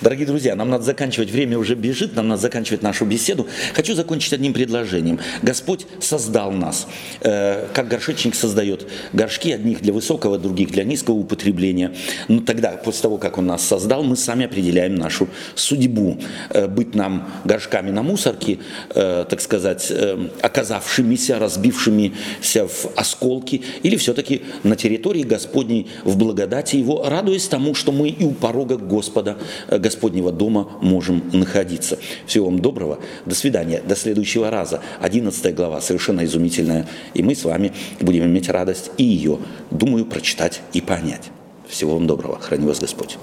Дорогие 0.00 0.26
друзья, 0.26 0.54
нам 0.54 0.68
надо 0.68 0.84
заканчивать, 0.84 1.30
время 1.30 1.58
уже 1.58 1.74
бежит, 1.74 2.14
нам 2.14 2.28
надо 2.28 2.42
заканчивать 2.42 2.82
нашу 2.82 3.06
беседу. 3.06 3.46
Хочу 3.74 3.94
закончить 3.94 4.32
одним 4.32 4.52
предложением. 4.52 5.18
Господь 5.42 5.86
создал 6.00 6.52
нас, 6.52 6.86
э, 7.22 7.66
как 7.72 7.88
горшечник 7.88 8.34
создает 8.34 8.86
горшки, 9.12 9.52
одних 9.52 9.80
для 9.80 9.92
высокого, 9.92 10.38
других 10.38 10.70
для 10.70 10.84
низкого 10.84 11.14
употребления. 11.14 11.92
Но 12.28 12.40
тогда, 12.40 12.72
после 12.72 13.02
того, 13.02 13.18
как 13.18 13.38
Он 13.38 13.46
нас 13.46 13.66
создал, 13.66 14.02
мы 14.04 14.16
сами 14.16 14.44
определяем 14.44 14.94
нашу 14.94 15.28
судьбу. 15.54 16.18
Э, 16.50 16.66
быть 16.66 16.94
нам 16.94 17.28
горшками 17.44 17.90
на 17.90 18.02
мусорке, 18.02 18.58
э, 18.94 19.24
так 19.28 19.40
сказать, 19.40 19.90
э, 19.90 20.28
оказавшимися, 20.42 21.38
разбившимися 21.38 22.64
в 22.64 22.92
осколки, 22.96 23.62
или 23.82 23.96
все-таки 23.96 24.42
на 24.62 24.76
территории 24.76 25.22
Господней 25.22 25.86
в 26.04 26.16
благодати 26.16 26.76
Его, 26.76 27.08
радуясь 27.08 27.48
тому, 27.48 27.74
что 27.74 27.92
мы 27.92 28.08
и 28.08 28.24
у 28.24 28.32
порога 28.32 28.76
Господа 28.76 29.36
Господнего 29.68 30.32
дома 30.32 30.68
можем 30.80 31.22
находиться. 31.32 31.98
Всего 32.26 32.46
вам 32.46 32.60
доброго. 32.60 32.98
До 33.24 33.34
свидания. 33.34 33.82
До 33.86 33.96
следующего 33.96 34.50
раза. 34.50 34.80
11 35.00 35.54
глава, 35.54 35.80
совершенно 35.80 36.24
изумительная. 36.24 36.86
И 37.14 37.22
мы 37.22 37.34
с 37.34 37.44
вами 37.44 37.72
будем 38.00 38.24
иметь 38.24 38.48
радость 38.48 38.90
и 38.96 39.04
ее, 39.04 39.38
думаю, 39.70 40.06
прочитать 40.06 40.60
и 40.72 40.80
понять. 40.80 41.30
Всего 41.68 41.94
вам 41.94 42.06
доброго. 42.06 42.38
Храни 42.38 42.66
вас 42.66 42.80
Господь. 42.80 43.18